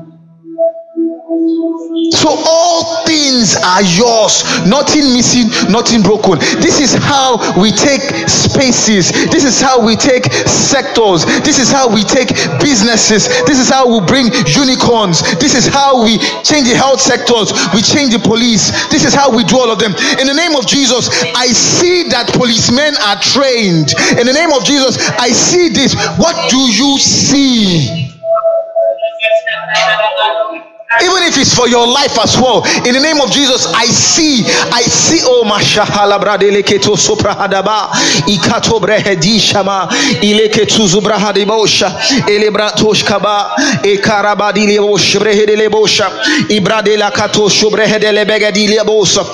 [2.11, 6.39] so all things are yours, nothing missing, nothing broken.
[6.61, 9.11] This is how we take spaces.
[9.31, 11.25] This is how we take sectors.
[11.43, 13.27] This is how we take businesses.
[13.45, 15.21] This is how we bring unicorns.
[15.39, 17.53] This is how we change the health sectors.
[17.73, 18.71] We change the police.
[18.89, 19.93] This is how we do all of them.
[20.19, 23.93] In the name of Jesus, I see that policemen are trained.
[24.19, 25.95] In the name of Jesus, I see this.
[26.17, 28.16] What do you see?
[31.03, 34.45] Even if it's for your life as well in the name of jesus i see
[34.73, 37.89] i see oh mashahala bradele keto soprahadaba
[38.27, 39.89] ikato brehedi shama
[40.21, 41.95] ileke tuzubrahadibosha
[42.27, 43.51] elebratosh kaba
[43.83, 46.11] e karabadile bosh brehedele bosha
[46.49, 49.25] ibradela kato shobrehedele begedile bosa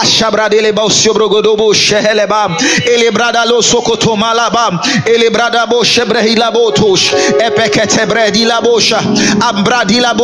[0.00, 2.56] ashabradele bosyo brogodobo sheheleba
[2.94, 7.12] elebrada lo sokoto malaba elebrada boshe brehila botosh
[7.46, 8.98] epekete bredila bosha
[9.40, 10.14] ambradila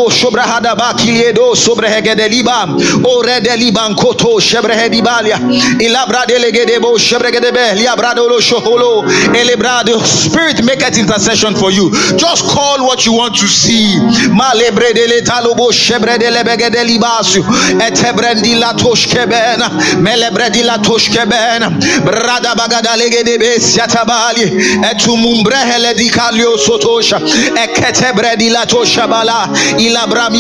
[0.93, 2.69] bosho brahada bakiliedo sobre hegedeliba
[3.05, 5.39] ore deliban koto shebrehedibalia
[5.79, 11.91] ilabra delegedebo shebregedebe liabrado lo shoholo elebrado spirit make it intercession for you.
[12.17, 13.97] Just call what you want to see.
[14.31, 17.45] Malebre dele talobo shebredele begedelibasu
[17.87, 21.71] etebrendi la toshkebena melebredi la toshkebena
[22.05, 24.43] brada bagada legedebe siatabali
[24.91, 27.21] etumumbrehele dikalio sotosha
[27.65, 30.31] eketebredi la toshabala ilabra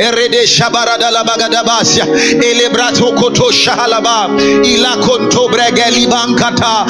[0.00, 0.46] erede
[4.64, 6.86] ila konto bregeli bankata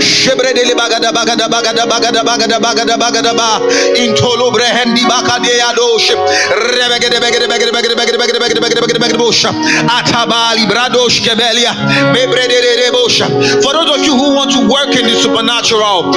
[0.00, 3.60] shebredele bagada bagada bagada bagada bagada bagada bagada ba
[3.96, 5.48] intolo brehendi bakade
[6.74, 9.50] rebegede begede begede begede begede begede begede begede begede begede bosha
[9.98, 10.66] atabali
[12.12, 13.26] mebredele bosha
[13.62, 16.14] for those of you who want to work in the supernatural natural.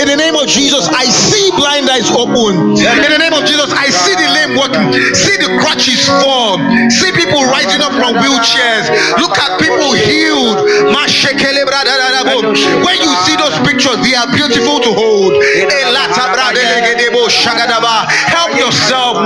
[0.00, 2.78] In the name of Jesus, I see blind eyes open.
[2.78, 4.92] In the name of Jesus, I see the lame walking.
[5.14, 6.90] See the crutches form.
[6.90, 8.90] See people rising up from wheelchairs.
[9.18, 10.58] Look at people healed.
[12.86, 15.32] When you see those pictures, they are beautiful to hold.
[18.36, 19.16] Help yourself.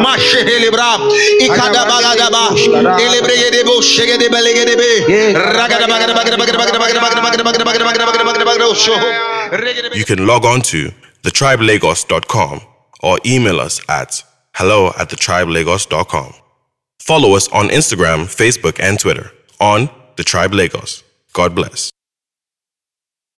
[9.94, 10.90] You can log on to
[11.22, 12.60] thetribelagos.com
[13.02, 14.24] or email us at
[14.54, 16.32] hello at thetribelagos.com.
[16.98, 21.03] Follow us on Instagram, Facebook, and Twitter on The Tribe Lagos.
[21.34, 21.93] God bless.